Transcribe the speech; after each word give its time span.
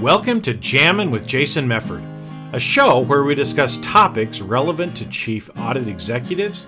Welcome 0.00 0.40
to 0.42 0.54
Jammin' 0.54 1.12
with 1.12 1.24
Jason 1.24 1.68
Mefford, 1.68 2.04
a 2.52 2.58
show 2.58 2.98
where 2.98 3.22
we 3.22 3.36
discuss 3.36 3.78
topics 3.78 4.40
relevant 4.40 4.96
to 4.96 5.08
chief 5.08 5.48
audit 5.56 5.86
executives 5.86 6.66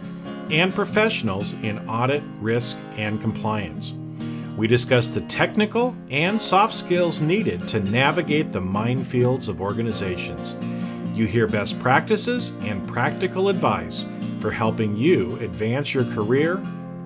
and 0.53 0.72
professionals 0.72 1.54
in 1.54 1.87
audit, 1.88 2.22
risk, 2.40 2.76
and 2.94 3.21
compliance. 3.21 3.94
We 4.56 4.69
discuss 4.69 5.08
the 5.08 5.22
technical 5.22 5.97
and 6.08 6.40
soft 6.40 6.72
skills 6.72 7.21
needed 7.21 7.67
to 7.69 7.81
navigate 7.81 8.53
the 8.53 8.60
minefields 8.60 9.49
of 9.49 9.61
organizations. 9.61 10.54
You 11.19 11.27
hear 11.27 11.49
best 11.49 11.81
practices 11.81 12.51
and 12.61 12.87
practical 12.88 13.49
advice 13.49 14.06
for 14.38 14.53
helping 14.53 14.97
you 14.97 15.37
advance 15.40 15.93
your 15.93 16.05
career, 16.05 16.59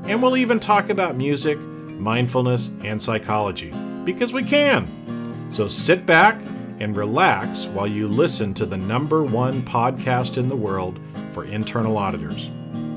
and 0.04 0.22
we'll 0.22 0.36
even 0.36 0.60
talk 0.60 0.90
about 0.90 1.16
music, 1.16 1.58
mindfulness, 1.58 2.70
and 2.84 3.00
psychology 3.00 3.72
because 4.04 4.34
we 4.34 4.44
can. 4.44 5.19
So 5.52 5.66
sit 5.66 6.06
back 6.06 6.40
and 6.78 6.96
relax 6.96 7.66
while 7.66 7.88
you 7.88 8.06
listen 8.06 8.54
to 8.54 8.64
the 8.64 8.76
number 8.76 9.24
one 9.24 9.62
podcast 9.64 10.38
in 10.38 10.48
the 10.48 10.54
world 10.54 11.00
for 11.32 11.44
internal 11.44 11.98
auditors, 11.98 12.48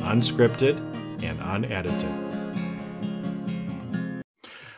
unscripted 0.04 0.78
and 1.24 1.40
unedited. 1.42 2.08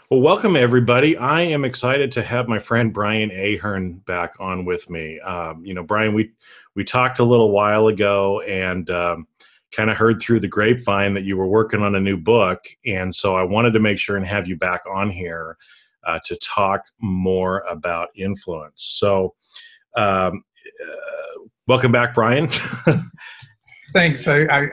Well, 0.10 0.22
welcome 0.22 0.56
everybody. 0.56 1.18
I 1.18 1.42
am 1.42 1.66
excited 1.66 2.14
to 2.14 2.24
have 2.24 2.48
my 2.48 2.60
friend 2.60 2.94
Brian 2.94 3.30
Ahearn 3.32 3.96
back 4.06 4.36
on 4.40 4.64
with 4.64 4.90
me. 4.90 5.20
Um, 5.20 5.66
you 5.66 5.74
know, 5.74 5.84
Brian, 5.84 6.14
we 6.14 6.32
we 6.76 6.86
talked 6.86 7.20
a 7.20 7.26
little 7.26 7.52
while 7.52 7.88
ago 7.88 8.40
and 8.42 8.90
um, 8.90 9.28
kind 9.74 9.90
of 9.90 9.98
heard 9.98 10.22
through 10.22 10.40
the 10.40 10.48
grapevine 10.48 11.14
that 11.16 11.26
you 11.26 11.36
were 11.36 11.48
working 11.48 11.82
on 11.82 11.96
a 11.96 12.00
new 12.00 12.16
book, 12.16 12.68
and 12.86 13.14
so 13.14 13.36
I 13.36 13.44
wanted 13.44 13.74
to 13.74 13.82
make 13.82 14.00
sure 14.00 14.16
and 14.16 14.26
have 14.26 14.48
you 14.48 14.56
back 14.56 14.84
on 14.90 15.10
here 15.10 15.58
uh, 16.06 16.20
to 16.26 16.36
talk 16.38 16.86
more 17.02 17.60
about 17.70 18.10
influence. 18.16 18.84
So, 19.00 19.34
um, 19.98 20.44
uh, 20.84 21.42
welcome 21.68 21.92
back, 21.92 22.14
Brian. 22.14 22.50
Thanks. 23.94 24.28
I, 24.28 24.42
I, 24.44 24.68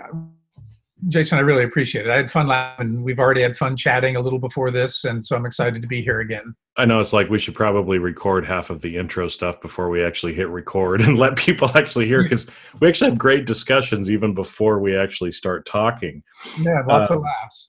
Jason, 1.09 1.39
I 1.39 1.43
really 1.43 1.65
appreciate 1.65 2.07
it. 2.07 2.11
I 2.11 2.17
had 2.17 2.31
fun 2.31 2.47
laughing. 2.47 3.03
We've 3.03 3.19
already 3.19 3.43
had 3.43 3.57
fun 3.57 3.77
chatting 3.77 4.17
a 4.17 4.21
little 4.21 4.39
before 4.39 4.71
this, 4.71 5.05
and 5.05 5.25
so 5.25 5.35
I'm 5.35 5.47
excited 5.47 5.83
to 5.83 5.89
be 5.89 6.01
here 6.01 6.21
again. 6.21 6.55
I 6.77 6.85
know 6.85 7.01
it's 7.01 7.13
like 7.13 7.29
we 7.29 7.39
should 7.39 7.55
probably 7.55 7.99
record 7.99 8.47
half 8.47 8.71
of 8.71 8.81
the 8.81 8.97
intro 8.97 9.29
stuff 9.29 9.61
before 9.61 9.91
we 9.91 10.03
actually 10.03 10.33
hit 10.33 10.49
record 10.49 11.03
and 11.03 11.19
let 11.19 11.37
people 11.37 11.71
actually 11.75 12.07
hear 12.07 12.23
because 12.23 12.47
we 12.81 12.89
actually 12.89 13.11
have 13.11 13.19
great 13.19 13.47
discussions 13.47 14.11
even 14.11 14.33
before 14.33 14.79
we 14.79 14.97
actually 14.97 15.33
start 15.33 15.67
talking. 15.67 16.23
Yeah, 16.61 16.83
lots 16.87 17.11
uh, 17.11 17.17
of 17.17 17.23
laughs. 17.23 17.69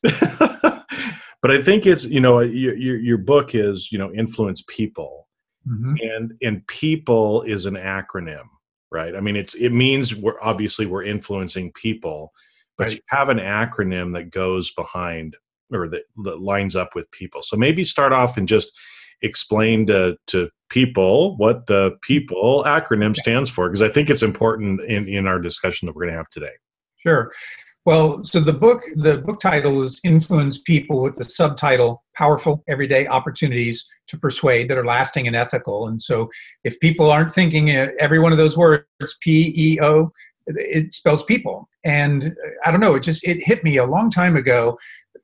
but 1.44 1.52
I 1.52 1.62
think 1.62 1.86
it's 1.86 2.06
you 2.06 2.22
know 2.22 2.40
your 2.40 2.76
your, 2.76 2.98
your 2.98 3.18
book 3.20 3.54
is 3.54 3.92
you 3.92 4.00
know 4.00 4.12
influence 4.14 4.64
people, 4.68 5.28
mm-hmm. 5.68 5.96
and 6.02 6.34
and 6.42 6.66
people 6.68 7.44
is 7.44 7.68
an 7.68 7.76
acronym, 7.76 8.46
right? 8.92 9.14
I 9.14 9.20
mean 9.20 9.36
it's 9.36 9.54
it 9.54 9.72
means 9.72 10.16
we're 10.16 10.42
obviously 10.42 10.86
we're 10.86 11.04
influencing 11.04 11.74
people, 11.74 12.32
but 12.78 12.86
right. 12.86 12.94
you 12.94 13.02
have 13.08 13.28
an 13.28 13.40
acronym 13.40 14.14
that 14.14 14.32
goes 14.32 14.72
behind 14.72 15.36
or 15.74 15.90
that, 15.90 16.04
that 16.24 16.40
lines 16.42 16.78
up 16.78 16.96
with 16.96 17.12
people. 17.12 17.44
So 17.44 17.58
maybe 17.58 17.84
start 17.84 18.14
off 18.14 18.38
and 18.38 18.48
just 18.48 18.72
explain 19.22 19.86
to 19.88 20.16
to 20.28 20.50
people 20.70 21.36
what 21.36 21.66
the 21.66 21.92
people 22.02 22.64
acronym 22.66 23.18
stands 23.18 23.50
for 23.50 23.68
because 23.68 23.82
I 23.82 23.90
think 23.90 24.10
it's 24.10 24.24
important 24.24 24.80
in 24.86 25.10
in 25.10 25.28
our 25.28 25.40
discussion 25.40 25.88
that 25.88 25.96
we're 25.96 26.04
going 26.04 26.14
to 26.14 26.18
have 26.18 26.30
today. 26.30 26.54
Sure. 27.00 27.34
Well, 27.86 28.24
so 28.24 28.40
the 28.40 28.54
book 28.54 28.82
the 28.96 29.18
book 29.18 29.42
title 29.42 29.82
is 29.82 30.00
Influence 30.06 30.58
People 30.58 31.02
with 31.02 31.16
the 31.16 31.26
subtitle 31.26 32.02
Powerful 32.16 32.64
Everyday 32.70 33.08
Opportunities 33.08 33.86
to 34.08 34.18
Persuade 34.18 34.70
that 34.70 34.78
are 34.78 34.86
lasting 34.86 35.28
and 35.28 35.36
ethical. 35.36 35.90
And 35.90 36.02
so 36.02 36.30
if 36.64 36.80
people 36.80 37.12
aren't 37.12 37.34
thinking 37.34 37.72
every 37.72 38.20
one 38.20 38.32
of 38.32 38.38
those 38.38 38.58
words 38.58 38.86
P 39.22 39.54
E 39.56 39.80
O 39.82 40.12
it 40.48 40.94
spells 40.94 41.24
people. 41.24 41.68
And 41.84 42.34
I 42.66 42.72
don't 42.72 42.80
know, 42.80 42.96
it 42.96 43.04
just 43.04 43.28
it 43.28 43.44
hit 43.44 43.66
me 43.66 43.78
a 43.78 43.86
long 43.86 44.10
time 44.10 44.38
ago 44.38 44.78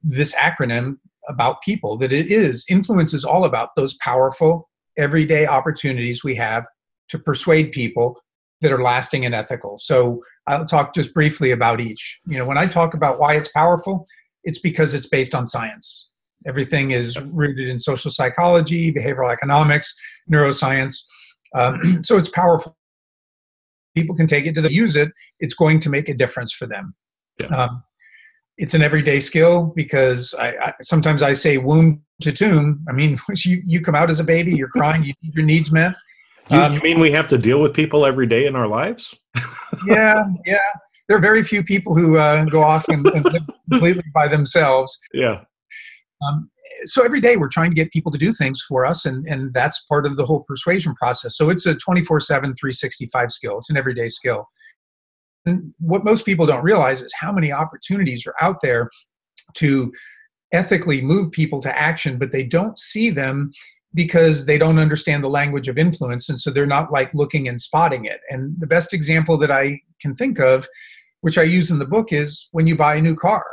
this 0.04 0.34
acronym 0.36 0.98
about 1.30 1.62
people 1.62 1.98
that 2.00 2.12
it 2.12 2.28
is 2.30 2.66
influence 2.70 3.14
is 3.14 3.24
all 3.24 3.46
about 3.46 3.70
those 3.78 3.96
powerful 4.02 4.70
everyday 4.98 5.46
opportunities 5.46 6.26
we 6.26 6.36
have 6.36 6.66
to 7.08 7.20
persuade 7.20 7.72
people 7.72 8.20
that 8.62 8.74
are 8.74 8.84
lasting 8.84 9.26
and 9.26 9.34
ethical. 9.34 9.78
So 9.78 10.22
I'll 10.50 10.66
talk 10.66 10.96
just 10.96 11.14
briefly 11.14 11.52
about 11.52 11.80
each. 11.80 12.20
You 12.26 12.40
know, 12.40 12.46
when 12.46 12.58
I 12.58 12.66
talk 12.66 12.96
about 12.96 13.20
why 13.20 13.36
it's 13.36 13.50
powerful, 13.50 14.06
it's 14.44 14.60
because 14.60 14.94
it's 14.94 15.08
based 15.08 15.36
on 15.36 15.46
science. 15.46 16.10
Everything 16.48 16.92
is 16.92 17.22
rooted 17.22 17.70
in 17.70 17.78
social 17.78 18.10
psychology, 18.10 18.92
behavioral 18.92 19.32
economics, 19.32 19.94
neuroscience. 20.32 20.96
Um, 21.56 22.04
so 22.04 22.18
it's 22.18 22.30
powerful. 22.30 22.76
People 23.96 24.16
can 24.16 24.26
take 24.26 24.46
it 24.46 24.56
to 24.56 24.62
the 24.62 24.74
use 24.74 24.96
it. 24.96 25.10
It's 25.40 25.54
going 25.54 25.80
to 25.82 25.90
make 25.90 26.10
a 26.10 26.14
difference 26.16 26.52
for 26.52 26.66
them. 26.66 26.96
Yeah. 27.40 27.48
Um, 27.48 27.84
it's 28.58 28.74
an 28.74 28.82
everyday 28.82 29.20
skill 29.20 29.72
because 29.76 30.34
I, 30.34 30.50
I, 30.50 30.74
sometimes 30.82 31.22
I 31.22 31.34
say 31.34 31.58
womb 31.58 32.02
to 32.22 32.32
tomb. 32.32 32.84
I 32.90 32.92
mean, 32.92 33.18
you, 33.46 33.62
you 33.66 33.82
come 33.82 33.96
out 33.96 34.10
as 34.10 34.20
a 34.20 34.24
baby, 34.24 34.56
you're 34.56 34.70
crying, 34.70 35.04
you 35.04 35.14
need 35.22 35.36
your 35.36 35.46
needs 35.46 35.72
met 35.72 35.94
you, 36.52 36.58
um, 36.58 36.74
you 36.74 36.80
mean 36.82 37.00
we 37.00 37.12
have 37.12 37.28
to 37.30 37.38
deal 37.38 37.60
with 37.60 37.74
people 37.74 38.06
every 38.06 38.28
day 38.28 38.46
in 38.46 38.56
our 38.56 38.68
lives? 38.68 39.16
yeah, 39.86 40.24
yeah. 40.46 40.58
There 41.08 41.18
are 41.18 41.22
very 41.22 41.44
few 41.44 41.64
people 41.64 41.96
who 41.96 42.18
uh, 42.18 42.46
go 42.46 42.62
off 42.62 42.88
and, 42.88 43.06
and 43.08 43.26
live 43.26 43.44
completely 43.72 44.04
by 44.14 44.28
themselves. 44.28 44.98
Yeah. 45.14 45.42
Um, 46.28 46.50
so 46.86 47.04
every 47.04 47.20
day 47.20 47.36
we're 47.36 47.50
trying 47.50 47.72
to 47.72 47.76
get 47.76 47.92
people 47.92 48.12
to 48.12 48.18
do 48.18 48.32
things 48.32 48.64
for 48.68 48.86
us, 48.86 49.06
and, 49.06 49.28
and 49.28 49.54
that's 49.54 49.86
part 49.90 50.06
of 50.06 50.16
the 50.16 50.26
whole 50.26 50.44
persuasion 50.48 50.94
process. 50.96 51.36
So 51.36 51.50
it's 51.50 51.66
a 51.66 51.76
24 51.76 52.20
7, 52.20 52.54
365 52.56 53.32
skill. 53.32 53.58
It's 53.58 53.70
an 53.70 53.78
everyday 53.78 54.10
skill. 54.10 54.46
And 55.46 55.74
what 55.80 56.04
most 56.04 56.26
people 56.26 56.46
don't 56.46 56.64
realize 56.64 57.02
is 57.02 57.14
how 57.20 57.32
many 57.32 57.52
opportunities 57.52 58.26
are 58.28 58.36
out 58.42 58.62
there 58.62 58.90
to 59.56 59.92
ethically 60.52 61.02
move 61.02 61.32
people 61.32 61.62
to 61.62 61.78
action, 61.78 62.18
but 62.18 62.32
they 62.32 62.44
don't 62.44 62.78
see 62.78 63.10
them 63.10 63.52
because 63.94 64.46
they 64.46 64.58
don't 64.58 64.80
understand 64.80 65.24
the 65.24 65.30
language 65.30 65.68
of 65.68 65.78
influence 65.78 66.30
and 66.30 66.40
so 66.40 66.52
they're 66.52 66.66
not 66.66 66.92
like 66.92 67.14
looking 67.14 67.48
and 67.48 67.60
spotting 67.60 68.06
it. 68.06 68.20
And 68.30 68.54
the 68.60 68.68
best 68.68 68.94
example 68.94 69.38
that 69.38 69.52
i 69.52 69.80
can 70.02 70.16
think 70.16 70.40
of 70.40 70.68
which 71.22 71.38
i 71.38 71.44
use 71.44 71.72
in 71.72 71.80
the 71.80 71.86
book 71.86 72.14
is 72.14 72.48
when 72.52 72.68
you 72.68 72.76
buy 72.76 72.96
a 72.96 73.02
new 73.02 73.16
car. 73.16 73.46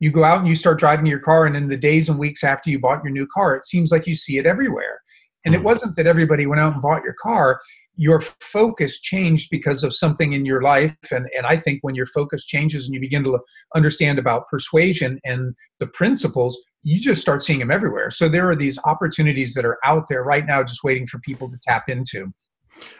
You 0.00 0.10
go 0.10 0.24
out 0.24 0.38
and 0.38 0.48
you 0.48 0.54
start 0.54 0.78
driving 0.78 1.04
your 1.04 1.18
car 1.18 1.44
and 1.44 1.56
in 1.56 1.68
the 1.68 1.76
days 1.76 2.08
and 2.08 2.18
weeks 2.18 2.42
after 2.42 2.70
you 2.70 2.78
bought 2.78 3.04
your 3.04 3.12
new 3.12 3.26
car 3.32 3.54
it 3.56 3.66
seems 3.66 3.92
like 3.92 4.06
you 4.06 4.14
see 4.14 4.38
it 4.38 4.46
everywhere 4.46 4.99
and 5.44 5.54
it 5.54 5.58
hmm. 5.58 5.64
wasn't 5.64 5.94
that 5.96 6.06
everybody 6.06 6.46
went 6.46 6.60
out 6.60 6.72
and 6.72 6.82
bought 6.82 7.04
your 7.04 7.16
car 7.20 7.60
your 7.96 8.20
focus 8.20 9.00
changed 9.00 9.48
because 9.50 9.84
of 9.84 9.94
something 9.94 10.32
in 10.32 10.44
your 10.44 10.62
life 10.62 10.96
and, 11.12 11.28
and 11.36 11.46
i 11.46 11.56
think 11.56 11.78
when 11.82 11.94
your 11.94 12.06
focus 12.06 12.44
changes 12.44 12.86
and 12.86 12.94
you 12.94 13.00
begin 13.00 13.24
to 13.24 13.38
understand 13.74 14.18
about 14.18 14.48
persuasion 14.48 15.18
and 15.24 15.54
the 15.78 15.86
principles 15.88 16.58
you 16.82 16.98
just 16.98 17.20
start 17.20 17.42
seeing 17.42 17.58
them 17.58 17.70
everywhere. 17.70 18.10
So 18.10 18.28
there 18.28 18.48
are 18.48 18.56
these 18.56 18.78
opportunities 18.84 19.54
that 19.54 19.64
are 19.64 19.78
out 19.84 20.08
there 20.08 20.22
right 20.22 20.46
now, 20.46 20.62
just 20.62 20.82
waiting 20.82 21.06
for 21.06 21.18
people 21.20 21.48
to 21.50 21.58
tap 21.58 21.88
into. 21.88 22.32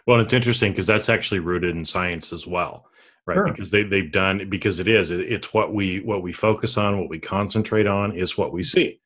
Well, 0.06 0.20
it's 0.20 0.34
interesting 0.34 0.72
because 0.72 0.86
that's 0.86 1.08
actually 1.08 1.40
rooted 1.40 1.74
in 1.74 1.84
science 1.84 2.32
as 2.32 2.46
well, 2.46 2.86
right? 3.26 3.36
Sure. 3.36 3.48
Because 3.48 3.70
they 3.70 3.84
they've 3.84 4.12
done 4.12 4.48
because 4.50 4.80
it 4.80 4.88
is 4.88 5.10
it's 5.10 5.54
what 5.54 5.72
we 5.72 6.00
what 6.00 6.22
we 6.22 6.32
focus 6.32 6.76
on, 6.76 7.00
what 7.00 7.08
we 7.08 7.18
concentrate 7.18 7.86
on 7.86 8.16
is 8.16 8.36
what 8.36 8.52
we 8.52 8.62
see. 8.62 9.00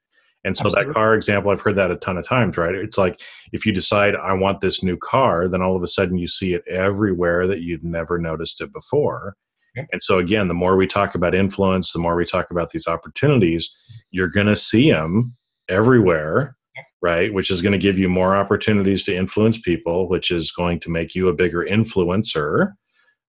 And 0.44 0.56
so 0.56 0.66
Absolutely. 0.66 0.92
that 0.92 0.94
car 0.94 1.14
example, 1.14 1.50
I've 1.50 1.60
heard 1.60 1.76
that 1.76 1.90
a 1.90 1.96
ton 1.96 2.18
of 2.18 2.26
times, 2.26 2.56
right? 2.56 2.74
It's 2.74 2.98
like 2.98 3.20
if 3.52 3.64
you 3.64 3.72
decide 3.72 4.14
I 4.14 4.34
want 4.34 4.60
this 4.60 4.82
new 4.82 4.96
car, 4.96 5.48
then 5.48 5.62
all 5.62 5.74
of 5.74 5.82
a 5.82 5.88
sudden 5.88 6.18
you 6.18 6.28
see 6.28 6.52
it 6.52 6.62
everywhere 6.68 7.46
that 7.46 7.62
you've 7.62 7.84
never 7.84 8.18
noticed 8.18 8.60
it 8.60 8.72
before. 8.72 9.36
And 9.76 10.02
so, 10.02 10.18
again, 10.18 10.48
the 10.48 10.54
more 10.54 10.76
we 10.76 10.86
talk 10.86 11.14
about 11.14 11.34
influence, 11.34 11.92
the 11.92 11.98
more 11.98 12.14
we 12.14 12.24
talk 12.24 12.50
about 12.50 12.70
these 12.70 12.86
opportunities, 12.86 13.74
you're 14.10 14.28
going 14.28 14.46
to 14.46 14.56
see 14.56 14.90
them 14.90 15.34
everywhere, 15.68 16.56
right? 17.02 17.32
Which 17.34 17.50
is 17.50 17.60
going 17.60 17.72
to 17.72 17.78
give 17.78 17.98
you 17.98 18.08
more 18.08 18.36
opportunities 18.36 19.02
to 19.04 19.16
influence 19.16 19.58
people, 19.58 20.08
which 20.08 20.30
is 20.30 20.52
going 20.52 20.78
to 20.80 20.90
make 20.90 21.14
you 21.14 21.28
a 21.28 21.34
bigger 21.34 21.66
influencer. 21.68 22.72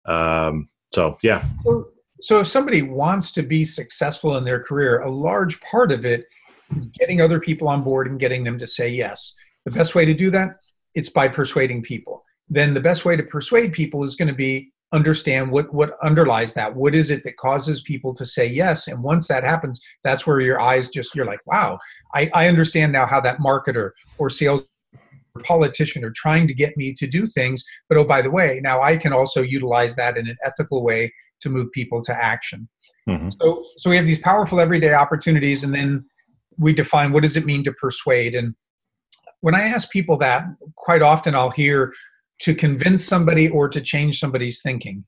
Um, 0.06 0.68
so, 0.92 1.16
yeah. 1.22 1.44
So, 1.64 1.88
so, 2.20 2.40
if 2.40 2.46
somebody 2.46 2.82
wants 2.82 3.30
to 3.32 3.42
be 3.42 3.64
successful 3.64 4.36
in 4.36 4.44
their 4.44 4.62
career, 4.62 5.00
a 5.00 5.10
large 5.10 5.60
part 5.62 5.92
of 5.92 6.04
it 6.04 6.26
is 6.76 6.86
getting 6.86 7.20
other 7.20 7.40
people 7.40 7.68
on 7.68 7.82
board 7.82 8.06
and 8.06 8.18
getting 8.18 8.44
them 8.44 8.58
to 8.58 8.66
say 8.66 8.88
yes. 8.88 9.34
The 9.64 9.70
best 9.70 9.94
way 9.94 10.04
to 10.04 10.14
do 10.14 10.30
that, 10.30 10.56
it's 10.94 11.08
by 11.08 11.28
persuading 11.28 11.82
people. 11.82 12.22
Then 12.48 12.74
the 12.74 12.80
best 12.80 13.04
way 13.04 13.16
to 13.16 13.22
persuade 13.22 13.72
people 13.72 14.04
is 14.04 14.16
going 14.16 14.28
to 14.28 14.34
be 14.34 14.72
understand 14.92 15.50
what 15.50 15.72
what 15.74 15.96
underlies 16.02 16.54
that 16.54 16.74
what 16.74 16.94
is 16.94 17.10
it 17.10 17.24
that 17.24 17.36
causes 17.36 17.80
people 17.80 18.14
to 18.14 18.24
say 18.24 18.46
yes 18.46 18.86
and 18.86 19.02
once 19.02 19.26
that 19.26 19.42
happens 19.42 19.80
that's 20.04 20.24
where 20.24 20.40
your 20.40 20.60
eyes 20.60 20.88
just 20.88 21.14
you're 21.16 21.26
like 21.26 21.40
wow 21.46 21.76
i, 22.14 22.30
I 22.32 22.46
understand 22.46 22.92
now 22.92 23.04
how 23.04 23.20
that 23.22 23.38
marketer 23.38 23.90
or 24.18 24.30
sales 24.30 24.62
or 25.34 25.42
politician 25.42 26.04
are 26.04 26.12
trying 26.12 26.46
to 26.46 26.54
get 26.54 26.76
me 26.76 26.92
to 26.94 27.08
do 27.08 27.26
things 27.26 27.64
but 27.88 27.98
oh 27.98 28.04
by 28.04 28.22
the 28.22 28.30
way 28.30 28.60
now 28.62 28.82
i 28.82 28.96
can 28.96 29.12
also 29.12 29.42
utilize 29.42 29.96
that 29.96 30.16
in 30.16 30.28
an 30.28 30.36
ethical 30.44 30.84
way 30.84 31.12
to 31.40 31.50
move 31.50 31.72
people 31.72 32.00
to 32.02 32.14
action 32.14 32.68
mm-hmm. 33.08 33.30
so 33.40 33.64
so 33.76 33.90
we 33.90 33.96
have 33.96 34.06
these 34.06 34.20
powerful 34.20 34.60
everyday 34.60 34.94
opportunities 34.94 35.64
and 35.64 35.74
then 35.74 36.04
we 36.58 36.72
define 36.72 37.12
what 37.12 37.22
does 37.22 37.36
it 37.36 37.46
mean 37.46 37.62
to 37.64 37.72
persuade 37.72 38.34
and 38.34 38.54
when 39.44 39.54
I 39.54 39.64
ask 39.64 39.90
people 39.90 40.16
that, 40.20 40.46
quite 40.74 41.02
often 41.02 41.34
I'll 41.34 41.50
hear 41.50 41.92
to 42.40 42.54
convince 42.54 43.04
somebody 43.04 43.46
or 43.50 43.68
to 43.68 43.78
change 43.78 44.18
somebody's 44.18 44.62
thinking. 44.62 45.04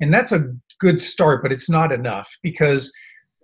And 0.00 0.14
that's 0.14 0.30
a 0.30 0.46
good 0.78 1.02
start, 1.02 1.42
but 1.42 1.50
it's 1.50 1.68
not 1.68 1.90
enough 1.90 2.30
because 2.40 2.92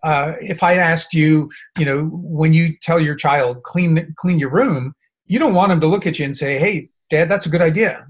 uh, 0.05 0.35
if 0.41 0.63
I 0.63 0.75
asked 0.75 1.15
you, 1.15 1.51
you 1.77 1.85
know, 1.85 2.05
when 2.13 2.53
you 2.53 2.77
tell 2.81 3.01
your 3.01 3.17
child 3.17 3.65
clean 3.65 4.15
clean 4.17 4.39
your 4.39 4.51
room, 4.51 4.95
you 5.27 5.41
don't 5.41 5.55
want 5.55 5.71
them 5.71 5.81
to 5.81 5.89
look 5.89 6.07
at 6.07 6.17
you 6.21 6.25
and 6.25 6.37
say, 6.37 6.59
"Hey, 6.59 6.91
Dad, 7.11 7.29
that's 7.29 7.47
a 7.47 7.49
good 7.49 7.63
idea." 7.63 8.07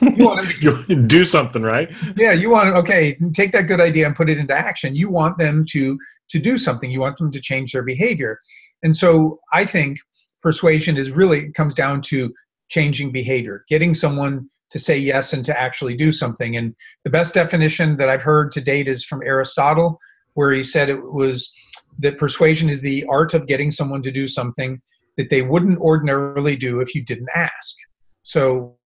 You 0.00 0.24
want 0.24 0.46
them 0.46 0.76
to 0.86 0.94
do 1.06 1.24
something, 1.24 1.62
right? 1.62 1.90
Yeah, 2.16 2.32
you 2.32 2.50
want 2.50 2.76
okay, 2.76 3.18
take 3.32 3.50
that 3.50 3.66
good 3.66 3.80
idea 3.80 4.06
and 4.06 4.14
put 4.14 4.30
it 4.30 4.38
into 4.38 4.54
action. 4.54 4.94
You 4.94 5.10
want 5.10 5.38
them 5.38 5.64
to 5.70 5.98
to 6.28 6.38
do 6.38 6.56
something. 6.56 6.88
You 6.88 7.00
want 7.00 7.16
them 7.16 7.32
to 7.32 7.40
change 7.40 7.72
their 7.72 7.82
behavior, 7.82 8.38
and 8.82 8.96
so 8.96 9.38
I 9.52 9.64
think 9.64 9.98
persuasion 10.42 10.96
is 10.96 11.10
really 11.10 11.52
comes 11.52 11.74
down 11.74 12.02
to 12.02 12.32
changing 12.68 13.12
behavior, 13.12 13.64
getting 13.68 13.94
someone 13.94 14.48
to 14.70 14.78
say 14.78 14.96
yes 14.96 15.32
and 15.32 15.44
to 15.44 15.60
actually 15.60 15.96
do 15.96 16.12
something. 16.12 16.56
And 16.56 16.74
the 17.04 17.10
best 17.10 17.34
definition 17.34 17.96
that 17.96 18.08
I've 18.08 18.22
heard 18.22 18.52
to 18.52 18.60
date 18.60 18.88
is 18.88 19.04
from 19.04 19.22
Aristotle, 19.24 19.98
where 20.34 20.52
he 20.52 20.62
said 20.62 20.88
it 20.88 21.12
was 21.12 21.52
that 21.98 22.18
persuasion 22.18 22.68
is 22.68 22.80
the 22.80 23.04
art 23.10 23.34
of 23.34 23.46
getting 23.46 23.70
someone 23.70 24.02
to 24.02 24.12
do 24.12 24.26
something 24.26 24.80
that 25.16 25.28
they 25.28 25.42
wouldn't 25.42 25.78
ordinarily 25.78 26.56
do 26.56 26.80
if 26.80 26.94
you 26.94 27.04
didn't 27.04 27.28
ask. 27.34 27.76
So 28.22 28.76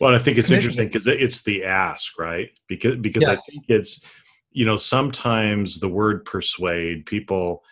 well, 0.00 0.14
I 0.14 0.18
think 0.18 0.38
it's 0.38 0.50
interesting 0.50 0.86
because 0.86 1.06
it's 1.06 1.42
the 1.42 1.64
ask, 1.64 2.18
right? 2.18 2.48
Because 2.68 2.96
because 2.96 3.22
yes. 3.22 3.30
I 3.30 3.36
think 3.36 3.64
it's 3.68 4.00
you 4.50 4.64
know 4.64 4.76
sometimes 4.76 5.78
the 5.78 5.88
word 5.88 6.24
persuade 6.24 7.06
people 7.06 7.62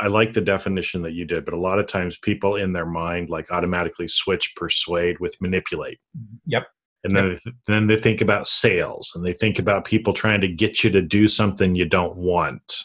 I 0.00 0.06
like 0.06 0.32
the 0.32 0.40
definition 0.40 1.02
that 1.02 1.12
you 1.12 1.24
did, 1.24 1.44
but 1.44 1.54
a 1.54 1.60
lot 1.60 1.78
of 1.78 1.86
times 1.86 2.18
people 2.18 2.56
in 2.56 2.72
their 2.72 2.86
mind 2.86 3.28
like 3.28 3.50
automatically 3.50 4.08
switch 4.08 4.54
persuade 4.56 5.18
with 5.20 5.40
manipulate. 5.40 5.98
Mm-hmm. 6.16 6.36
Yep. 6.46 6.66
And 7.04 7.14
then, 7.14 7.36
yep. 7.44 7.54
then 7.66 7.86
they 7.86 7.98
think 7.98 8.20
about 8.20 8.48
sales 8.48 9.12
and 9.14 9.24
they 9.24 9.32
think 9.32 9.58
about 9.58 9.84
people 9.84 10.12
trying 10.12 10.40
to 10.40 10.48
get 10.48 10.82
you 10.82 10.90
to 10.90 11.02
do 11.02 11.28
something 11.28 11.74
you 11.74 11.84
don't 11.84 12.16
want. 12.16 12.84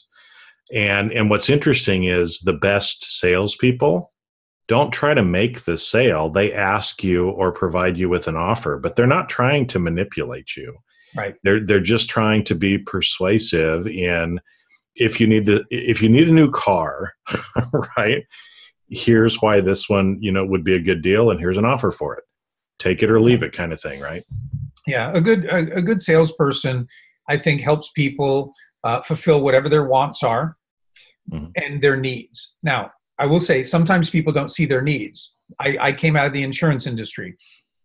And 0.74 1.12
and 1.12 1.30
what's 1.30 1.50
interesting 1.50 2.06
is 2.06 2.40
the 2.40 2.54
best 2.54 3.20
salespeople 3.20 4.12
don't 4.68 4.92
try 4.92 5.14
to 5.14 5.22
make 5.22 5.66
the 5.66 5.78
sale. 5.78 6.30
They 6.30 6.54
ask 6.54 7.04
you 7.04 7.30
or 7.32 7.52
provide 7.52 7.98
you 7.98 8.08
with 8.08 8.30
an 8.30 8.38
offer, 8.38 8.78
but 8.78 8.96
they're 8.96 9.06
not 9.06 9.28
trying 9.28 9.68
to 9.68 9.80
manipulate 9.80 10.56
you. 10.56 10.78
Right. 11.14 11.36
They're 11.44 11.66
they're 11.66 11.82
just 11.82 12.10
trying 12.10 12.46
to 12.46 12.56
be 12.56 12.78
persuasive 12.78 13.86
in 13.86 14.40
if 14.96 15.20
you 15.20 15.28
need 15.28 15.46
the 15.46 15.64
if 15.70 16.02
you 16.02 16.10
need 16.10 16.30
a 16.30 16.34
new 16.34 16.50
car, 16.52 17.14
right? 17.98 18.24
Here's 18.90 19.42
why 19.42 19.62
this 19.62 19.90
one, 19.90 20.18
you 20.20 20.32
know, 20.32 20.46
would 20.46 20.64
be 20.64 20.76
a 20.76 20.80
good 20.80 21.02
deal, 21.02 21.32
and 21.32 21.40
here's 21.40 21.58
an 21.58 21.66
offer 21.66 21.92
for 21.92 22.16
it. 22.16 22.24
Take 22.80 23.04
it 23.04 23.10
or 23.10 23.22
leave 23.22 23.44
it, 23.44 23.54
kind 23.54 23.72
of 23.72 23.82
thing, 23.82 24.02
right? 24.02 24.24
Yeah, 24.88 25.12
a 25.14 25.22
good 25.22 25.46
a, 25.46 25.78
a 25.78 25.82
good 25.82 26.02
salesperson, 26.02 26.88
I 27.30 27.38
think, 27.38 27.62
helps 27.62 27.92
people 27.92 28.54
uh, 28.84 29.02
fulfill 29.02 29.42
whatever 29.42 29.70
their 29.70 29.86
wants 29.86 30.24
are 30.24 30.58
mm-hmm. 31.32 31.52
and 31.56 31.82
their 31.82 31.98
needs. 31.98 32.56
Now, 32.64 32.92
I 33.18 33.26
will 33.26 33.40
say 33.40 33.64
sometimes 33.64 34.10
people 34.10 34.34
don't 34.34 34.52
see 34.52 34.66
their 34.66 34.82
needs. 34.82 35.36
I, 35.60 35.78
I 35.80 35.94
came 35.94 36.16
out 36.16 36.26
of 36.26 36.34
the 36.34 36.44
insurance 36.44 36.88
industry. 36.88 37.38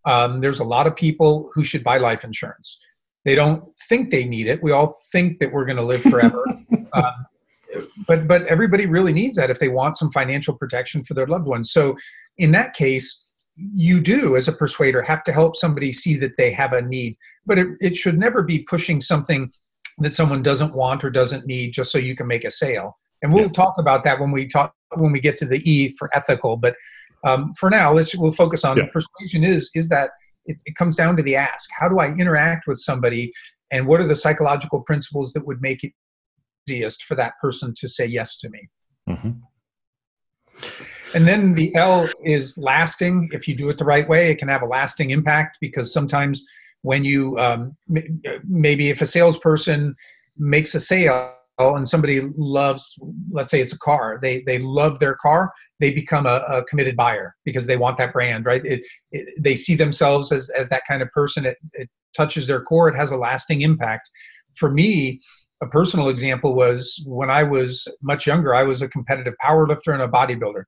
Um, 0.06 0.40
there's 0.40 0.60
a 0.60 0.64
lot 0.64 0.86
of 0.86 0.96
people 0.96 1.50
who 1.54 1.64
should 1.64 1.84
buy 1.84 1.98
life 1.98 2.24
insurance. 2.24 2.78
They 3.24 3.34
don't 3.34 3.64
think 3.88 4.10
they 4.10 4.24
need 4.24 4.46
it. 4.46 4.62
We 4.62 4.72
all 4.72 4.96
think 5.10 5.40
that 5.40 5.52
we're 5.52 5.64
going 5.64 5.78
to 5.78 5.82
live 5.82 6.02
forever. 6.02 6.44
um, 6.96 7.26
but 8.08 8.26
but 8.26 8.46
everybody 8.46 8.86
really 8.86 9.12
needs 9.12 9.36
that 9.36 9.50
if 9.50 9.58
they 9.58 9.68
want 9.68 9.96
some 9.96 10.10
financial 10.10 10.54
protection 10.54 11.02
for 11.02 11.14
their 11.14 11.26
loved 11.26 11.46
ones. 11.46 11.72
So 11.72 11.96
in 12.38 12.52
that 12.52 12.74
case, 12.74 13.24
you 13.56 14.00
do 14.00 14.36
as 14.36 14.48
a 14.48 14.52
persuader 14.52 15.02
have 15.02 15.24
to 15.24 15.32
help 15.32 15.56
somebody 15.56 15.92
see 15.92 16.16
that 16.16 16.36
they 16.36 16.50
have 16.52 16.72
a 16.72 16.82
need. 16.82 17.16
But 17.46 17.58
it, 17.58 17.68
it 17.80 17.96
should 17.96 18.18
never 18.18 18.42
be 18.42 18.60
pushing 18.60 19.00
something 19.00 19.50
that 19.98 20.14
someone 20.14 20.42
doesn't 20.42 20.74
want 20.74 21.04
or 21.04 21.10
doesn't 21.10 21.46
need 21.46 21.72
just 21.72 21.90
so 21.90 21.98
you 21.98 22.14
can 22.14 22.26
make 22.26 22.44
a 22.44 22.50
sale. 22.50 22.92
And 23.22 23.32
we'll 23.32 23.44
yeah. 23.44 23.52
talk 23.52 23.74
about 23.78 24.04
that 24.04 24.20
when 24.20 24.30
we 24.30 24.46
talk 24.46 24.74
when 24.94 25.12
we 25.12 25.20
get 25.20 25.36
to 25.36 25.46
the 25.46 25.58
E 25.68 25.94
for 25.98 26.14
ethical. 26.14 26.56
But 26.56 26.74
um, 27.24 27.52
for 27.58 27.70
now, 27.70 27.92
let's 27.92 28.14
we'll 28.14 28.32
focus 28.32 28.64
on 28.64 28.76
yeah. 28.76 28.84
persuasion. 28.92 29.42
Is 29.42 29.70
is 29.74 29.88
that 29.88 30.10
it, 30.46 30.62
it 30.64 30.76
comes 30.76 30.96
down 30.96 31.16
to 31.16 31.22
the 31.22 31.36
ask 31.36 31.68
how 31.78 31.88
do 31.88 31.98
i 31.98 32.08
interact 32.12 32.66
with 32.66 32.78
somebody 32.78 33.32
and 33.70 33.86
what 33.86 34.00
are 34.00 34.06
the 34.06 34.16
psychological 34.16 34.80
principles 34.82 35.32
that 35.32 35.46
would 35.46 35.60
make 35.60 35.82
it 35.84 35.92
easiest 36.68 37.04
for 37.04 37.14
that 37.14 37.34
person 37.40 37.74
to 37.76 37.88
say 37.88 38.06
yes 38.06 38.36
to 38.38 38.48
me. 38.50 38.68
Mm-hmm. 39.08 39.30
and 41.14 41.28
then 41.28 41.54
the 41.54 41.74
l 41.76 42.08
is 42.24 42.58
lasting. 42.58 43.28
If 43.32 43.46
you 43.46 43.54
do 43.54 43.68
it 43.68 43.78
the 43.78 43.84
right 43.84 44.08
way 44.08 44.30
it 44.30 44.38
can 44.38 44.48
have 44.48 44.62
a 44.62 44.66
lasting 44.66 45.10
impact 45.10 45.58
because 45.60 45.92
sometimes 45.92 46.44
when 46.82 47.04
you 47.04 47.38
um, 47.38 47.76
maybe 48.48 48.88
if 48.88 49.02
a 49.02 49.06
salesperson 49.06 49.94
makes 50.36 50.74
a 50.74 50.80
sale 50.80 51.32
and 51.58 51.88
somebody 51.88 52.20
loves 52.36 52.98
let's 53.30 53.50
say 53.50 53.60
it's 53.60 53.72
a 53.72 53.78
car 53.78 54.18
they 54.20 54.42
they 54.42 54.58
love 54.58 54.98
their 54.98 55.14
car 55.14 55.50
they 55.80 55.90
become 55.90 56.26
a, 56.26 56.42
a 56.48 56.64
committed 56.64 56.96
buyer 56.96 57.34
because 57.44 57.66
they 57.66 57.76
want 57.76 57.96
that 57.96 58.12
brand 58.12 58.44
right? 58.44 58.64
It, 58.66 58.80
it, 59.12 59.34
they 59.40 59.56
see 59.56 59.74
themselves 59.74 60.32
as 60.32 60.50
as 60.50 60.68
that 60.70 60.82
kind 60.88 61.00
of 61.02 61.10
person. 61.12 61.46
It, 61.46 61.58
it 61.74 61.88
touches 62.16 62.46
their 62.46 62.62
core. 62.62 62.88
It 62.88 62.96
has 62.96 63.10
a 63.10 63.16
lasting 63.16 63.60
impact. 63.60 64.10
For 64.54 64.70
me 64.70 65.20
a 65.62 65.66
personal 65.66 66.08
example 66.08 66.54
was 66.54 67.02
when 67.06 67.30
i 67.30 67.42
was 67.42 67.86
much 68.02 68.26
younger 68.26 68.54
i 68.54 68.62
was 68.62 68.82
a 68.82 68.88
competitive 68.88 69.34
power 69.40 69.66
lifter 69.66 69.92
and 69.92 70.02
a 70.02 70.08
bodybuilder 70.08 70.64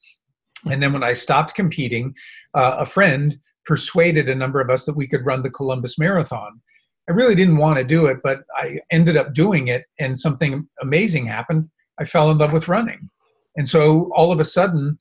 and 0.71 0.83
then 0.83 0.93
when 0.93 1.03
i 1.03 1.13
stopped 1.13 1.55
competing 1.55 2.15
uh, 2.55 2.77
a 2.79 2.87
friend 2.87 3.39
persuaded 3.67 4.29
a 4.29 4.35
number 4.35 4.61
of 4.61 4.71
us 4.71 4.85
that 4.85 4.97
we 4.97 5.07
could 5.07 5.27
run 5.27 5.43
the 5.43 5.51
columbus 5.51 5.99
marathon 5.99 6.61
I 7.09 7.13
really 7.13 7.35
didn't 7.35 7.57
want 7.57 7.79
to 7.79 7.85
do 7.85 8.07
it, 8.07 8.19
but 8.23 8.43
I 8.57 8.81
ended 8.91 9.17
up 9.17 9.33
doing 9.33 9.69
it, 9.69 9.87
and 9.99 10.19
something 10.19 10.69
amazing 10.83 11.27
happened. 11.27 11.69
I 11.99 12.05
fell 12.05 12.31
in 12.31 12.39
love 12.39 12.53
with 12.53 12.69
running. 12.69 13.09
And 13.57 13.69
so 13.69 14.13
all 14.15 14.31
of 14.31 14.41
a 14.41 14.45
sudden, 14.45 14.99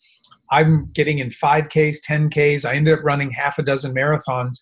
I'm 0.49 0.89
getting 0.93 1.19
in 1.19 1.27
5Ks, 1.27 1.97
10Ks. 2.07 2.65
I 2.67 2.75
ended 2.75 2.97
up 2.97 3.03
running 3.03 3.29
half 3.29 3.59
a 3.59 3.63
dozen 3.63 3.93
marathons. 3.93 4.57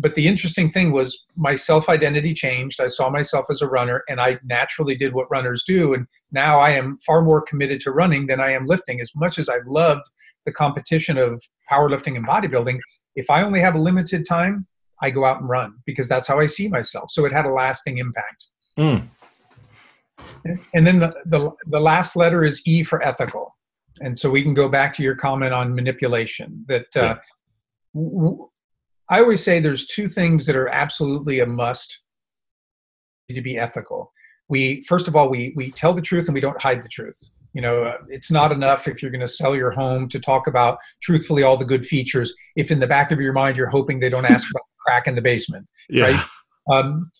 But 0.00 0.14
the 0.14 0.26
interesting 0.26 0.70
thing 0.70 0.92
was 0.92 1.26
my 1.36 1.54
self 1.54 1.88
identity 1.88 2.32
changed. 2.32 2.80
I 2.80 2.88
saw 2.88 3.10
myself 3.10 3.46
as 3.50 3.60
a 3.60 3.68
runner, 3.68 4.02
and 4.08 4.20
I 4.20 4.38
naturally 4.44 4.96
did 4.96 5.12
what 5.12 5.30
runners 5.30 5.62
do. 5.64 5.92
And 5.92 6.06
now 6.32 6.58
I 6.58 6.70
am 6.70 6.96
far 7.06 7.22
more 7.22 7.42
committed 7.42 7.80
to 7.82 7.90
running 7.90 8.26
than 8.26 8.40
I 8.40 8.52
am 8.52 8.64
lifting. 8.64 9.00
As 9.00 9.10
much 9.14 9.38
as 9.38 9.48
I 9.48 9.58
loved 9.66 10.10
the 10.46 10.52
competition 10.52 11.18
of 11.18 11.40
powerlifting 11.70 12.16
and 12.16 12.26
bodybuilding, 12.26 12.78
if 13.14 13.28
I 13.28 13.42
only 13.42 13.60
have 13.60 13.74
a 13.74 13.78
limited 13.78 14.26
time, 14.26 14.66
I 15.02 15.10
go 15.10 15.24
out 15.24 15.40
and 15.40 15.48
run 15.48 15.74
because 15.84 16.08
that's 16.08 16.26
how 16.26 16.40
I 16.40 16.46
see 16.46 16.68
myself. 16.68 17.10
So 17.10 17.26
it 17.26 17.32
had 17.32 17.44
a 17.44 17.52
lasting 17.52 17.98
impact. 17.98 18.46
Mm. 18.78 19.08
And 20.74 20.86
then 20.86 20.98
the, 20.98 21.12
the, 21.26 21.50
the 21.66 21.80
last 21.80 22.16
letter 22.16 22.44
is 22.44 22.62
E 22.66 22.82
for 22.82 23.02
ethical. 23.02 23.56
And 24.00 24.16
so 24.16 24.30
we 24.30 24.42
can 24.42 24.54
go 24.54 24.68
back 24.68 24.94
to 24.94 25.02
your 25.02 25.14
comment 25.14 25.52
on 25.52 25.74
manipulation 25.74 26.64
that 26.68 26.86
uh, 26.96 27.00
yeah. 27.00 27.16
w- 27.94 28.48
I 29.10 29.20
always 29.20 29.44
say 29.44 29.60
there's 29.60 29.86
two 29.86 30.08
things 30.08 30.46
that 30.46 30.56
are 30.56 30.68
absolutely 30.68 31.40
a 31.40 31.46
must 31.46 32.00
to 33.30 33.42
be 33.42 33.58
ethical. 33.58 34.12
We, 34.48 34.82
first 34.82 35.06
of 35.06 35.14
all, 35.14 35.28
we, 35.28 35.52
we 35.54 35.70
tell 35.70 35.92
the 35.92 36.02
truth 36.02 36.26
and 36.26 36.34
we 36.34 36.40
don't 36.40 36.60
hide 36.60 36.82
the 36.82 36.88
truth 36.88 37.16
you 37.52 37.60
know 37.60 37.82
uh, 37.82 37.96
it's 38.06 38.30
not 38.30 38.52
enough 38.52 38.86
if 38.86 39.02
you're 39.02 39.10
going 39.10 39.20
to 39.20 39.26
sell 39.26 39.56
your 39.56 39.72
home 39.72 40.08
to 40.08 40.20
talk 40.20 40.46
about 40.46 40.78
truthfully 41.02 41.42
all 41.42 41.56
the 41.56 41.64
good 41.64 41.84
features 41.84 42.32
if 42.54 42.70
in 42.70 42.78
the 42.78 42.86
back 42.86 43.10
of 43.10 43.20
your 43.20 43.32
mind 43.32 43.56
you're 43.56 43.68
hoping 43.68 43.98
they 43.98 44.08
don't 44.08 44.24
ask 44.24 44.48
about 44.50 44.62
a 44.62 44.80
crack 44.80 45.06
in 45.06 45.14
the 45.14 45.22
basement, 45.22 45.68
yeah. 45.88 46.04
right? 46.04 46.24
Um, 46.70 47.10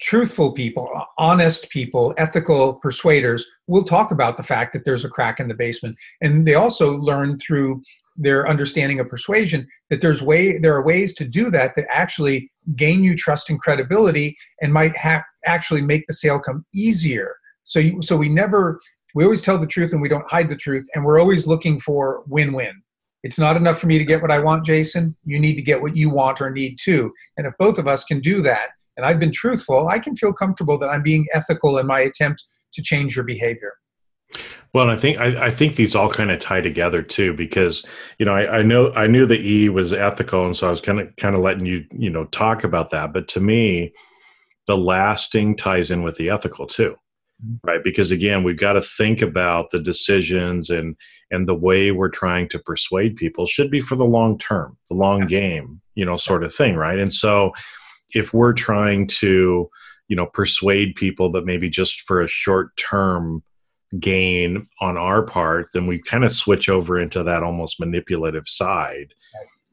truthful 0.00 0.52
people, 0.52 0.88
honest 1.18 1.70
people, 1.70 2.14
ethical 2.18 2.74
persuaders 2.74 3.44
will 3.66 3.82
talk 3.82 4.10
about 4.10 4.36
the 4.36 4.42
fact 4.42 4.72
that 4.72 4.84
there's 4.84 5.04
a 5.04 5.08
crack 5.08 5.40
in 5.40 5.48
the 5.48 5.54
basement, 5.54 5.98
and 6.20 6.46
they 6.46 6.54
also 6.54 6.96
learn 6.96 7.36
through 7.38 7.82
their 8.18 8.48
understanding 8.48 9.00
of 9.00 9.08
persuasion 9.08 9.66
that 9.90 10.00
there's 10.00 10.22
way 10.22 10.58
there 10.58 10.74
are 10.74 10.84
ways 10.84 11.14
to 11.14 11.24
do 11.24 11.50
that 11.50 11.74
that 11.76 11.86
actually 11.88 12.50
gain 12.76 13.02
you 13.02 13.16
trust 13.16 13.48
and 13.48 13.60
credibility 13.60 14.36
and 14.60 14.72
might 14.72 14.94
have 14.96 15.22
actually 15.46 15.80
make 15.80 16.04
the 16.06 16.12
sale 16.12 16.38
come 16.38 16.66
easier. 16.74 17.36
So 17.64 17.78
you, 17.78 18.02
so 18.02 18.16
we 18.16 18.28
never 18.28 18.78
we 19.14 19.24
always 19.24 19.42
tell 19.42 19.58
the 19.58 19.66
truth 19.66 19.92
and 19.92 20.02
we 20.02 20.08
don't 20.08 20.28
hide 20.28 20.48
the 20.48 20.56
truth, 20.56 20.86
and 20.94 21.04
we're 21.04 21.18
always 21.18 21.46
looking 21.46 21.80
for 21.80 22.22
win-win 22.26 22.82
it's 23.24 23.38
not 23.38 23.56
enough 23.56 23.80
for 23.80 23.88
me 23.88 23.98
to 23.98 24.04
get 24.04 24.22
what 24.22 24.30
I 24.30 24.38
want, 24.38 24.64
Jason. 24.64 25.16
You 25.24 25.40
need 25.40 25.56
to 25.56 25.62
get 25.62 25.80
what 25.80 25.96
you 25.96 26.10
want 26.10 26.40
or 26.40 26.50
need 26.50 26.78
too. 26.80 27.12
And 27.36 27.46
if 27.46 27.54
both 27.58 27.78
of 27.78 27.88
us 27.88 28.04
can 28.04 28.20
do 28.20 28.42
that, 28.42 28.70
and 28.96 29.04
I've 29.04 29.20
been 29.20 29.32
truthful, 29.32 29.88
I 29.88 29.98
can 29.98 30.16
feel 30.16 30.32
comfortable 30.32 30.78
that 30.78 30.88
I'm 30.88 31.02
being 31.02 31.26
ethical 31.34 31.78
in 31.78 31.86
my 31.86 32.00
attempt 32.00 32.44
to 32.74 32.82
change 32.82 33.16
your 33.16 33.24
behavior. 33.24 33.74
Well, 34.74 34.90
I 34.90 34.96
think 34.96 35.18
I, 35.18 35.46
I, 35.46 35.50
think 35.50 35.76
these 35.76 35.94
all 35.94 36.10
kind 36.10 36.30
of 36.30 36.40
tie 36.40 36.60
together 36.60 37.02
too, 37.02 37.32
because 37.32 37.84
you 38.18 38.26
know 38.26 38.34
I, 38.34 38.58
I 38.58 38.62
know 38.62 38.92
I 38.92 39.06
knew 39.06 39.24
the 39.24 39.40
E 39.40 39.68
was 39.68 39.92
ethical, 39.92 40.44
and 40.44 40.54
so 40.54 40.66
I 40.66 40.70
was 40.70 40.80
kind 40.80 41.00
of 41.00 41.14
kind 41.16 41.34
of 41.34 41.42
letting 41.42 41.64
you 41.64 41.84
you 41.92 42.10
know 42.10 42.26
talk 42.26 42.64
about 42.64 42.90
that. 42.90 43.12
But 43.12 43.28
to 43.28 43.40
me, 43.40 43.92
the 44.66 44.76
lasting 44.76 45.56
ties 45.56 45.90
in 45.90 46.02
with 46.02 46.16
the 46.16 46.28
ethical 46.28 46.66
too, 46.66 46.96
mm-hmm. 47.44 47.66
right? 47.66 47.82
Because 47.82 48.10
again 48.10 48.42
we've 48.44 48.58
got 48.58 48.74
to 48.74 48.82
think 48.82 49.22
about 49.22 49.70
the 49.70 49.80
decisions 49.80 50.68
and 50.68 50.96
and 51.30 51.48
the 51.48 51.54
way 51.54 51.90
we're 51.90 52.10
trying 52.10 52.48
to 52.50 52.58
persuade 52.58 53.16
people. 53.16 53.46
Should 53.46 53.70
be 53.70 53.80
for 53.80 53.96
the 53.96 54.04
long 54.04 54.38
term 54.38 54.76
the 54.90 54.96
long 54.96 55.26
game 55.26 55.80
you 55.94 56.04
know 56.04 56.16
sort 56.16 56.44
of 56.44 56.54
thing 56.54 56.76
right? 56.76 56.98
And 56.98 57.14
so 57.14 57.52
if 58.10 58.34
we're 58.34 58.52
trying 58.52 59.06
to 59.06 59.70
you 60.08 60.16
know 60.16 60.26
persuade 60.26 60.94
people 60.94 61.30
but 61.30 61.46
maybe 61.46 61.70
just 61.70 62.02
for 62.02 62.20
a 62.20 62.28
short 62.28 62.76
term 62.76 63.42
gain 63.98 64.66
on 64.80 64.96
our 64.96 65.22
part 65.22 65.68
then 65.72 65.86
we 65.86 65.98
kind 65.98 66.24
of 66.24 66.32
switch 66.32 66.68
over 66.68 67.00
into 67.00 67.22
that 67.22 67.42
almost 67.42 67.80
manipulative 67.80 68.46
side 68.46 69.14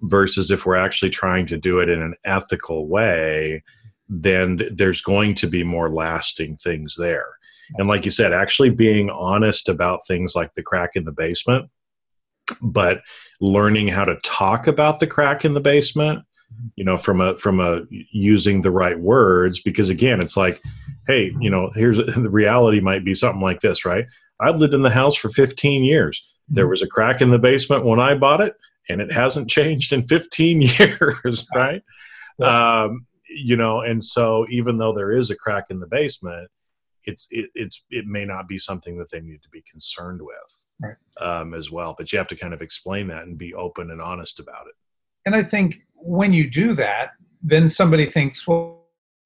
versus 0.04 0.52
if 0.52 0.66
we're 0.66 0.76
actually 0.76 1.10
trying 1.10 1.46
to 1.46 1.58
do 1.58 1.80
it 1.80 1.90
in 1.90 2.02
an 2.02 2.16
ethical 2.24 2.88
way 2.88 3.62
then 4.10 4.62
there's 4.72 5.02
going 5.02 5.34
to 5.36 5.48
be 5.48 5.64
more 5.64 5.90
lasting 5.90 6.56
things 6.58 6.96
there. 6.98 7.26
And 7.78 7.88
like 7.88 8.06
you 8.06 8.12
said 8.12 8.34
actually 8.34 8.70
being 8.70 9.10
honest 9.10 9.70
about 9.70 10.06
things 10.08 10.36
like 10.36 10.54
the 10.54 10.62
crack 10.62 10.92
in 10.96 11.06
the 11.06 11.12
basement 11.12 11.70
but 12.62 13.02
learning 13.42 13.88
how 13.88 14.04
to 14.04 14.20
talk 14.24 14.68
about 14.68 15.00
the 15.00 15.08
crack 15.08 15.44
in 15.44 15.56
the 15.56 15.60
basement 15.60 16.24
you 16.76 16.86
know 16.86 16.96
from 16.96 17.20
a 17.20 17.36
from 17.38 17.60
a 17.60 17.82
using 17.90 18.62
the 18.62 18.70
right 18.70 19.00
words 19.00 19.60
because 19.62 19.90
again 19.90 20.22
it's 20.22 20.38
like 20.38 20.62
hey 21.08 21.34
you 21.40 21.50
know 21.50 21.70
here's 21.76 21.98
the 22.16 22.30
reality 22.30 22.80
might 22.80 23.06
be 23.06 23.14
something 23.14 23.42
like 23.42 23.60
this 23.60 23.86
right? 23.86 24.06
I've 24.40 24.58
lived 24.58 24.74
in 24.74 24.82
the 24.82 24.90
house 24.90 25.16
for 25.16 25.30
15 25.30 25.84
years. 25.84 26.22
There 26.50 26.66
mm-hmm. 26.66 26.72
was 26.72 26.82
a 26.82 26.88
crack 26.88 27.22
in 27.22 27.30
the 27.30 27.40
basement 27.40 27.86
when 27.86 28.00
i 28.00 28.16
bought 28.16 28.42
it 28.42 28.56
and 28.90 29.02
it 29.02 29.12
hasn't 29.12 29.50
changed 29.50 29.94
in 29.94 30.08
15 30.08 30.62
years 30.80 31.46
right? 31.56 31.82
Um, 32.42 33.06
you 33.30 33.56
know 33.56 33.82
and 33.82 34.04
so 34.04 34.46
even 34.50 34.78
though 34.78 34.94
there 34.94 35.18
is 35.18 35.30
a 35.30 35.36
crack 35.36 35.66
in 35.70 35.80
the 35.80 35.88
basement 35.88 36.50
it's 37.06 37.28
it, 37.32 37.50
it's 37.54 37.84
it 37.90 38.06
may 38.08 38.26
not 38.26 38.48
be 38.48 38.58
something 38.58 38.98
that 38.98 39.12
they 39.12 39.20
need 39.20 39.42
to 39.44 39.50
be 39.50 39.64
concerned 39.70 40.22
with 40.22 40.68
right. 40.80 40.96
um, 41.22 41.54
as 41.54 41.72
well 41.72 41.96
but 41.98 42.12
you 42.12 42.18
have 42.18 42.28
to 42.28 42.36
kind 42.36 42.54
of 42.54 42.62
explain 42.62 43.08
that 43.08 43.24
and 43.24 43.38
be 43.38 43.54
open 43.54 43.92
and 43.92 44.02
honest 44.02 44.40
about 44.40 44.68
it. 44.68 44.76
And 45.26 45.36
I 45.36 45.44
think 45.44 45.78
when 45.96 46.34
you 46.34 46.50
do 46.50 46.74
that, 46.76 47.12
then 47.42 47.68
somebody 47.68 48.06
thinks, 48.06 48.48
well, 48.48 48.75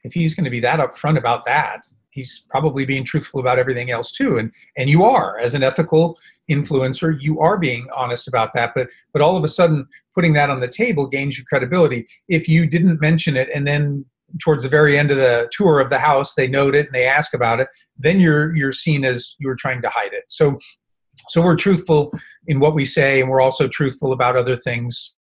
if 0.04 0.14
he's 0.14 0.34
going 0.34 0.46
to 0.46 0.50
be 0.50 0.60
that 0.62 0.80
upfront 0.80 1.18
about 1.18 1.46
that, 1.46 1.82
he's 2.12 2.46
probably 2.50 2.86
being 2.86 3.04
truthful 3.04 3.40
about 3.40 3.60
everything 3.60 3.92
else 3.92 4.12
too. 4.12 4.38
And 4.38 4.54
and 4.78 4.90
you 4.90 5.04
are, 5.04 5.38
as 5.40 5.54
an 5.54 5.64
ethical 5.64 6.18
influencer, 6.50 7.18
you 7.20 7.40
are 7.40 7.58
being 7.58 7.88
honest 7.96 8.28
about 8.28 8.54
that. 8.54 8.74
But 8.76 8.90
but 9.14 9.22
all 9.22 9.38
of 9.38 9.44
a 9.44 9.50
sudden, 9.50 9.88
putting 10.16 10.34
that 10.34 10.50
on 10.50 10.60
the 10.60 10.68
table 10.68 11.08
gains 11.08 11.38
you 11.38 11.46
credibility. 11.46 12.06
If 12.28 12.48
you 12.48 12.66
didn't 12.66 13.02
mention 13.02 13.38
it 13.38 13.50
and 13.54 13.68
then 13.68 14.06
towards 14.44 14.64
the 14.64 14.70
very 14.70 14.98
end 14.98 15.12
of 15.12 15.18
the 15.18 15.50
tour 15.52 15.80
of 15.80 15.90
the 15.90 15.98
house 15.98 16.36
they 16.36 16.48
note 16.48 16.76
it 16.76 16.86
and 16.86 16.94
they 16.94 17.08
ask 17.08 17.34
about 17.34 17.60
it 17.60 17.68
then 17.98 18.20
you're 18.20 18.56
you're 18.56 18.72
seen 18.72 19.04
as 19.04 19.36
you're 19.40 19.56
trying 19.56 19.82
to 19.82 19.90
hide 19.90 20.14
it 20.14 20.24
so 20.28 20.56
so 21.30 21.42
we're 21.42 21.56
truthful 21.56 22.12
in 22.46 22.60
what 22.60 22.76
we 22.76 22.86
say 22.86 23.22
and 23.22 23.30
we're 23.30 23.42
also 23.42 23.68
truthful 23.68 24.14
about 24.14 24.36
other 24.36 24.56
things 24.56 25.16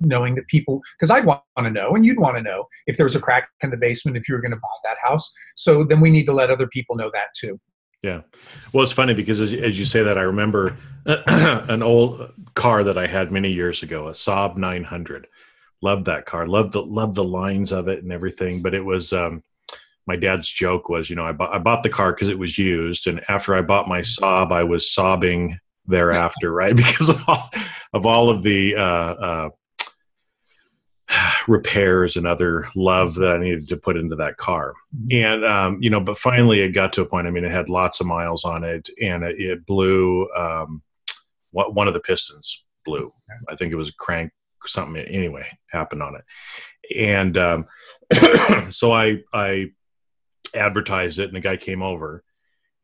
knowing 0.00 0.34
that 0.36 0.46
people 0.48 0.80
because 0.98 1.10
I'd 1.10 1.24
want 1.24 1.42
to 1.56 1.70
know 1.70 1.94
and 1.94 2.04
you'd 2.04 2.18
want 2.18 2.36
to 2.36 2.42
know 2.42 2.66
if 2.86 2.96
there 2.96 3.04
was 3.04 3.14
a 3.14 3.20
crack 3.20 3.48
in 3.62 3.70
the 3.70 3.76
basement 3.76 4.16
if 4.16 4.28
you 4.28 4.34
were 4.34 4.40
going 4.40 4.52
to 4.52 4.56
buy 4.56 4.68
that 4.84 4.96
house. 5.02 5.30
So 5.56 5.84
then 5.84 6.00
we 6.00 6.10
need 6.10 6.26
to 6.26 6.32
let 6.32 6.50
other 6.50 6.66
people 6.68 6.96
know 6.96 7.10
that 7.14 7.28
too. 7.36 7.58
Yeah. 8.02 8.20
Well, 8.72 8.84
it's 8.84 8.92
funny 8.92 9.14
because 9.14 9.40
as, 9.40 9.52
as 9.52 9.78
you 9.78 9.84
say 9.84 10.02
that, 10.04 10.16
I 10.16 10.22
remember 10.22 10.76
an 11.06 11.82
old 11.82 12.32
car 12.54 12.84
that 12.84 12.96
I 12.96 13.06
had 13.06 13.32
many 13.32 13.50
years 13.50 13.82
ago, 13.82 14.06
a 14.06 14.12
Saab 14.12 14.56
900. 14.56 15.26
Loved 15.80 16.06
that 16.06 16.26
car. 16.26 16.46
Loved 16.46 16.72
the 16.72 16.82
loved 16.82 17.14
the 17.14 17.24
lines 17.24 17.72
of 17.72 17.88
it 17.88 18.02
and 18.02 18.12
everything. 18.12 18.62
But 18.62 18.74
it 18.74 18.84
was 18.84 19.12
um, 19.12 19.42
my 20.06 20.16
dad's 20.16 20.48
joke 20.48 20.88
was, 20.88 21.08
you 21.08 21.16
know, 21.16 21.24
I 21.24 21.32
bought 21.32 21.54
I 21.54 21.58
bought 21.58 21.82
the 21.82 21.88
car 21.88 22.12
because 22.12 22.28
it 22.28 22.38
was 22.38 22.58
used, 22.58 23.06
and 23.06 23.22
after 23.28 23.54
I 23.54 23.62
bought 23.62 23.88
my 23.88 24.00
Saab, 24.00 24.52
I 24.52 24.64
was 24.64 24.92
sobbing 24.92 25.58
thereafter, 25.86 26.52
right? 26.52 26.74
Because 26.74 27.10
of 27.10 27.22
all 27.28 27.50
of, 27.92 28.06
all 28.06 28.30
of 28.30 28.42
the 28.42 28.74
uh, 28.74 28.80
uh, 28.80 29.48
repairs 31.48 32.16
and 32.16 32.26
other 32.26 32.66
love 32.74 33.14
that 33.14 33.32
I 33.32 33.38
needed 33.38 33.68
to 33.68 33.76
put 33.76 33.96
into 33.96 34.16
that 34.16 34.36
car. 34.36 34.74
Mm-hmm. 34.94 35.24
And, 35.24 35.44
um, 35.44 35.78
you 35.80 35.90
know, 35.90 36.00
but 36.00 36.18
finally 36.18 36.60
it 36.60 36.70
got 36.70 36.92
to 36.94 37.02
a 37.02 37.06
point, 37.06 37.26
I 37.26 37.30
mean, 37.30 37.44
it 37.44 37.50
had 37.50 37.68
lots 37.68 38.00
of 38.00 38.06
miles 38.06 38.44
on 38.44 38.64
it 38.64 38.88
and 39.00 39.22
it, 39.22 39.40
it 39.40 39.66
blew, 39.66 40.28
um, 40.36 40.82
what, 41.50 41.74
one 41.74 41.88
of 41.88 41.94
the 41.94 42.00
pistons 42.00 42.64
blew. 42.84 43.10
I 43.48 43.56
think 43.56 43.72
it 43.72 43.76
was 43.76 43.88
a 43.88 43.94
crank, 43.94 44.32
something 44.66 44.96
anyway 44.96 45.46
happened 45.70 46.02
on 46.02 46.16
it. 46.16 46.24
And, 46.96 47.38
um, 47.38 47.66
so 48.70 48.92
I, 48.92 49.18
I 49.32 49.70
advertised 50.54 51.18
it 51.18 51.28
and 51.28 51.36
the 51.36 51.40
guy 51.40 51.56
came 51.56 51.82
over 51.82 52.22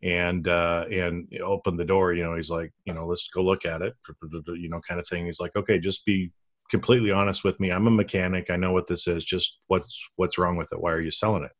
and 0.03 0.47
uh, 0.49 0.85
and 0.91 1.27
opened 1.43 1.79
the 1.81 1.85
door. 1.85 2.13
You 2.13 2.25
know, 2.25 2.37
he's 2.37 2.51
like, 2.51 2.73
you 2.85 2.93
know, 2.93 3.07
let's 3.07 3.27
go 3.29 3.43
look 3.43 3.65
at 3.65 3.81
it. 3.81 3.95
You 4.47 4.69
know, 4.69 4.81
kind 4.87 5.01
of 5.01 5.09
thing. 5.09 5.25
He's 5.25 5.41
like, 5.41 5.57
okay, 5.57 5.79
just 5.79 6.05
be 6.05 6.31
completely 6.71 7.11
honest 7.11 7.45
with 7.45 7.61
me. 7.61 7.71
I'm 7.71 7.87
a 7.87 7.91
mechanic. 7.91 8.51
I 8.51 8.57
know 8.57 8.73
what 8.73 8.87
this 8.87 9.07
is. 9.07 9.25
Just 9.25 9.59
what's 9.67 10.07
what's 10.17 10.39
wrong 10.39 10.57
with 10.57 10.73
it? 10.73 10.81
Why 10.81 10.93
are 10.93 11.01
you 11.01 11.11
selling 11.11 11.45
it? 11.45 11.53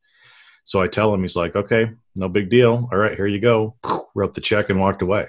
So 0.65 0.81
I 0.81 0.89
tell 0.89 1.13
him, 1.13 1.21
he's 1.21 1.37
like, 1.37 1.57
okay, 1.57 1.91
no 2.17 2.29
big 2.29 2.49
deal. 2.51 2.89
All 2.91 2.99
right, 2.99 3.17
here 3.17 3.27
you 3.27 3.41
go. 3.41 3.77
Wrote 4.15 4.35
the 4.35 4.41
check 4.41 4.71
and 4.71 4.81
walked 4.81 5.03
away. 5.03 5.27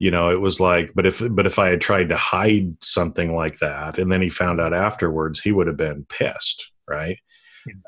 You 0.00 0.10
know, 0.10 0.30
it 0.30 0.40
was 0.40 0.60
like, 0.60 0.92
but 0.94 1.06
if 1.06 1.22
but 1.30 1.46
if 1.46 1.58
I 1.58 1.68
had 1.68 1.80
tried 1.80 2.08
to 2.08 2.16
hide 2.16 2.76
something 2.82 3.34
like 3.34 3.58
that, 3.60 3.98
and 3.98 4.10
then 4.10 4.20
he 4.20 4.28
found 4.28 4.60
out 4.60 4.74
afterwards, 4.74 5.40
he 5.40 5.52
would 5.52 5.66
have 5.66 5.76
been 5.76 6.04
pissed, 6.08 6.70
right? 6.88 7.18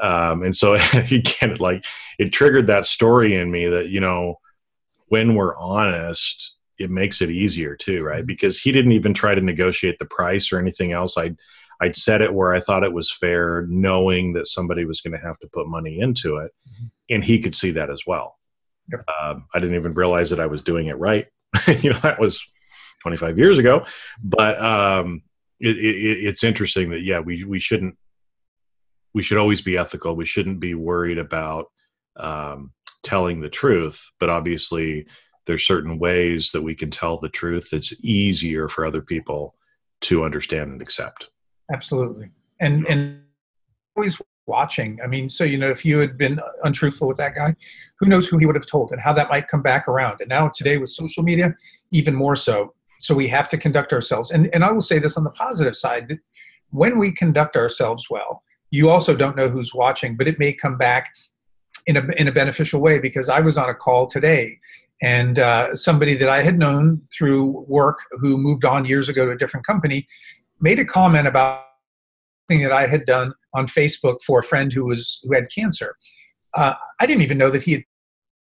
Um, 0.00 0.42
and 0.42 0.56
so 0.56 0.74
again, 0.94 1.56
like 1.58 1.84
it 2.18 2.32
triggered 2.32 2.68
that 2.68 2.86
story 2.86 3.34
in 3.34 3.50
me 3.50 3.68
that 3.68 3.88
you 3.88 4.00
know, 4.00 4.36
when 5.08 5.34
we're 5.34 5.56
honest, 5.56 6.55
it 6.78 6.90
makes 6.90 7.20
it 7.22 7.30
easier 7.30 7.76
too, 7.76 8.02
right? 8.02 8.18
Mm-hmm. 8.18 8.26
Because 8.26 8.58
he 8.58 8.72
didn't 8.72 8.92
even 8.92 9.14
try 9.14 9.34
to 9.34 9.40
negotiate 9.40 9.98
the 9.98 10.06
price 10.06 10.52
or 10.52 10.58
anything 10.58 10.92
else. 10.92 11.16
I'd 11.16 11.36
I'd 11.80 11.94
set 11.94 12.22
it 12.22 12.32
where 12.32 12.54
I 12.54 12.60
thought 12.60 12.84
it 12.84 12.92
was 12.92 13.12
fair, 13.12 13.66
knowing 13.68 14.32
that 14.32 14.46
somebody 14.46 14.86
was 14.86 15.02
going 15.02 15.12
to 15.12 15.24
have 15.26 15.38
to 15.40 15.48
put 15.48 15.68
money 15.68 16.00
into 16.00 16.36
it, 16.38 16.52
mm-hmm. 16.68 16.86
and 17.10 17.24
he 17.24 17.38
could 17.38 17.54
see 17.54 17.72
that 17.72 17.90
as 17.90 18.02
well. 18.06 18.38
Yep. 18.90 19.04
Um, 19.20 19.46
I 19.54 19.58
didn't 19.58 19.76
even 19.76 19.94
realize 19.94 20.30
that 20.30 20.40
I 20.40 20.46
was 20.46 20.62
doing 20.62 20.86
it 20.86 20.98
right. 20.98 21.26
you 21.66 21.90
know, 21.90 21.98
that 21.98 22.20
was 22.20 22.44
25 23.02 23.38
years 23.38 23.58
ago, 23.58 23.84
but 24.22 24.62
um, 24.62 25.22
it, 25.60 25.76
it, 25.76 26.24
it's 26.26 26.44
interesting 26.44 26.90
that 26.90 27.02
yeah, 27.02 27.20
we 27.20 27.44
we 27.44 27.58
shouldn't 27.58 27.96
we 29.14 29.22
should 29.22 29.38
always 29.38 29.62
be 29.62 29.78
ethical. 29.78 30.14
We 30.14 30.26
shouldn't 30.26 30.60
be 30.60 30.74
worried 30.74 31.18
about 31.18 31.66
um, 32.16 32.72
telling 33.02 33.40
the 33.40 33.48
truth, 33.48 34.10
but 34.20 34.28
obviously 34.28 35.06
there's 35.46 35.66
certain 35.66 35.98
ways 35.98 36.50
that 36.52 36.62
we 36.62 36.74
can 36.74 36.90
tell 36.90 37.16
the 37.16 37.28
truth 37.28 37.70
that's 37.70 37.94
easier 38.02 38.68
for 38.68 38.84
other 38.84 39.00
people 39.00 39.54
to 40.02 40.24
understand 40.24 40.72
and 40.72 40.82
accept. 40.82 41.30
Absolutely. 41.72 42.30
And 42.60 42.86
and 42.86 43.20
always 43.96 44.20
watching. 44.46 44.98
I 45.02 45.06
mean 45.06 45.28
so 45.28 45.44
you 45.44 45.58
know 45.58 45.70
if 45.70 45.84
you 45.84 45.98
had 45.98 46.16
been 46.16 46.38
untruthful 46.62 47.08
with 47.08 47.16
that 47.16 47.34
guy 47.34 47.54
who 47.98 48.06
knows 48.06 48.28
who 48.28 48.38
he 48.38 48.46
would 48.46 48.54
have 48.54 48.66
told 48.66 48.92
and 48.92 49.00
how 49.00 49.12
that 49.14 49.28
might 49.28 49.48
come 49.48 49.62
back 49.62 49.88
around. 49.88 50.20
And 50.20 50.28
now 50.28 50.48
today 50.48 50.76
with 50.76 50.90
social 50.90 51.22
media 51.22 51.54
even 51.90 52.14
more 52.14 52.36
so. 52.36 52.74
So 53.00 53.14
we 53.14 53.28
have 53.28 53.48
to 53.48 53.58
conduct 53.58 53.92
ourselves. 53.92 54.30
And 54.30 54.48
and 54.54 54.64
i 54.64 54.70
will 54.70 54.80
say 54.80 54.98
this 54.98 55.16
on 55.16 55.24
the 55.24 55.30
positive 55.30 55.76
side 55.76 56.08
that 56.08 56.18
when 56.70 56.98
we 56.98 57.12
conduct 57.12 57.56
ourselves 57.56 58.08
well 58.10 58.42
you 58.70 58.90
also 58.90 59.14
don't 59.14 59.36
know 59.36 59.48
who's 59.48 59.74
watching 59.74 60.16
but 60.16 60.28
it 60.28 60.38
may 60.38 60.52
come 60.52 60.76
back 60.76 61.12
in 61.86 61.96
a, 61.96 62.04
in 62.16 62.28
a 62.28 62.32
beneficial 62.32 62.80
way 62.80 62.98
because 62.98 63.28
i 63.28 63.40
was 63.40 63.56
on 63.56 63.68
a 63.68 63.74
call 63.74 64.06
today 64.06 64.58
and 65.02 65.38
uh, 65.38 65.76
somebody 65.76 66.14
that 66.14 66.28
I 66.28 66.42
had 66.42 66.58
known 66.58 67.02
through 67.16 67.64
work 67.68 67.98
who 68.20 68.38
moved 68.38 68.64
on 68.64 68.84
years 68.84 69.08
ago 69.08 69.26
to 69.26 69.32
a 69.32 69.36
different 69.36 69.66
company 69.66 70.06
made 70.60 70.78
a 70.78 70.84
comment 70.84 71.26
about 71.26 71.64
something 72.48 72.62
that 72.62 72.72
I 72.72 72.86
had 72.86 73.04
done 73.04 73.32
on 73.54 73.66
Facebook 73.66 74.16
for 74.24 74.38
a 74.38 74.42
friend 74.42 74.72
who 74.72 74.86
was 74.86 75.20
who 75.24 75.34
had 75.34 75.46
cancer. 75.54 75.96
Uh, 76.54 76.74
I 77.00 77.06
didn't 77.06 77.22
even 77.22 77.38
know 77.38 77.50
that 77.50 77.62
he 77.62 77.72
had 77.72 77.84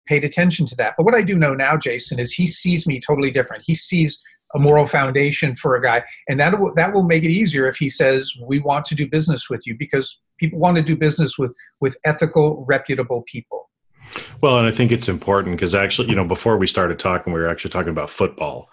paid 0.08 0.24
attention 0.24 0.66
to 0.68 0.76
that. 0.76 0.94
But 0.98 1.04
what 1.04 1.16
I 1.16 1.22
do 1.22 1.36
know 1.36 1.54
now, 1.54 1.76
Jason, 1.76 2.20
is 2.20 2.32
he 2.32 2.48
sees 2.48 2.88
me 2.88 3.00
totally 3.00 3.32
different. 3.32 3.64
He 3.66 3.76
sees 3.76 4.24
a 4.54 4.60
moral 4.60 4.86
foundation 4.86 5.56
for 5.56 5.76
a 5.76 5.82
guy, 5.82 6.04
and 6.30 6.40
that 6.40 6.58
will, 6.58 6.74
that 6.76 6.94
will 6.94 7.04
make 7.04 7.24
it 7.24 7.32
easier 7.32 7.68
if 7.68 7.76
he 7.76 7.90
says 7.90 8.32
we 8.42 8.60
want 8.60 8.86
to 8.86 8.96
do 8.96 9.10
business 9.10 9.50
with 9.50 9.66
you 9.66 9.76
because 9.78 10.20
people 10.40 10.60
want 10.60 10.78
to 10.78 10.84
do 10.84 10.96
business 10.96 11.38
with 11.38 11.54
with 11.82 11.98
ethical, 12.06 12.64
reputable 12.68 13.24
people. 13.28 13.70
Well, 14.42 14.58
and 14.58 14.68
I 14.68 14.72
think 14.72 14.92
it's 14.92 15.10
important 15.10 15.56
because 15.56 15.76
actually, 15.76 16.10
you 16.10 16.16
know, 16.16 16.26
before 16.26 16.58
we 16.58 16.68
started 16.68 17.00
talking, 17.00 17.34
we 17.34 17.40
were 17.40 17.50
actually 17.50 17.72
talking 17.72 17.92
about 17.92 18.10
football 18.10 18.70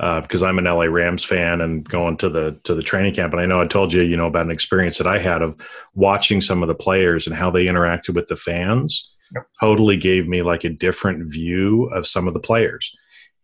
uh, 0.00 0.22
because 0.22 0.42
I'm 0.42 0.58
an 0.58 0.64
LA 0.64 0.84
Rams 0.84 1.24
fan 1.24 1.60
and 1.60 1.86
going 1.86 2.16
to 2.18 2.30
the 2.30 2.58
to 2.64 2.74
the 2.74 2.82
training 2.82 3.14
camp. 3.14 3.32
And 3.32 3.40
I 3.40 3.46
know 3.46 3.60
I 3.60 3.66
told 3.66 3.92
you, 3.92 4.02
you 4.02 4.16
know, 4.16 4.26
about 4.26 4.46
an 4.46 4.52
experience 4.52 4.98
that 4.98 5.06
I 5.06 5.18
had 5.18 5.42
of 5.42 5.60
watching 5.94 6.40
some 6.40 6.62
of 6.62 6.68
the 6.68 6.74
players 6.74 7.26
and 7.26 7.36
how 7.36 7.50
they 7.50 7.66
interacted 7.66 8.14
with 8.14 8.26
the 8.28 8.36
fans. 8.36 9.14
Yep. 9.34 9.46
Totally 9.60 9.96
gave 9.96 10.26
me 10.26 10.42
like 10.42 10.64
a 10.64 10.70
different 10.70 11.30
view 11.30 11.84
of 11.92 12.06
some 12.06 12.26
of 12.26 12.34
the 12.34 12.40
players. 12.40 12.92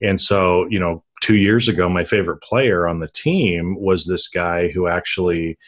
And 0.02 0.20
so, 0.20 0.66
you 0.68 0.78
know, 0.78 1.04
two 1.22 1.36
years 1.36 1.68
ago, 1.68 1.88
my 1.88 2.04
favorite 2.04 2.42
player 2.42 2.86
on 2.86 3.00
the 3.00 3.08
team 3.08 3.76
was 3.78 4.06
this 4.06 4.28
guy 4.28 4.68
who 4.68 4.88
actually 4.88 5.58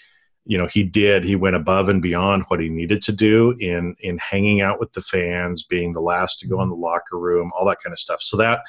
you 0.48 0.56
know 0.56 0.66
he 0.66 0.82
did 0.82 1.24
he 1.24 1.36
went 1.36 1.54
above 1.54 1.90
and 1.90 2.00
beyond 2.00 2.42
what 2.48 2.58
he 2.58 2.70
needed 2.70 3.02
to 3.02 3.12
do 3.12 3.54
in 3.60 3.94
in 4.00 4.16
hanging 4.16 4.62
out 4.62 4.80
with 4.80 4.90
the 4.92 5.02
fans 5.02 5.62
being 5.62 5.92
the 5.92 6.00
last 6.00 6.40
to 6.40 6.48
go 6.48 6.60
in 6.62 6.70
the 6.70 6.74
locker 6.74 7.18
room 7.18 7.52
all 7.54 7.66
that 7.66 7.80
kind 7.84 7.92
of 7.92 7.98
stuff. 7.98 8.20
So 8.22 8.36
that 8.38 8.62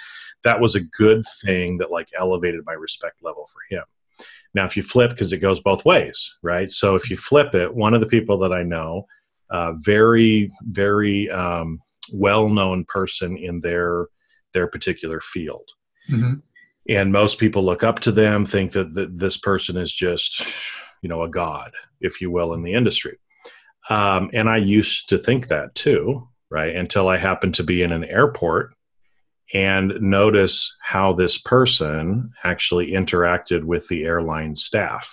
that 0.43 0.59
was 0.59 0.75
a 0.75 0.81
good 0.81 1.24
thing 1.41 1.77
that 1.77 1.89
like 1.89 2.09
elevated 2.17 2.62
my 2.65 2.74
respect 2.74 3.24
level 3.24 3.48
for 3.51 3.75
him. 3.75 3.86
Now 4.53 4.65
if 4.65 4.75
you 4.75 4.83
flip 4.83 5.12
because 5.12 5.31
it 5.31 5.38
goes 5.38 5.62
both 5.62 5.86
ways 5.86 6.36
right? 6.43 6.69
So 6.69 6.95
if 6.95 7.09
you 7.09 7.15
flip 7.15 7.55
it 7.55 7.74
one 7.74 7.93
of 7.93 8.01
the 8.01 8.07
people 8.07 8.38
that 8.39 8.51
i 8.51 8.62
know 8.62 9.07
uh, 9.50 9.71
very 9.77 10.51
very 10.63 11.29
um, 11.31 11.79
well-known 12.13 12.83
person 12.86 13.38
in 13.38 13.62
their 13.62 14.07
their 14.53 14.67
particular 14.67 15.21
field. 15.21 15.69
Mm-hmm. 16.12 16.33
and 16.89 17.12
most 17.12 17.38
people 17.38 17.63
look 17.63 17.83
up 17.83 18.00
to 18.00 18.12
them 18.12 18.43
think 18.43 18.71
that, 18.71 18.95
that 18.95 19.19
this 19.19 19.38
person 19.38 19.77
is 19.77 19.93
just 19.93 20.43
you 21.01 21.09
know 21.09 21.23
a 21.23 21.29
god 21.29 21.71
if 22.01 22.21
you 22.21 22.31
will 22.31 22.53
in 22.53 22.63
the 22.63 22.73
industry 22.73 23.17
um, 23.89 24.29
and 24.33 24.49
i 24.49 24.57
used 24.57 25.09
to 25.09 25.17
think 25.17 25.47
that 25.47 25.73
too 25.75 26.27
right 26.49 26.75
until 26.75 27.07
i 27.07 27.17
happened 27.17 27.53
to 27.53 27.63
be 27.63 27.81
in 27.81 27.91
an 27.91 28.03
airport 28.05 28.73
and 29.53 29.99
notice 29.99 30.75
how 30.81 31.13
this 31.13 31.37
person 31.39 32.31
actually 32.43 32.91
interacted 32.91 33.63
with 33.63 33.87
the 33.87 34.03
airline 34.03 34.55
staff 34.55 35.11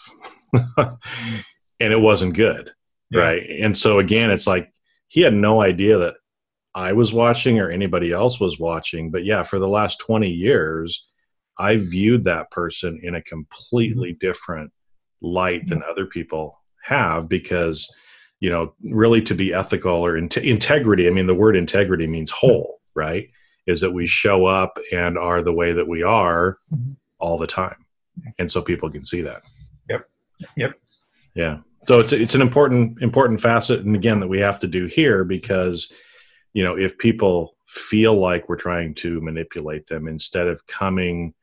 and 0.76 1.92
it 1.92 2.00
wasn't 2.00 2.34
good 2.34 2.70
yeah. 3.10 3.20
right 3.20 3.48
and 3.48 3.76
so 3.76 3.98
again 3.98 4.30
it's 4.30 4.46
like 4.46 4.70
he 5.08 5.20
had 5.20 5.34
no 5.34 5.62
idea 5.62 5.98
that 5.98 6.14
i 6.74 6.92
was 6.92 7.12
watching 7.12 7.58
or 7.58 7.70
anybody 7.70 8.12
else 8.12 8.40
was 8.40 8.58
watching 8.58 9.10
but 9.10 9.24
yeah 9.24 9.42
for 9.42 9.58
the 9.58 9.68
last 9.68 9.98
20 10.00 10.28
years 10.28 11.08
i 11.58 11.76
viewed 11.76 12.24
that 12.24 12.50
person 12.50 13.00
in 13.02 13.14
a 13.14 13.22
completely 13.22 14.10
mm-hmm. 14.10 14.26
different 14.26 14.72
light 15.20 15.66
than 15.68 15.82
other 15.82 16.06
people 16.06 16.58
have 16.82 17.28
because 17.28 17.88
you 18.40 18.50
know 18.50 18.74
really 18.82 19.22
to 19.22 19.34
be 19.34 19.52
ethical 19.52 19.94
or 19.94 20.16
in- 20.16 20.28
integrity 20.42 21.06
i 21.06 21.10
mean 21.10 21.26
the 21.26 21.34
word 21.34 21.56
integrity 21.56 22.06
means 22.06 22.30
whole 22.30 22.76
right? 22.96 23.28
Is 23.66 23.80
that 23.82 23.92
we 23.92 24.08
show 24.08 24.46
up 24.46 24.78
and 24.90 25.16
are 25.16 25.42
the 25.42 25.52
way 25.52 25.72
that 25.72 25.86
we 25.86 26.02
are 26.02 26.58
mm-hmm. 26.74 26.92
all 27.20 27.38
the 27.38 27.46
time. 27.46 27.76
And 28.38 28.50
so 28.50 28.62
people 28.62 28.90
can 28.90 29.04
see 29.04 29.20
that. 29.20 29.42
Yep. 29.88 30.08
Yep. 30.56 30.72
Yeah. 31.34 31.58
So 31.82 32.00
it's 32.00 32.12
it's 32.12 32.34
an 32.34 32.40
important 32.40 33.00
important 33.02 33.40
facet 33.40 33.80
and 33.80 33.94
again 33.94 34.18
that 34.20 34.26
we 34.26 34.40
have 34.40 34.58
to 34.60 34.66
do 34.66 34.86
here 34.86 35.22
because 35.22 35.92
you 36.52 36.64
know 36.64 36.76
if 36.76 36.98
people 36.98 37.56
feel 37.68 38.18
like 38.18 38.48
we're 38.48 38.56
trying 38.56 38.94
to 38.94 39.20
manipulate 39.20 39.86
them 39.86 40.08
instead 40.08 40.48
of 40.48 40.66
coming 40.66 41.34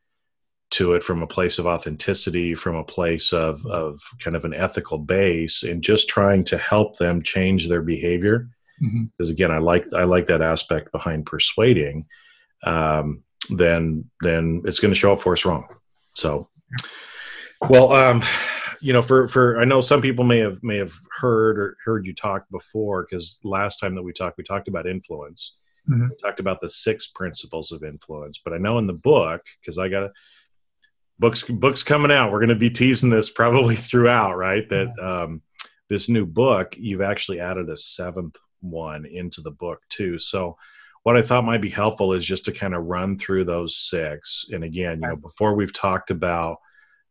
to 0.70 0.94
it 0.94 1.02
from 1.04 1.22
a 1.22 1.26
place 1.26 1.58
of 1.58 1.66
authenticity, 1.66 2.54
from 2.54 2.74
a 2.76 2.84
place 2.84 3.32
of, 3.32 3.64
of 3.66 4.00
kind 4.20 4.36
of 4.36 4.44
an 4.44 4.54
ethical 4.54 4.98
base, 4.98 5.62
and 5.62 5.82
just 5.82 6.08
trying 6.08 6.44
to 6.44 6.58
help 6.58 6.96
them 6.98 7.22
change 7.22 7.68
their 7.68 7.82
behavior. 7.82 8.48
Mm-hmm. 8.82 9.04
Because 9.16 9.30
again, 9.30 9.50
I 9.50 9.58
like 9.58 9.86
I 9.94 10.04
like 10.04 10.26
that 10.26 10.42
aspect 10.42 10.90
behind 10.90 11.26
persuading. 11.26 12.06
Um, 12.64 13.22
then 13.50 14.10
then 14.20 14.62
it's 14.64 14.80
going 14.80 14.92
to 14.92 14.98
show 14.98 15.12
up 15.12 15.20
for 15.20 15.34
us 15.34 15.44
wrong. 15.44 15.68
So, 16.14 16.48
well, 17.68 17.92
um, 17.92 18.22
you 18.80 18.92
know, 18.92 19.02
for 19.02 19.28
for 19.28 19.60
I 19.60 19.64
know 19.64 19.80
some 19.80 20.02
people 20.02 20.24
may 20.24 20.38
have 20.38 20.62
may 20.62 20.78
have 20.78 20.94
heard 21.20 21.58
or 21.58 21.76
heard 21.84 22.06
you 22.06 22.14
talk 22.14 22.46
before 22.50 23.06
because 23.08 23.38
last 23.44 23.78
time 23.78 23.94
that 23.94 24.02
we 24.02 24.12
talked, 24.12 24.38
we 24.38 24.44
talked 24.44 24.68
about 24.68 24.86
influence. 24.86 25.54
Mm-hmm. 25.88 26.08
We 26.08 26.16
talked 26.16 26.40
about 26.40 26.60
the 26.60 26.68
six 26.68 27.08
principles 27.08 27.70
of 27.70 27.84
influence, 27.84 28.40
but 28.42 28.54
I 28.54 28.58
know 28.58 28.78
in 28.78 28.86
the 28.86 28.92
book 28.92 29.42
because 29.60 29.78
I 29.78 29.88
got 29.88 30.10
books 31.18 31.42
books 31.42 31.82
coming 31.82 32.10
out. 32.10 32.32
We're 32.32 32.40
going 32.40 32.48
to 32.48 32.54
be 32.54 32.70
teasing 32.70 33.10
this 33.10 33.30
probably 33.30 33.76
throughout, 33.76 34.36
right? 34.36 34.68
That 34.68 34.92
um, 35.00 35.42
this 35.88 36.08
new 36.08 36.26
book, 36.26 36.74
you've 36.78 37.02
actually 37.02 37.40
added 37.40 37.68
a 37.68 37.76
seventh 37.76 38.36
one 38.60 39.04
into 39.06 39.40
the 39.40 39.50
book 39.50 39.80
too. 39.90 40.18
So 40.18 40.56
what 41.02 41.16
I 41.16 41.22
thought 41.22 41.44
might 41.44 41.60
be 41.60 41.70
helpful 41.70 42.14
is 42.14 42.24
just 42.24 42.46
to 42.46 42.52
kind 42.52 42.74
of 42.74 42.84
run 42.84 43.18
through 43.18 43.44
those 43.44 43.76
six. 43.76 44.46
And 44.50 44.64
again, 44.64 45.02
you 45.02 45.08
know, 45.08 45.16
before 45.16 45.54
we've 45.54 45.72
talked 45.72 46.10
about 46.10 46.58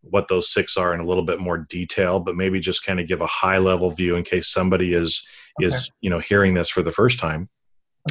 what 0.01 0.27
those 0.27 0.51
six 0.51 0.75
are 0.77 0.93
in 0.93 0.99
a 0.99 1.05
little 1.05 1.23
bit 1.23 1.39
more 1.39 1.59
detail, 1.59 2.19
but 2.19 2.35
maybe 2.35 2.59
just 2.59 2.85
kind 2.85 2.99
of 2.99 3.07
give 3.07 3.21
a 3.21 3.27
high 3.27 3.59
level 3.59 3.89
view 3.91 4.15
in 4.15 4.23
case 4.23 4.47
somebody 4.47 4.93
is 4.93 5.25
okay. 5.61 5.67
is 5.67 5.91
you 6.01 6.09
know 6.09 6.19
hearing 6.19 6.53
this 6.53 6.69
for 6.69 6.81
the 6.81 6.91
first 6.91 7.19
time. 7.19 7.47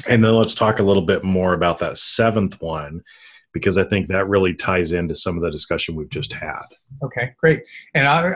Okay. 0.01 0.15
And 0.15 0.25
then 0.25 0.35
let's 0.35 0.55
talk 0.55 0.79
a 0.79 0.85
little 0.85 1.03
bit 1.03 1.23
more 1.23 1.53
about 1.53 1.81
that 1.81 1.99
seventh 1.99 2.63
one 2.63 3.03
because 3.53 3.77
I 3.77 3.85
think 3.85 4.09
that 4.09 4.29
really 4.29 4.55
ties 4.55 4.93
into 4.93 5.15
some 5.15 5.37
of 5.37 5.43
the 5.43 5.51
discussion 5.51 5.95
we've 5.95 6.09
just 6.09 6.33
had. 6.33 6.63
Okay, 7.03 7.35
great. 7.39 7.63
And 7.95 8.07
I, 8.09 8.35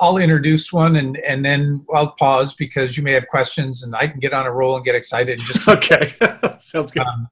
will 0.00 0.18
introduce 0.18 0.72
one 0.72 0.96
and, 0.96 1.16
and 1.18 1.44
then 1.44 1.84
I'll 1.94 2.12
pause 2.12 2.54
because 2.54 2.96
you 2.96 3.02
may 3.02 3.12
have 3.12 3.26
questions 3.28 3.82
and 3.82 3.96
I 3.96 4.06
can 4.06 4.20
get 4.20 4.32
on 4.32 4.46
a 4.46 4.52
roll 4.52 4.76
and 4.76 4.84
get 4.84 4.94
excited. 4.94 5.38
And 5.38 5.48
just 5.48 5.68
okay, 5.68 6.12
sounds 6.60 6.92
good. 6.92 7.02
Um, 7.02 7.28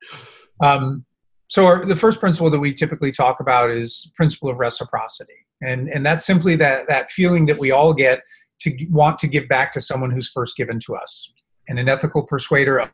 um, 0.60 1.04
so 1.48 1.66
our, 1.66 1.84
the 1.84 1.96
first 1.96 2.18
principle 2.20 2.50
that 2.50 2.58
we 2.58 2.72
typically 2.72 3.12
talk 3.12 3.40
about 3.40 3.70
is 3.70 4.10
principle 4.16 4.50
of 4.50 4.58
reciprocity, 4.58 5.46
and 5.62 5.88
and 5.88 6.04
that's 6.04 6.26
simply 6.26 6.56
that 6.56 6.88
that 6.88 7.10
feeling 7.10 7.46
that 7.46 7.58
we 7.58 7.70
all 7.70 7.94
get 7.94 8.20
to 8.60 8.76
want 8.90 9.18
to 9.20 9.28
give 9.28 9.46
back 9.48 9.70
to 9.72 9.80
someone 9.80 10.10
who's 10.10 10.28
first 10.28 10.56
given 10.56 10.80
to 10.80 10.96
us. 10.96 11.32
And 11.68 11.78
an 11.78 11.88
ethical 11.88 12.22
persuader 12.24 12.90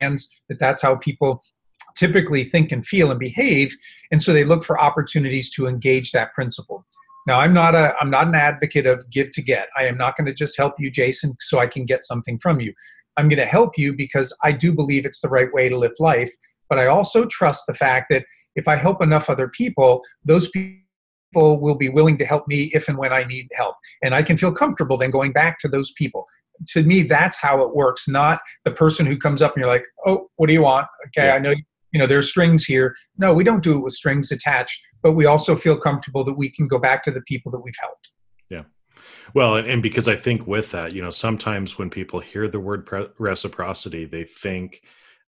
understands 0.00 0.30
that 0.48 0.58
that's 0.58 0.82
how 0.82 0.96
people 0.96 1.42
typically 1.94 2.44
think 2.44 2.72
and 2.72 2.84
feel 2.84 3.10
and 3.10 3.20
behave 3.20 3.74
and 4.10 4.22
so 4.22 4.32
they 4.32 4.44
look 4.44 4.64
for 4.64 4.80
opportunities 4.80 5.50
to 5.50 5.66
engage 5.66 6.12
that 6.12 6.32
principle. 6.34 6.84
Now 7.26 7.40
i'm 7.40 7.54
not 7.54 7.74
a 7.74 7.94
i'm 8.00 8.10
not 8.10 8.28
an 8.28 8.34
advocate 8.34 8.86
of 8.86 9.08
give 9.10 9.32
to 9.32 9.42
get. 9.42 9.68
I 9.76 9.86
am 9.86 9.96
not 9.96 10.16
going 10.16 10.26
to 10.26 10.34
just 10.34 10.56
help 10.56 10.74
you 10.78 10.90
jason 10.90 11.36
so 11.40 11.58
i 11.58 11.66
can 11.66 11.84
get 11.84 12.04
something 12.04 12.38
from 12.38 12.60
you. 12.60 12.72
I'm 13.16 13.28
going 13.28 13.38
to 13.38 13.46
help 13.46 13.78
you 13.78 13.92
because 13.92 14.36
i 14.42 14.52
do 14.52 14.72
believe 14.72 15.06
it's 15.06 15.20
the 15.20 15.28
right 15.28 15.52
way 15.52 15.68
to 15.68 15.78
live 15.78 15.92
life 15.98 16.32
but 16.68 16.78
i 16.78 16.86
also 16.86 17.24
trust 17.26 17.66
the 17.66 17.74
fact 17.74 18.06
that 18.10 18.24
if 18.56 18.68
i 18.68 18.76
help 18.76 19.02
enough 19.02 19.30
other 19.30 19.48
people 19.48 20.02
those 20.24 20.48
people 20.50 20.80
will 21.60 21.74
be 21.74 21.88
willing 21.88 22.16
to 22.18 22.24
help 22.24 22.46
me 22.48 22.70
if 22.74 22.88
and 22.88 22.98
when 22.98 23.12
i 23.12 23.24
need 23.24 23.48
help 23.54 23.76
and 24.02 24.14
i 24.14 24.22
can 24.22 24.36
feel 24.36 24.52
comfortable 24.52 24.96
then 24.96 25.10
going 25.10 25.32
back 25.32 25.58
to 25.58 25.68
those 25.68 25.92
people. 25.92 26.26
To 26.68 26.84
me 26.84 27.02
that's 27.02 27.36
how 27.36 27.62
it 27.62 27.74
works 27.74 28.06
not 28.06 28.40
the 28.64 28.70
person 28.70 29.06
who 29.06 29.16
comes 29.16 29.42
up 29.42 29.54
and 29.54 29.60
you're 29.60 29.68
like 29.68 29.86
oh 30.06 30.28
what 30.36 30.46
do 30.46 30.52
you 30.52 30.62
want? 30.62 30.86
Okay 31.08 31.26
yeah. 31.26 31.34
i 31.34 31.38
know 31.38 31.50
you 31.50 31.62
know 31.98 32.06
there's 32.06 32.28
strings 32.28 32.64
here. 32.64 32.94
No 33.18 33.34
we 33.34 33.44
don't 33.44 33.62
do 33.62 33.76
it 33.76 33.80
with 33.80 33.94
strings 33.94 34.30
attached 34.32 34.80
but 35.04 35.12
we 35.12 35.26
also 35.26 35.54
feel 35.54 35.76
comfortable 35.76 36.24
that 36.24 36.32
we 36.32 36.50
can 36.50 36.66
go 36.66 36.78
back 36.78 37.02
to 37.04 37.10
the 37.10 37.20
people 37.22 37.52
that 37.52 37.60
we've 37.60 37.74
helped. 37.78 38.08
Yeah. 38.48 38.62
Well 39.34 39.56
and, 39.56 39.68
and 39.68 39.82
because 39.82 40.08
i 40.08 40.16
think 40.16 40.46
with 40.46 40.70
that 40.72 40.92
you 40.92 41.02
know 41.02 41.10
sometimes 41.10 41.78
when 41.78 41.90
people 41.90 42.20
hear 42.20 42.48
the 42.48 42.60
word 42.60 42.86
pre- 42.86 43.08
reciprocity 43.18 44.06
they 44.06 44.24
think 44.24 44.82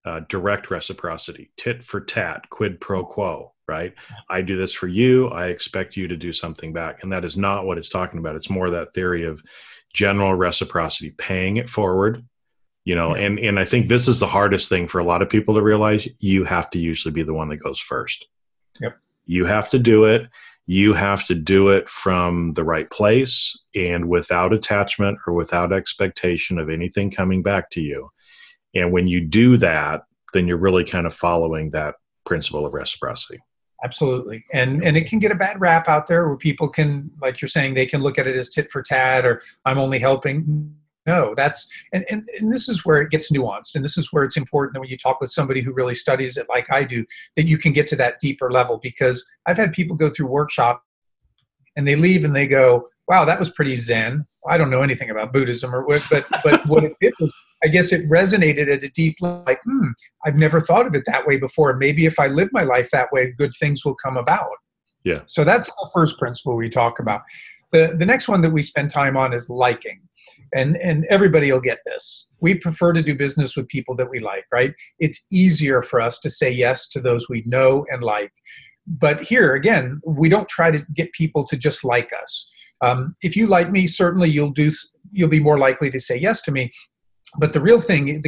uh, 0.05 0.21
direct 0.29 0.71
reciprocity 0.71 1.51
tit 1.57 1.83
for 1.83 2.01
tat 2.01 2.49
quid 2.51 2.81
pro 2.81 3.05
quo 3.05 3.53
right? 3.69 3.95
I 4.31 4.43
do 4.43 4.57
this 4.57 4.73
for 4.73 4.87
you 4.87 5.29
i 5.29 5.47
expect 5.47 5.97
you 5.97 6.09
to 6.09 6.17
do 6.17 6.33
something 6.33 6.73
back. 6.73 7.03
And 7.03 7.13
that 7.13 7.25
is 7.25 7.37
not 7.37 7.67
what 7.67 7.79
it's 7.79 7.89
talking 7.89 8.21
about. 8.21 8.37
It's 8.37 8.49
more 8.49 8.71
that 8.71 8.95
theory 8.95 9.25
of 9.25 9.43
general 9.93 10.35
reciprocity 10.35 11.11
paying 11.11 11.57
it 11.57 11.69
forward 11.69 12.25
you 12.87 12.95
know 12.95 13.15
yeah. 13.15 13.27
and 13.27 13.39
and 13.39 13.61
i 13.61 13.65
think 13.67 13.89
this 13.89 14.09
is 14.09 14.21
the 14.21 14.27
hardest 14.27 14.71
thing 14.71 14.89
for 14.89 14.99
a 14.99 15.05
lot 15.05 15.21
of 15.21 15.29
people 15.29 15.55
to 15.55 15.63
realize. 15.63 16.09
You 16.19 16.45
have 16.45 16.71
to 16.71 16.79
usually 16.79 17.13
be 17.13 17.23
the 17.23 17.35
one 17.35 17.49
that 17.49 17.59
goes 17.59 17.79
first. 17.79 18.27
Yep. 18.81 18.97
You 19.27 19.45
have 19.45 19.69
to 19.71 19.79
do 19.79 20.05
it. 20.05 20.29
You 20.67 20.95
have 20.95 21.27
to 21.27 21.35
do 21.35 21.69
it 21.69 21.89
from 21.89 22.55
the 22.55 22.65
right 22.65 22.89
place 22.91 23.57
and 23.75 24.09
without 24.09 24.53
attachment 24.53 25.19
or 25.27 25.35
without 25.35 25.73
expectation 25.73 26.59
of 26.59 26.71
anything 26.71 27.11
coming 27.11 27.43
back 27.43 27.71
to 27.71 27.81
you. 27.81 28.11
And 28.75 28.93
when 28.93 29.07
you 29.07 29.21
do 29.21 29.57
that 29.59 30.03
then 30.33 30.47
you're 30.47 30.57
really 30.59 30.85
kind 30.85 31.07
of 31.07 31.15
following 31.15 31.71
that 31.71 31.95
principle 32.27 32.67
of 32.67 32.75
reciprocity. 32.75 33.41
Absolutely. 33.85 34.45
And 34.53 34.83
and 34.83 34.97
it 34.97 35.09
can 35.09 35.19
get 35.19 35.33
a 35.33 35.35
bad 35.35 35.61
rap 35.61 35.89
out 35.89 36.07
there 36.07 36.29
where 36.29 36.37
people 36.37 36.69
can 36.69 37.11
like 37.21 37.41
you're 37.41 37.49
saying 37.49 37.75
they 37.75 37.87
can 37.87 38.03
look 38.03 38.19
at 38.19 38.27
it 38.27 38.37
as 38.37 38.51
tit 38.51 38.71
for 38.71 38.83
tat 38.83 39.25
or 39.25 39.43
i'm 39.65 39.79
only 39.79 39.99
helping 39.99 40.75
no 41.07 41.35
that's 41.37 41.71
and, 41.93 42.05
and 42.11 42.27
and 42.39 42.53
this 42.53 42.69
is 42.69 42.85
where 42.85 43.01
it 43.01 43.11
gets 43.11 43.31
nuanced 43.31 43.75
and 43.75 43.85
this 43.85 43.97
is 43.97 44.13
where 44.13 44.25
it's 44.25 44.37
important 44.37 44.75
that 44.75 44.81
when 44.81 44.89
you 44.89 44.99
talk 44.99 45.21
with 45.21 45.31
somebody 45.31 45.61
who 45.63 45.73
really 45.73 45.95
studies 45.95 46.37
it 46.37 46.47
like 46.49 46.71
i 46.71 46.83
do 46.83 47.05
that 47.37 47.47
you 47.47 47.59
can 47.59 47.73
get 47.73 47.87
to 47.87 47.97
that 47.97 48.19
deeper 48.21 48.51
level 48.51 48.79
because 48.83 49.25
i've 49.47 49.57
had 49.57 49.73
people 49.73 49.97
go 49.97 50.11
through 50.11 50.27
workshop 50.27 50.83
and 51.77 51.87
they 51.87 51.97
leave 51.97 52.25
and 52.25 52.35
they 52.35 52.47
go 52.47 52.87
wow 53.09 53.25
that 53.25 53.39
was 53.39 53.51
pretty 53.51 53.77
zen. 53.77 54.27
I 54.49 54.57
don't 54.57 54.71
know 54.71 54.83
anything 54.83 55.11
about 55.11 55.33
buddhism 55.33 55.75
or 55.75 55.85
what 55.85 56.03
but 56.11 56.25
but 56.45 56.65
what 56.69 56.85
it 56.85 56.95
did 57.01 57.15
was 57.21 57.35
i 57.65 57.69
guess 57.69 57.93
it 57.93 58.09
resonated 58.09 58.73
at 58.73 58.85
a 58.85 58.89
deep 58.91 59.17
level 59.21 59.43
like 59.47 59.61
hmm 59.65 59.89
i've 60.25 60.37
never 60.37 60.61
thought 60.61 60.87
of 60.87 60.95
it 60.95 61.05
that 61.07 61.27
way 61.27 61.37
before. 61.37 61.77
Maybe 61.77 62.07
if 62.07 62.19
i 62.19 62.29
live 62.29 62.49
my 62.53 62.63
life 62.63 62.91
that 62.93 63.11
way 63.13 63.33
good 63.37 63.53
things 63.59 63.85
will 63.85 63.97
come 63.97 64.17
about. 64.17 64.49
Yeah. 65.05 65.23
So 65.27 65.45
that's 65.45 65.69
the 65.69 65.89
first 65.95 66.19
principle 66.19 66.57
we 66.57 66.69
talk 66.69 66.99
about. 66.99 67.23
The 67.73 67.95
the 67.99 68.07
next 68.07 68.29
one 68.29 68.41
that 68.43 68.51
we 68.51 68.63
spend 68.63 68.91
time 68.91 69.17
on 69.17 69.33
is 69.33 69.49
liking 69.49 70.01
and 70.55 70.77
and 70.77 71.05
everybody 71.11 71.51
will 71.51 71.61
get 71.61 71.79
this 71.87 72.29
we 72.41 72.55
prefer 72.55 72.93
to 72.93 73.03
do 73.03 73.15
business 73.15 73.57
with 73.57 73.67
people 73.69 73.97
that 73.97 74.11
we 74.11 74.19
like 74.19 74.45
right 74.53 74.75
it's 74.99 75.27
easier 75.31 75.83
for 75.83 76.01
us 76.01 76.19
to 76.19 76.31
say 76.31 76.51
yes 76.51 76.89
to 76.89 77.01
those 77.01 77.29
we 77.29 77.43
know 77.47 77.85
and 77.91 78.03
like 78.03 78.33
but 78.87 79.23
here 79.23 79.55
again 79.55 80.01
we 80.07 80.29
don't 80.29 80.49
try 80.49 80.71
to 80.71 80.85
get 80.95 81.11
people 81.13 81.45
to 81.45 81.57
just 81.57 81.85
like 81.85 82.13
us 82.23 82.49
Um, 82.83 83.17
if 83.23 83.37
you 83.37 83.47
like 83.47 83.71
me, 83.71 83.87
certainly 83.87 84.29
you'll 84.29 84.53
do. 84.53 84.71
You'll 85.13 85.31
be 85.31 85.41
more 85.41 85.59
likely 85.59 85.91
to 85.91 85.99
say 85.99 86.17
yes 86.19 86.43
to 86.43 86.53
me. 86.53 86.71
But 87.39 87.53
the 87.53 87.61
real 87.61 87.81
thing, 87.81 88.23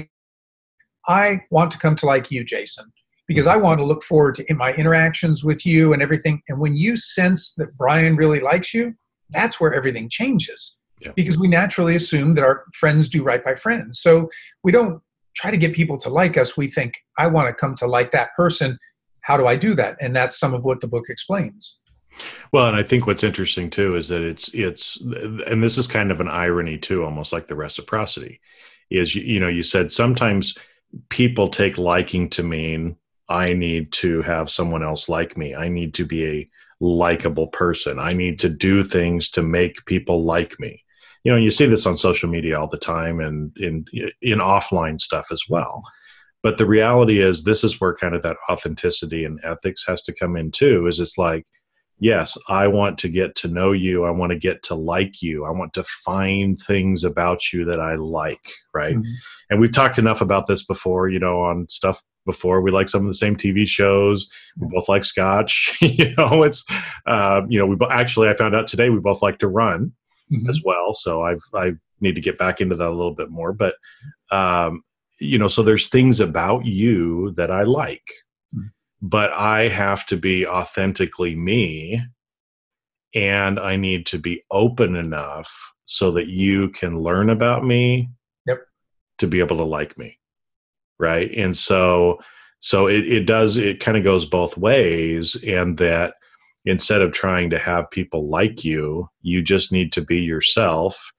I 1.07 1.41
want 1.51 1.71
to 1.73 1.79
come 1.79 1.97
to 1.97 2.07
like 2.07 2.31
you, 2.31 2.45
Jason, 2.45 2.87
because 3.27 3.47
I 3.47 3.57
want 3.57 3.79
to 3.81 3.85
look 3.85 4.03
forward 4.03 4.37
to 4.37 4.45
in 4.51 4.57
my 4.57 4.73
interactions 4.73 5.45
with 5.45 5.67
you 5.67 5.93
and 5.93 6.03
everything. 6.03 6.41
And 6.49 6.59
when 6.61 6.77
you 6.77 6.97
sense 6.97 7.55
that 7.57 7.77
Brian 7.77 8.17
really 8.17 8.41
likes 8.41 8.73
you, 8.73 8.95
that's 9.31 9.61
where 9.61 9.75
everything 9.75 10.09
changes. 10.09 10.78
Yeah. 11.01 11.13
Because 11.15 11.39
we 11.39 11.49
naturally 11.49 11.97
assume 11.97 12.35
that 12.35 12.45
our 12.45 12.65
friends 12.75 13.09
do 13.09 13.23
right 13.23 13.45
by 13.45 13.55
friends. 13.55 14.01
So 14.01 14.29
we 14.65 14.73
don't 14.73 15.01
try 15.37 15.51
to 15.51 15.57
get 15.57 15.73
people 15.73 15.97
to 15.99 16.09
like 16.09 16.37
us. 16.37 16.57
We 16.57 16.69
think, 16.69 16.95
I 17.17 17.27
want 17.29 17.49
to 17.49 17.55
come 17.55 17.75
to 17.77 17.87
like 17.87 18.11
that 18.11 18.35
person. 18.35 18.79
How 19.23 19.37
do 19.37 19.47
I 19.47 19.57
do 19.57 19.75
that? 19.75 19.97
And 20.01 20.15
that's 20.15 20.39
some 20.39 20.55
of 20.55 20.65
what 20.65 20.81
the 20.81 20.89
book 20.89 21.05
explains. 21.09 21.79
Well, 22.53 22.67
and 22.67 22.77
I 22.77 22.83
think 22.83 23.07
what's 23.07 23.23
interesting 23.23 23.71
too 23.71 23.97
is 23.97 24.09
that 24.09 24.23
it's 24.23 24.49
it's 24.53 25.01
and 25.01 25.63
this 25.63 25.79
is 25.79 25.87
kind 25.87 26.11
of 26.11 26.21
an 26.21 26.29
irony 26.29 26.77
too, 26.77 27.05
almost 27.05 27.33
like 27.33 27.47
the 27.47 27.55
reciprocity. 27.55 28.41
Is 28.91 29.15
you, 29.15 29.23
you 29.23 29.39
know, 29.39 29.49
you 29.49 29.63
said 29.63 29.93
sometimes 29.93 30.57
people 31.11 31.49
take 31.49 31.79
liking 31.79 32.29
to 32.31 32.43
mean 32.43 32.97
I 33.29 33.53
need 33.53 33.93
to 33.93 34.23
have 34.23 34.51
someone 34.51 34.83
else 34.83 35.09
like 35.09 35.37
me. 35.37 35.55
I 35.55 35.69
need 35.69 35.95
to 35.95 36.07
be 36.07 36.27
a 36.27 36.51
likable 36.81 37.49
person. 37.49 37.99
I 37.99 38.15
need 38.15 38.39
to 38.41 38.49
do 38.49 38.83
things 38.83 39.31
to 39.31 39.43
make 39.43 39.85
people 39.85 40.25
like 40.25 40.59
me. 40.59 40.83
You 41.29 41.35
know, 41.35 41.41
you 41.41 41.51
see 41.51 41.67
this 41.67 41.85
on 41.85 41.99
social 41.99 42.27
media 42.31 42.59
all 42.59 42.69
the 42.69 42.79
time 42.79 43.21
and 43.21 43.55
in 43.59 43.85
in 44.23 44.39
offline 44.39 44.99
stuff 44.99 45.27
as 45.31 45.43
well. 45.47 45.83
But 46.43 46.57
the 46.57 46.65
reality 46.65 47.21
is 47.21 47.45
this 47.45 47.65
is 47.65 47.79
where 47.79 47.95
kind 47.95 48.15
of 48.15 48.23
that 48.23 48.39
authenticity 48.49 49.27
and 49.27 49.39
ethics 49.45 49.85
has 49.87 50.01
to 50.05 50.15
come 50.15 50.37
in 50.37 50.53
too, 50.53 50.87
is 50.87 51.01
it's 51.01 51.19
like 51.19 51.45
yes, 52.01 52.39
I 52.49 52.69
want 52.69 52.97
to 53.01 53.11
get 53.11 53.35
to 53.37 53.49
know 53.49 53.73
you. 53.73 54.05
I 54.05 54.11
want 54.11 54.31
to 54.31 54.39
get 54.39 54.63
to 54.63 54.75
like 54.75 55.21
you. 55.21 55.45
I 55.45 55.51
want 55.51 55.75
to 55.75 55.85
find 55.85 56.59
things 56.59 57.05
about 57.05 57.53
you 57.53 57.67
that 57.67 57.81
I 57.81 57.97
like, 57.97 58.53
right? 58.73 58.97
Mm-hmm. 58.97 59.13
And 59.51 59.61
we've 59.61 59.73
talked 59.73 59.99
enough 59.99 60.23
about 60.23 60.47
this 60.47 60.65
before, 60.65 61.09
you 61.09 61.19
know, 61.19 61.43
on 61.43 61.69
stuff 61.69 62.01
before. 62.25 62.61
We 62.61 62.71
like 62.71 62.89
some 62.89 63.03
of 63.03 63.09
the 63.09 63.15
same 63.15 63.37
TV 63.37 63.67
shows. 63.67 64.29
We 64.59 64.69
both 64.71 64.89
like 64.89 65.05
Scotch. 65.05 65.77
you 65.83 66.15
know, 66.17 66.43
it's 66.43 66.65
uh, 67.07 67.43
you 67.49 67.59
know 67.59 67.67
we 67.67 67.77
actually 67.91 68.29
I 68.29 68.35
found 68.35 68.55
out 68.55 68.69
today 68.69 68.91
we 68.91 69.01
both 69.01 69.21
like 69.21 69.39
to 69.39 69.49
run 69.49 69.93
mm-hmm. 70.33 70.49
as 70.49 70.63
well. 70.65 70.93
So 70.93 71.23
I've 71.23 71.43
I 71.55 71.73
need 72.01 72.15
to 72.15 72.21
get 72.21 72.39
back 72.39 72.61
into 72.61 72.77
that 72.77 72.89
a 72.89 72.91
little 72.91 73.15
bit 73.15 73.31
more. 73.31 73.53
But 73.53 73.75
um, 74.31 74.83
you 75.21 75.39
know, 75.39 75.49
so 75.49 75.63
there's 75.63 75.89
things 75.89 76.21
about 76.21 76.65
you 76.65 77.33
that 77.33 77.51
I 77.51 77.63
like, 77.65 78.05
mm-hmm. 78.55 78.69
but 79.03 79.33
I 79.33 79.69
have 79.69 80.07
to 80.07 80.17
be 80.17 80.47
authentically 80.47 81.35
me, 81.35 82.03
and 83.15 83.59
I 83.59 83.77
need 83.77 84.07
to 84.07 84.19
be 84.19 84.43
open 84.51 84.97
enough 84.97 85.53
so 85.85 86.11
that 86.13 86.29
you 86.29 86.69
can 86.71 86.99
learn 86.99 87.31
about 87.31 87.65
me. 87.65 88.11
Yep. 88.47 88.59
To 89.19 89.27
be 89.27 89.41
able 89.41 89.57
to 89.57 89.65
like 89.65 89.99
me 89.99 90.19
right 90.99 91.31
and 91.37 91.57
so 91.57 92.19
so 92.61 92.87
it, 92.89 93.07
it 93.07 93.25
does 93.27 93.57
it 93.57 93.81
kind 93.81 93.97
of 93.97 94.05
goes 94.05 94.25
both 94.25 94.57
ways 94.57 95.37
and 95.45 95.79
that 95.79 96.15
instead 96.65 97.03
of 97.03 97.13
trying 97.13 97.51
to 97.51 97.59
have 97.59 97.91
people 97.91 98.29
like 98.29 98.65
you 98.65 99.09
you 99.23 99.43
just 99.43 99.73
need 99.73 99.93
to 99.93 100.01
be 100.01 100.19
yourself 100.19 101.13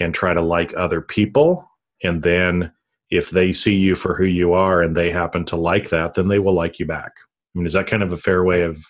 and 0.00 0.14
try 0.14 0.34
to 0.34 0.42
like 0.42 0.72
other 0.76 1.00
people 1.00 1.68
and 2.02 2.22
then 2.22 2.70
if 3.10 3.30
they 3.30 3.52
see 3.52 3.76
you 3.76 3.94
for 3.94 4.14
who 4.14 4.24
you 4.24 4.52
are 4.52 4.82
and 4.82 4.96
they 4.96 5.10
happen 5.10 5.44
to 5.44 5.56
like 5.56 5.88
that 5.90 6.14
then 6.14 6.28
they 6.28 6.38
will 6.38 6.54
like 6.54 6.78
you 6.78 6.86
back 6.86 7.12
i 7.16 7.58
mean 7.58 7.66
is 7.66 7.72
that 7.72 7.86
kind 7.86 8.02
of 8.02 8.12
a 8.12 8.16
fair 8.16 8.44
way 8.44 8.62
of 8.62 8.84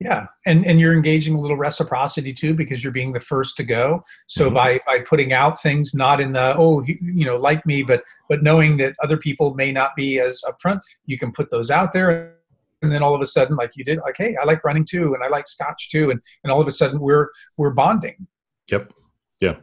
yeah, 0.00 0.26
and 0.46 0.64
and 0.64 0.78
you're 0.78 0.94
engaging 0.94 1.34
a 1.34 1.40
little 1.40 1.56
reciprocity 1.56 2.32
too 2.32 2.54
because 2.54 2.84
you're 2.84 2.92
being 2.92 3.12
the 3.12 3.18
first 3.18 3.56
to 3.56 3.64
go. 3.64 4.04
So 4.28 4.46
mm-hmm. 4.46 4.54
by 4.54 4.80
by 4.86 5.00
putting 5.00 5.32
out 5.32 5.60
things 5.60 5.92
not 5.92 6.20
in 6.20 6.32
the 6.32 6.54
oh 6.56 6.84
you 6.86 7.24
know 7.24 7.36
like 7.36 7.66
me, 7.66 7.82
but 7.82 8.04
but 8.28 8.42
knowing 8.42 8.76
that 8.76 8.94
other 9.02 9.16
people 9.16 9.54
may 9.54 9.72
not 9.72 9.96
be 9.96 10.20
as 10.20 10.42
upfront, 10.46 10.80
you 11.06 11.18
can 11.18 11.32
put 11.32 11.50
those 11.50 11.72
out 11.72 11.90
there, 11.90 12.36
and 12.82 12.92
then 12.92 13.02
all 13.02 13.14
of 13.14 13.20
a 13.20 13.26
sudden, 13.26 13.56
like 13.56 13.72
you 13.74 13.84
did, 13.84 13.98
like 13.98 14.16
hey, 14.16 14.36
I 14.36 14.44
like 14.44 14.64
running 14.64 14.84
too, 14.84 15.14
and 15.14 15.22
I 15.22 15.28
like 15.28 15.48
Scotch 15.48 15.90
too, 15.90 16.10
and 16.10 16.20
and 16.44 16.52
all 16.52 16.60
of 16.60 16.68
a 16.68 16.72
sudden 16.72 17.00
we're 17.00 17.28
we're 17.56 17.70
bonding. 17.70 18.26
Yep. 18.70 18.92
Yeah. 19.40 19.56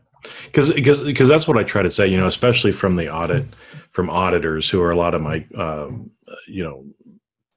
Because 0.46 0.72
because 0.74 1.02
because 1.02 1.30
that's 1.30 1.48
what 1.48 1.58
I 1.58 1.64
try 1.64 1.82
to 1.82 1.92
say. 1.92 2.08
You 2.08 2.18
know, 2.18 2.28
especially 2.28 2.72
from 2.72 2.96
the 2.96 3.14
audit 3.14 3.46
from 3.92 4.10
auditors 4.10 4.70
who 4.70 4.82
are 4.82 4.92
a 4.92 4.96
lot 4.96 5.14
of 5.14 5.22
my 5.22 5.46
um, 5.58 6.12
you 6.48 6.64
know 6.64 6.84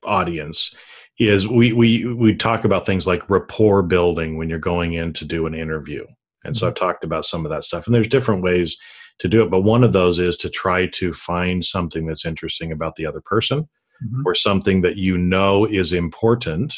audience 0.04 0.74
is 1.18 1.48
we 1.48 1.72
we 1.72 2.04
we 2.04 2.34
talk 2.34 2.64
about 2.64 2.86
things 2.86 3.06
like 3.06 3.28
rapport 3.28 3.82
building 3.82 4.36
when 4.36 4.48
you're 4.48 4.58
going 4.58 4.94
in 4.94 5.12
to 5.12 5.24
do 5.24 5.46
an 5.46 5.54
interview 5.54 6.06
and 6.44 6.56
so 6.56 6.66
i've 6.66 6.74
mm-hmm. 6.74 6.84
talked 6.84 7.04
about 7.04 7.24
some 7.24 7.44
of 7.44 7.50
that 7.50 7.64
stuff 7.64 7.86
and 7.86 7.94
there's 7.94 8.08
different 8.08 8.42
ways 8.42 8.76
to 9.18 9.28
do 9.28 9.42
it 9.42 9.50
but 9.50 9.62
one 9.62 9.82
of 9.82 9.92
those 9.92 10.18
is 10.18 10.36
to 10.36 10.48
try 10.48 10.86
to 10.86 11.12
find 11.12 11.64
something 11.64 12.06
that's 12.06 12.24
interesting 12.24 12.70
about 12.70 12.94
the 12.94 13.04
other 13.04 13.20
person 13.20 13.68
mm-hmm. 14.04 14.22
or 14.24 14.34
something 14.34 14.82
that 14.82 14.96
you 14.96 15.18
know 15.18 15.64
is 15.64 15.92
important 15.92 16.74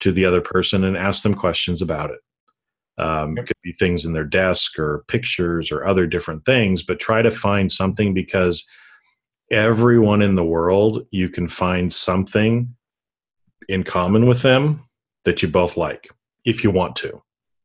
to 0.00 0.12
the 0.12 0.24
other 0.24 0.40
person 0.40 0.84
and 0.84 0.96
ask 0.96 1.22
them 1.22 1.34
questions 1.34 1.82
about 1.82 2.10
it. 2.10 2.20
Um, 2.98 3.36
it 3.36 3.46
could 3.46 3.56
be 3.62 3.72
things 3.72 4.04
in 4.04 4.14
their 4.14 4.24
desk 4.24 4.78
or 4.78 5.04
pictures 5.08 5.70
or 5.70 5.84
other 5.84 6.06
different 6.06 6.46
things 6.46 6.82
but 6.82 6.98
try 6.98 7.20
to 7.20 7.30
find 7.30 7.70
something 7.70 8.14
because 8.14 8.64
everyone 9.50 10.22
in 10.22 10.34
the 10.34 10.44
world 10.44 11.06
you 11.10 11.28
can 11.28 11.46
find 11.46 11.92
something 11.92 12.74
in 13.68 13.84
common 13.84 14.26
with 14.26 14.40
them 14.42 14.80
that 15.24 15.42
you 15.42 15.48
both 15.48 15.76
like 15.76 16.08
if 16.44 16.64
you 16.64 16.70
want 16.70 16.96
to. 16.96 17.22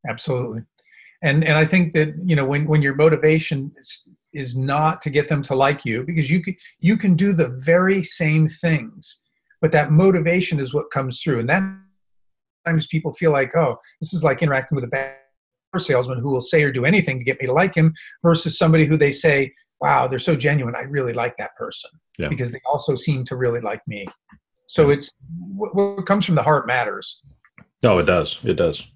Absolutely. 0.08 0.64
And 1.24 1.44
and 1.44 1.58
i 1.58 1.66
think 1.66 1.94
that 1.94 2.16
you 2.26 2.36
know 2.36 2.46
when 2.46 2.68
when 2.68 2.82
your 2.82 2.96
motivation 2.96 3.72
is, 4.34 4.56
not 4.56 5.02
to 5.02 5.10
get 5.10 5.28
them 5.28 5.42
to 5.42 5.56
like 5.56 5.86
you 5.86 6.04
because 6.04 6.30
you 6.30 6.42
can 6.42 6.56
you 6.80 6.98
can 6.98 7.16
do 7.16 7.34
the 7.34 7.50
very 7.60 8.04
same 8.04 8.48
things 8.48 9.24
but 9.62 9.72
that 9.72 9.92
motivation 9.92 10.60
is 10.60 10.74
what 10.74 10.92
comes 10.92 11.22
through 11.22 11.40
and 11.40 11.50
that 11.50 11.64
times 12.66 12.88
people 12.88 13.12
feel 13.14 13.32
like 13.32 13.56
oh 13.56 13.78
this 14.00 14.14
is 14.14 14.24
like 14.24 14.42
interacting 14.42 14.76
with 14.76 14.84
a 14.84 14.88
bad 14.88 15.16
salesman 15.78 16.20
who 16.20 16.30
will 16.30 16.42
say 16.42 16.64
or 16.64 16.72
do 16.72 16.86
anything 16.86 17.18
to 17.18 17.24
get 17.24 17.40
me 17.40 17.48
to 17.48 17.54
like 17.54 17.74
him 17.74 17.94
versus 18.24 18.58
somebody 18.58 18.86
who 18.86 18.98
they 18.98 19.12
say 19.12 19.52
wow 19.80 20.08
they're 20.08 20.20
so 20.20 20.36
genuine 20.36 20.76
i 20.76 20.82
really 20.84 21.14
like 21.14 21.36
that 21.38 21.56
person 21.56 21.90
yeah. 22.20 22.28
because 22.28 22.52
they 22.52 22.62
also 22.66 22.94
seem 22.94 23.24
to 23.24 23.36
really 23.36 23.62
like 23.62 23.82
me 23.88 24.06
so 24.72 24.90
it's 24.90 25.12
what 25.54 26.06
comes 26.06 26.26
from 26.26 26.36
the 26.36 26.44
heart 26.44 26.66
matters. 26.66 27.22
No, 27.84 27.98
it 27.98 28.06
does. 28.06 28.40
It 28.46 28.54
does. 28.54 28.88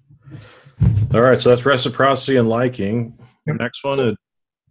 All 1.12 1.20
right. 1.20 1.38
So 1.38 1.50
that's 1.50 1.66
reciprocity 1.66 2.38
and 2.38 2.48
liking. 2.48 3.12
Yep. 3.46 3.56
Next 3.56 3.84
one. 3.84 4.00
Uh, 4.00 4.14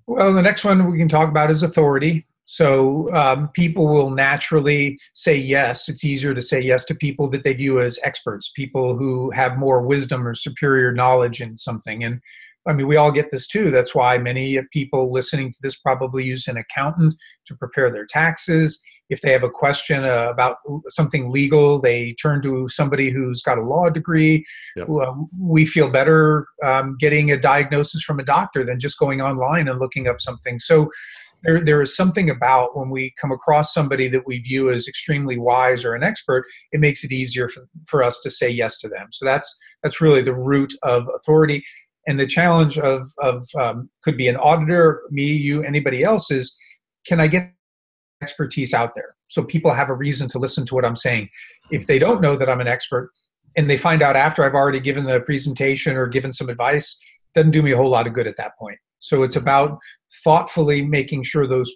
Well, 0.08 0.34
the 0.34 0.42
next 0.42 0.64
one 0.64 0.92
we 0.92 0.98
can 0.98 1.08
talk 1.08 1.30
about 1.30 1.50
is 1.50 1.64
authority. 1.64 2.26
So 2.46 3.12
um, 3.14 3.48
people 3.50 3.88
will 3.88 4.12
naturally 4.12 5.00
say 5.14 5.36
yes. 5.36 5.90
It's 5.90 6.06
easier 6.06 6.34
to 6.36 6.42
say 6.44 6.62
yes 6.62 6.86
to 6.86 6.96
people 6.96 7.28
that 7.30 7.44
they 7.44 7.54
view 7.54 7.82
as 7.82 8.00
experts, 8.04 8.52
people 8.56 8.96
who 8.96 9.32
have 9.32 9.58
more 9.58 9.82
wisdom 9.82 10.28
or 10.28 10.36
superior 10.36 10.92
knowledge 10.92 11.42
in 11.42 11.58
something. 11.58 12.04
And 12.04 12.22
I 12.68 12.74
mean, 12.74 12.88
we 12.88 12.98
all 12.98 13.12
get 13.12 13.32
this 13.32 13.48
too. 13.48 13.72
That's 13.72 13.96
why 13.96 14.20
many 14.20 14.60
people 14.72 15.12
listening 15.12 15.52
to 15.52 15.60
this 15.62 15.76
probably 15.76 16.24
use 16.24 16.48
an 16.48 16.58
accountant 16.58 17.16
to 17.46 17.56
prepare 17.56 17.90
their 17.90 18.06
taxes 18.06 18.80
if 19.10 19.22
they 19.22 19.32
have 19.32 19.44
a 19.44 19.50
question 19.50 20.04
uh, 20.04 20.28
about 20.30 20.58
something 20.88 21.32
legal, 21.32 21.80
they 21.80 22.14
turn 22.14 22.42
to 22.42 22.68
somebody 22.70 23.10
who's 23.10 23.42
got 23.42 23.58
a 23.58 23.62
law 23.62 23.90
degree. 23.90 24.46
Yep. 24.76 24.88
We 25.40 25.66
feel 25.66 25.90
better 25.90 26.48
um, 26.64 26.98
getting 27.00 27.32
a 27.32 27.38
diagnosis 27.38 28.02
from 28.04 28.20
a 28.20 28.24
doctor 28.24 28.64
than 28.64 28.80
just 28.80 28.98
going 28.98 29.22
online 29.22 29.68
and 29.68 29.80
looking 29.80 30.08
up 30.08 30.20
something. 30.20 30.60
So 30.60 30.90
there, 31.44 31.64
there 31.64 31.82
is 31.82 31.96
something 31.96 32.30
about 32.30 32.78
when 32.78 32.90
we 32.90 33.14
come 33.20 33.32
across 33.32 33.74
somebody 33.74 34.08
that 34.08 34.26
we 34.26 34.40
view 34.40 34.72
as 34.72 34.88
extremely 34.88 35.38
wise 35.38 35.86
or 35.86 35.94
an 35.94 36.04
expert, 36.04 36.46
it 36.72 36.80
makes 36.80 37.04
it 37.04 37.12
easier 37.12 37.48
for, 37.48 37.68
for 37.88 38.02
us 38.02 38.20
to 38.22 38.32
say 38.32 38.50
yes 38.50 38.78
to 38.78 38.88
them. 38.88 39.08
So 39.12 39.26
that's 39.26 39.56
that's 39.84 40.02
really 40.02 40.22
the 40.22 40.34
root 40.34 40.74
of 40.84 41.08
authority. 41.16 41.64
And 42.08 42.20
the 42.20 42.26
challenge 42.28 42.78
of, 42.78 43.06
of 43.20 43.44
um, 43.60 43.90
could 44.04 44.18
be 44.18 44.28
an 44.28 44.38
auditor, 44.38 45.02
me, 45.10 45.26
you, 45.26 45.64
anybody 45.64 46.04
else 46.04 46.30
is, 46.30 46.56
can 47.08 47.20
I 47.20 47.28
get 47.28 47.55
expertise 48.26 48.74
out 48.74 48.96
there. 48.96 49.16
So 49.28 49.44
people 49.44 49.72
have 49.72 49.90
a 49.90 49.94
reason 50.06 50.28
to 50.30 50.40
listen 50.40 50.66
to 50.66 50.76
what 50.76 50.86
i'm 50.86 50.96
saying. 51.08 51.30
If 51.72 51.86
they 51.88 52.00
don't 52.06 52.22
know 52.26 52.36
that 52.38 52.50
i'm 52.50 52.62
an 52.62 52.68
expert 52.68 53.12
and 53.58 53.70
they 53.70 53.78
find 53.78 54.02
out 54.02 54.16
after 54.16 54.44
i've 54.44 54.60
already 54.62 54.80
given 54.80 55.04
the 55.06 55.20
presentation 55.22 55.96
or 55.96 56.08
given 56.08 56.34
some 56.34 56.50
advice 56.50 56.88
doesn't 57.36 57.52
do 57.52 57.62
me 57.62 57.72
a 57.74 57.78
whole 57.78 57.94
lot 57.98 58.08
of 58.08 58.14
good 58.14 58.28
at 58.28 58.38
that 58.38 58.54
point. 58.58 58.80
So 59.00 59.24
it's 59.24 59.36
about 59.36 59.78
thoughtfully 60.24 60.82
making 60.82 61.24
sure 61.24 61.46
those 61.46 61.72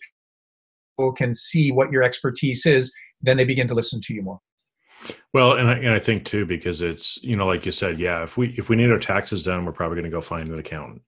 people 0.97 1.11
can 1.21 1.33
see 1.35 1.71
what 1.71 1.91
your 1.91 2.03
expertise 2.09 2.65
is 2.65 2.91
then 3.21 3.37
they 3.37 3.45
begin 3.45 3.67
to 3.67 3.73
listen 3.73 3.99
to 4.01 4.13
you 4.13 4.21
more. 4.21 4.39
Well 5.33 5.53
and 5.53 5.69
I, 5.69 5.73
and 5.73 5.93
I 5.93 5.99
think 5.99 6.25
too 6.25 6.45
because 6.45 6.81
it's 6.81 7.17
you 7.23 7.35
know 7.35 7.47
like 7.53 7.65
you 7.65 7.71
said 7.71 7.99
yeah 7.99 8.23
if 8.23 8.37
we 8.37 8.49
if 8.57 8.69
we 8.69 8.75
need 8.75 8.91
our 8.91 8.99
taxes 8.99 9.43
done 9.43 9.65
we're 9.65 9.79
probably 9.79 9.95
going 9.95 10.11
to 10.11 10.17
go 10.17 10.21
find 10.21 10.47
an 10.49 10.59
accountant. 10.59 11.01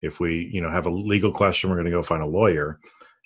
If 0.00 0.20
we 0.20 0.50
you 0.52 0.60
know 0.60 0.70
have 0.70 0.86
a 0.86 0.90
legal 0.90 1.32
question 1.32 1.70
we're 1.70 1.80
going 1.80 1.92
to 1.92 1.98
go 1.98 2.02
find 2.02 2.22
a 2.22 2.34
lawyer 2.40 2.78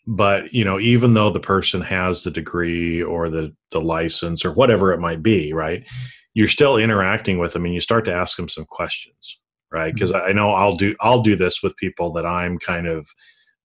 but 0.06 0.52
you 0.52 0.64
know 0.64 0.78
even 0.78 1.14
though 1.14 1.30
the 1.30 1.40
person 1.40 1.80
has 1.80 2.22
the 2.22 2.30
degree 2.30 3.02
or 3.02 3.28
the 3.28 3.54
the 3.70 3.80
license 3.80 4.44
or 4.44 4.52
whatever 4.52 4.92
it 4.92 5.00
might 5.00 5.22
be 5.22 5.52
right 5.52 5.88
you're 6.34 6.48
still 6.48 6.76
interacting 6.76 7.38
with 7.38 7.52
them 7.52 7.64
and 7.64 7.74
you 7.74 7.80
start 7.80 8.04
to 8.04 8.12
ask 8.12 8.36
them 8.36 8.48
some 8.48 8.64
questions 8.66 9.38
right? 9.72 9.92
Because 9.92 10.12
mm-hmm. 10.12 10.28
I 10.28 10.32
know 10.32 10.50
I'll 10.50 10.76
do 10.76 10.94
I'll 11.00 11.22
do 11.22 11.36
this 11.36 11.62
with 11.62 11.76
people 11.76 12.12
that 12.14 12.26
I'm 12.26 12.58
kind 12.58 12.86
of 12.86 13.08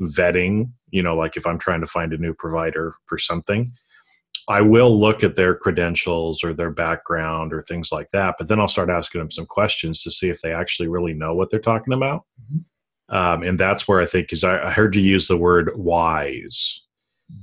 vetting. 0.01 0.71
You 0.89 1.03
know, 1.03 1.15
like 1.15 1.37
if 1.37 1.45
I'm 1.45 1.59
trying 1.59 1.81
to 1.81 1.87
find 1.87 2.13
a 2.13 2.17
new 2.17 2.33
provider 2.33 2.93
for 3.05 3.17
something, 3.17 3.71
I 4.47 4.61
will 4.61 4.99
look 4.99 5.23
at 5.23 5.35
their 5.35 5.55
credentials 5.55 6.43
or 6.43 6.53
their 6.53 6.71
background 6.71 7.53
or 7.53 7.61
things 7.61 7.91
like 7.91 8.09
that, 8.11 8.35
but 8.37 8.47
then 8.47 8.59
I'll 8.59 8.67
start 8.67 8.89
asking 8.89 9.19
them 9.19 9.31
some 9.31 9.45
questions 9.45 10.01
to 10.03 10.11
see 10.11 10.29
if 10.29 10.41
they 10.41 10.53
actually 10.53 10.89
really 10.89 11.13
know 11.13 11.33
what 11.33 11.49
they're 11.49 11.59
talking 11.59 11.93
about. 11.93 12.23
Mm-hmm. 12.41 12.59
Um, 13.11 13.43
and 13.43 13.59
that's 13.59 13.87
where 13.87 13.99
I 13.99 14.05
think, 14.05 14.27
because 14.27 14.43
I, 14.43 14.67
I, 14.67 14.71
heard 14.71 14.95
you 14.95 15.01
use 15.01 15.27
the 15.27 15.37
word 15.37 15.71
wise, 15.75 16.81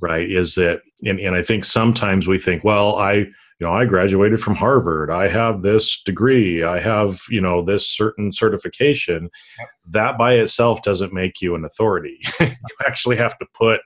right? 0.01 0.29
Is 0.29 0.55
that, 0.55 0.81
and, 1.05 1.21
and 1.21 1.37
I 1.37 1.43
think 1.43 1.67
sometimes 1.67 2.27
we 2.27 2.39
think, 2.39 2.65
well, 2.65 2.97
I, 2.97 3.13
you 3.13 3.67
know, 3.67 3.73
I 3.73 3.85
graduated 3.85 4.41
from 4.41 4.55
Harvard. 4.55 5.11
I 5.11 5.29
have 5.29 5.61
this 5.61 6.01
degree. 6.03 6.65
I 6.65 6.81
have, 6.81 7.21
you 7.29 7.43
know, 7.43 7.61
this 7.61 7.91
certain 7.91 8.33
certification. 8.33 9.29
Yep. 9.59 9.69
That 9.91 10.19
by 10.19 10.35
itself 10.35 10.83
doesn't 10.83 11.13
make 11.13 11.43
you 11.43 11.55
an 11.55 11.65
authority. 11.67 12.19
you 12.41 12.49
actually 12.87 13.17
have 13.17 13.37
to 13.39 13.47
put, 13.55 13.81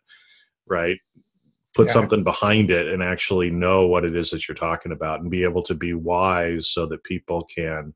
right, 0.69 0.99
put 1.75 1.89
yeah. 1.89 1.95
something 1.95 2.23
behind 2.23 2.71
it 2.71 2.93
and 2.93 3.03
actually 3.03 3.51
know 3.51 3.87
what 3.87 4.05
it 4.05 4.15
is 4.15 4.31
that 4.31 4.47
you're 4.47 4.55
talking 4.55 4.93
about 4.93 5.21
and 5.21 5.31
be 5.31 5.43
able 5.43 5.63
to 5.63 5.75
be 5.75 5.95
wise 5.95 6.69
so 6.69 6.87
that 6.87 7.03
people 7.03 7.45
can 7.53 7.93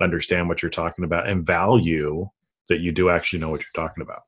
understand 0.00 0.48
what 0.48 0.62
you're 0.62 0.70
talking 0.70 1.04
about 1.04 1.28
and 1.28 1.46
value 1.46 2.26
that 2.72 2.80
you 2.80 2.92
do 2.92 3.10
actually 3.10 3.38
know 3.38 3.50
what 3.50 3.60
you're 3.60 3.86
talking 3.86 4.02
about. 4.02 4.22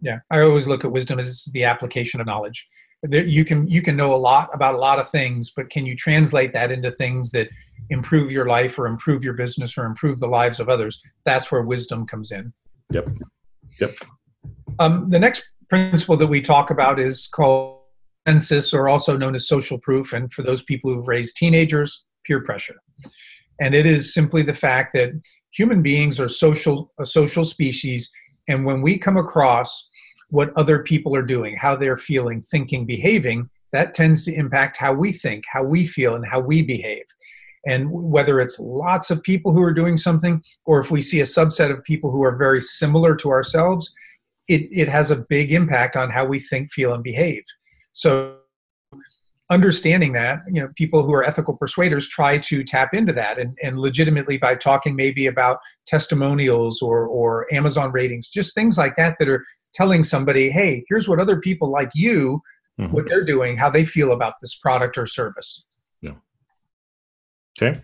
Yeah 0.00 0.18
i 0.30 0.40
always 0.40 0.66
look 0.66 0.84
at 0.84 0.92
wisdom 0.92 1.18
as 1.18 1.44
the 1.52 1.64
application 1.64 2.20
of 2.20 2.26
knowledge. 2.26 2.66
You 3.10 3.44
can 3.44 3.68
you 3.68 3.82
can 3.82 3.96
know 3.96 4.14
a 4.14 4.22
lot 4.30 4.50
about 4.52 4.74
a 4.74 4.78
lot 4.78 4.98
of 4.98 5.08
things 5.08 5.50
but 5.56 5.70
can 5.70 5.86
you 5.86 5.96
translate 5.96 6.52
that 6.52 6.72
into 6.72 6.90
things 6.92 7.30
that 7.32 7.48
improve 7.90 8.30
your 8.30 8.46
life 8.46 8.78
or 8.78 8.86
improve 8.86 9.24
your 9.24 9.34
business 9.34 9.76
or 9.76 9.84
improve 9.84 10.18
the 10.20 10.26
lives 10.26 10.60
of 10.60 10.68
others? 10.68 11.00
That's 11.24 11.50
where 11.50 11.62
wisdom 11.62 12.06
comes 12.06 12.30
in. 12.30 12.52
Yep. 12.92 13.08
Yep. 13.80 13.94
Um, 14.78 15.10
the 15.10 15.18
next 15.18 15.48
principle 15.68 16.16
that 16.16 16.26
we 16.26 16.40
talk 16.40 16.70
about 16.70 16.98
is 16.98 17.28
called 17.28 17.80
consensus, 18.26 18.74
or 18.74 18.88
also 18.88 19.16
known 19.16 19.34
as 19.34 19.48
social 19.48 19.78
proof, 19.78 20.12
and 20.12 20.32
for 20.32 20.42
those 20.42 20.62
people 20.62 20.92
who've 20.92 21.08
raised 21.08 21.36
teenagers, 21.36 22.04
peer 22.24 22.42
pressure. 22.42 22.76
And 23.60 23.74
it 23.74 23.86
is 23.86 24.14
simply 24.14 24.42
the 24.42 24.54
fact 24.54 24.92
that 24.94 25.10
human 25.50 25.82
beings 25.82 26.18
are 26.20 26.28
social 26.28 26.92
a 26.98 27.06
social 27.06 27.44
species, 27.44 28.10
and 28.48 28.64
when 28.64 28.82
we 28.82 28.98
come 28.98 29.16
across 29.16 29.88
what 30.30 30.56
other 30.56 30.82
people 30.82 31.14
are 31.14 31.22
doing, 31.22 31.56
how 31.56 31.76
they're 31.76 31.96
feeling, 31.96 32.40
thinking, 32.40 32.86
behaving, 32.86 33.48
that 33.72 33.94
tends 33.94 34.24
to 34.24 34.34
impact 34.34 34.76
how 34.76 34.92
we 34.92 35.12
think, 35.12 35.44
how 35.50 35.62
we 35.62 35.86
feel, 35.86 36.14
and 36.14 36.26
how 36.26 36.40
we 36.40 36.62
behave. 36.62 37.04
And 37.66 37.90
whether 37.90 38.40
it's 38.40 38.58
lots 38.58 39.10
of 39.10 39.22
people 39.22 39.52
who 39.52 39.62
are 39.62 39.74
doing 39.74 39.96
something, 39.96 40.42
or 40.64 40.78
if 40.78 40.90
we 40.90 41.00
see 41.00 41.20
a 41.20 41.24
subset 41.24 41.70
of 41.70 41.84
people 41.84 42.10
who 42.10 42.22
are 42.22 42.36
very 42.36 42.60
similar 42.60 43.14
to 43.16 43.30
ourselves, 43.30 43.92
it, 44.48 44.62
it 44.70 44.88
has 44.88 45.10
a 45.10 45.24
big 45.28 45.52
impact 45.52 45.96
on 45.96 46.10
how 46.10 46.24
we 46.24 46.40
think, 46.40 46.72
feel, 46.72 46.94
and 46.94 47.04
behave. 47.04 47.44
So 47.92 48.39
understanding 49.50 50.12
that, 50.12 50.40
you 50.46 50.60
know, 50.60 50.68
people 50.76 51.02
who 51.02 51.12
are 51.12 51.24
ethical 51.24 51.56
persuaders 51.56 52.08
try 52.08 52.38
to 52.38 52.62
tap 52.62 52.94
into 52.94 53.12
that 53.12 53.38
and, 53.38 53.58
and 53.62 53.78
legitimately 53.78 54.38
by 54.38 54.54
talking 54.54 54.94
maybe 54.94 55.26
about 55.26 55.58
testimonials 55.86 56.80
or, 56.80 57.06
or 57.06 57.52
Amazon 57.52 57.90
ratings, 57.90 58.28
just 58.28 58.54
things 58.54 58.78
like 58.78 58.94
that 58.96 59.16
that 59.18 59.28
are 59.28 59.44
telling 59.74 60.04
somebody, 60.04 60.50
hey, 60.50 60.84
here's 60.88 61.08
what 61.08 61.18
other 61.18 61.40
people 61.40 61.68
like 61.68 61.90
you, 61.94 62.40
mm-hmm. 62.80 62.92
what 62.92 63.08
they're 63.08 63.24
doing, 63.24 63.56
how 63.56 63.68
they 63.68 63.84
feel 63.84 64.12
about 64.12 64.34
this 64.40 64.54
product 64.54 64.96
or 64.96 65.04
service. 65.04 65.64
Yeah. 66.00 66.14
Okay. 67.60 67.78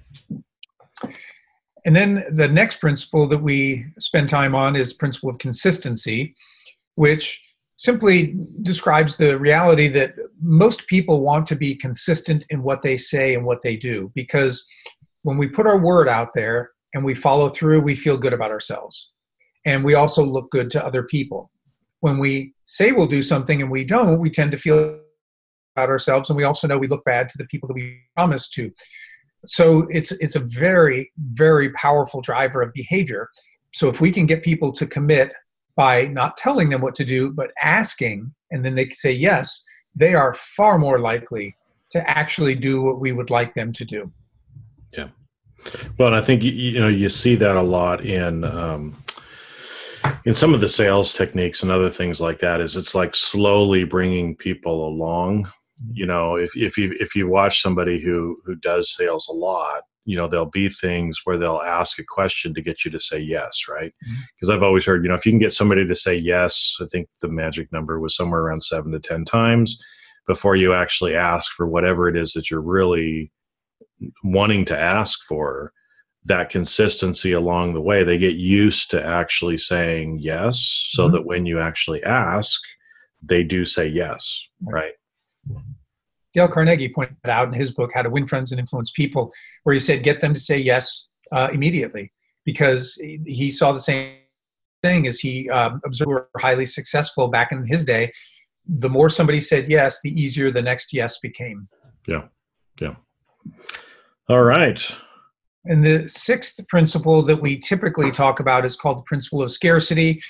And 1.85 1.95
then 1.95 2.25
the 2.33 2.49
next 2.49 2.81
principle 2.81 3.27
that 3.27 3.39
we 3.39 3.87
spend 3.99 4.29
time 4.29 4.55
on 4.55 4.77
is 4.77 4.93
principle 4.93 5.31
of 5.31 5.39
consistency, 5.39 6.35
which 6.95 7.41
simply 7.77 8.37
describes 8.63 9.17
the 9.17 9.39
reality 9.39 9.89
that 9.89 10.15
most 10.41 10.87
people 10.87 11.21
want 11.21 11.47
to 11.47 11.57
be 11.57 11.75
consistent 11.75 12.45
in 12.51 12.63
what 12.63 12.83
they 12.83 12.97
say 12.97 13.35
and 13.35 13.45
what 13.45 13.63
they 13.63 13.77
do 13.77 14.11
because 14.15 14.67
when 15.23 15.39
we 15.39 15.49
put 15.49 15.67
our 15.67 15.79
word 15.79 16.09
out 16.09 16.35
there 16.35 16.71
and 16.95 17.05
we 17.05 17.15
follow 17.15 17.49
through, 17.49 17.81
we 17.81 17.95
feel 17.95 18.17
good 18.17 18.33
about 18.33 18.51
ourselves. 18.51 19.13
And 19.65 19.85
we 19.85 19.95
also 19.95 20.25
look 20.25 20.51
good 20.51 20.71
to 20.71 20.85
other 20.85 21.03
people. 21.03 21.51
When 22.01 22.19
we 22.19 22.55
say 22.65 22.93
we'll 22.93 23.09
do 23.09 23.23
something 23.23 23.61
and 23.61 23.71
we 23.71 23.85
don't, 23.85 24.21
we 24.21 24.31
tend 24.31 24.53
to 24.53 24.57
feel 24.57 25.01
about 25.75 25.89
ourselves 25.89 26.31
and 26.31 26.37
we 26.37 26.45
also 26.45 26.69
know 26.69 26.79
we 26.79 26.87
look 26.87 27.05
bad 27.05 27.29
to 27.29 27.39
the 27.39 27.47
people 27.47 27.67
that 27.67 27.75
we 27.75 28.01
promised 28.15 28.53
to. 28.55 28.71
So 29.47 29.87
it's 29.91 30.13
it's 30.13 30.37
a 30.37 30.41
very 30.41 31.11
very 31.33 31.71
powerful 31.73 32.21
driver 32.21 32.63
of 32.63 32.73
behavior. 32.73 33.29
So 33.75 33.89
if 33.89 34.01
we 34.01 34.13
can 34.13 34.27
get 34.27 34.43
people 34.43 34.73
to 34.73 34.87
commit 34.87 35.35
by 35.77 36.07
not 36.07 36.37
telling 36.37 36.71
them 36.71 36.81
what 36.81 36.95
to 36.95 37.05
do, 37.05 37.31
but 37.31 37.51
asking, 37.63 38.33
and 38.51 38.65
then 38.65 38.75
they 38.75 38.89
say 38.91 39.13
yes, 39.13 39.63
they 39.97 40.15
are 40.15 40.35
far 40.35 40.79
more 40.79 40.99
likely 40.99 41.57
to 41.91 42.09
actually 42.09 42.55
do 42.55 42.83
what 42.83 43.01
we 43.01 43.13
would 43.13 43.31
like 43.31 43.55
them 43.55 43.73
to 43.73 43.85
do. 43.85 44.13
Yeah. 44.93 45.09
Well, 45.99 46.09
and 46.09 46.17
I 46.17 46.21
think 46.21 46.43
you 46.43 46.79
know 46.79 46.89
you 46.89 47.09
see 47.09 47.35
that 47.37 47.57
a 47.57 47.63
lot 47.63 48.05
in 48.05 48.45
um, 48.45 48.95
in 50.25 50.35
some 50.35 50.55
of 50.55 50.61
the 50.61 50.69
sales 50.69 51.13
techniques 51.13 51.63
and 51.63 51.73
other 51.73 51.91
things 51.91 52.21
like 52.21 52.39
that. 52.41 52.61
Is 52.61 52.77
it's 52.77 52.95
like 52.95 53.15
slowly 53.15 53.85
bringing 53.85 54.37
people 54.37 54.87
along. 54.87 55.51
You 55.93 56.07
know, 56.07 56.37
if 56.37 56.57
if 56.57 56.77
you 56.77 56.95
if 57.01 57.17
you 57.17 57.27
watch 57.27 57.63
somebody 57.63 58.01
who 58.01 58.39
who 58.45 58.55
does 58.57 58.95
sales 58.95 59.29
a 59.29 59.33
lot, 59.33 59.83
you 60.07 60.17
know 60.17 60.27
there'll 60.27 60.47
be 60.47 60.71
things 60.71 61.21
where 61.25 61.37
they'll 61.37 61.61
ask 61.61 61.99
a 61.99 62.05
question 62.05 62.55
to 62.55 62.63
get 62.63 62.85
you 62.85 62.91
to 62.91 63.01
say 63.01 63.19
yes 63.19 63.67
right 63.69 63.93
because 64.01 64.49
mm-hmm. 64.49 64.53
i've 64.53 64.63
always 64.63 64.87
heard 64.87 65.03
you 65.03 65.09
know 65.09 65.15
if 65.15 65.27
you 65.27 65.33
can 65.33 65.39
get 65.39 65.53
somebody 65.53 65.87
to 65.87 65.95
say 65.95 66.15
yes 66.15 66.77
i 66.81 66.87
think 66.91 67.09
the 67.21 67.29
magic 67.29 67.71
number 67.73 68.01
was 68.01 68.17
somewhere 68.17 68.41
around 68.41 68.63
seven 68.63 68.93
to 68.93 69.01
ten 69.01 69.25
times 69.25 69.77
before 70.27 70.57
you 70.57 70.73
actually 70.73 71.15
ask 71.15 71.53
for 71.53 71.67
whatever 71.67 72.09
it 72.09 72.17
is 72.17 72.33
that 72.33 72.51
you're 72.51 72.61
really 72.61 73.31
wanting 74.25 74.65
to 74.65 74.79
ask 74.79 75.23
for 75.23 75.73
that 76.25 76.49
consistency 76.51 77.33
along 77.33 77.73
the 77.73 77.81
way 77.81 78.03
they 78.03 78.19
get 78.19 78.35
used 78.35 78.91
to 78.91 79.05
actually 79.05 79.59
saying 79.59 80.19
yes 80.21 80.89
so 80.91 81.05
mm-hmm. 81.05 81.15
that 81.15 81.27
when 81.27 81.47
you 81.47 81.61
actually 81.61 82.03
ask 82.05 82.61
they 83.23 83.43
do 83.43 83.65
say 83.65 83.87
yes 83.87 84.47
right 84.63 84.93
Dale 86.37 86.49
Carnegie 86.49 86.91
pointed 86.91 87.17
out 87.25 87.49
in 87.49 87.55
his 87.55 87.71
book, 87.71 87.93
How 87.95 88.03
to 88.03 88.11
Win 88.11 88.27
Friends 88.27 88.53
and 88.53 88.61
Influence 88.61 88.91
People, 88.91 89.33
where 89.65 89.73
he 89.73 89.81
said, 89.81 90.03
get 90.03 90.21
them 90.21 90.35
to 90.35 90.39
say 90.41 90.59
yes 90.59 91.09
uh, 91.33 91.49
immediately 91.51 92.13
because 92.45 92.95
he 93.25 93.51
saw 93.51 93.73
the 93.73 93.81
same 93.81 94.19
thing 94.83 95.07
as 95.07 95.19
he 95.19 95.49
um, 95.49 95.81
observed 95.87 96.11
were 96.11 96.29
highly 96.37 96.67
successful 96.67 97.29
back 97.29 97.53
in 97.53 97.65
his 97.65 97.87
day. 97.87 98.13
The 98.69 98.91
more 98.91 99.09
somebody 99.09 99.41
said 99.41 99.69
yes, 99.69 100.01
the 100.03 100.11
easier 100.11 100.51
the 100.51 100.61
next 100.61 100.93
yes 100.93 101.19
became. 101.19 101.69
Yeah. 102.07 102.25
Yeah. 102.83 102.97
All 104.29 104.43
right. 104.43 104.87
And 105.65 105.85
the 105.85 106.07
sixth 106.07 106.61
principle 106.69 107.23
that 107.23 107.41
we 107.41 107.57
typically 107.57 108.11
talk 108.11 108.41
about 108.41 108.67
is 108.67 108.77
called 108.77 108.99
the 108.99 109.05
principle 109.05 109.41
of 109.41 109.51
scarcity. 109.51 110.23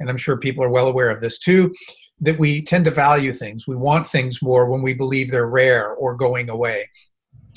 And 0.00 0.10
I'm 0.10 0.18
sure 0.18 0.36
people 0.36 0.62
are 0.62 0.68
well 0.68 0.88
aware 0.88 1.08
of 1.08 1.20
this 1.20 1.38
too 1.38 1.72
that 2.20 2.38
we 2.38 2.62
tend 2.62 2.84
to 2.86 2.90
value 2.90 3.32
things. 3.32 3.66
We 3.66 3.76
want 3.76 4.06
things 4.06 4.40
more 4.42 4.70
when 4.70 4.82
we 4.82 4.94
believe 4.94 5.30
they're 5.30 5.48
rare 5.48 5.92
or 5.92 6.14
going 6.14 6.48
away. 6.48 6.88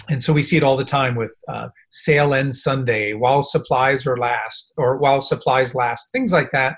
And 0.10 0.22
so 0.22 0.34
we 0.34 0.43
see 0.43 0.58
it 0.58 0.63
all 0.63 0.78
the 0.78 0.86
time 0.86 1.15
with 1.15 1.38
uh, 1.48 1.69
sale 1.91 2.34
end 2.34 2.56
Sunday, 2.56 3.13
while 3.13 3.41
supplies 3.41 4.08
are 4.08 4.17
last, 4.17 4.74
or 4.78 4.98
while 4.98 5.22
supplies 5.22 5.76
last, 5.76 6.12
things 6.12 6.32
like 6.32 6.52
that, 6.52 6.78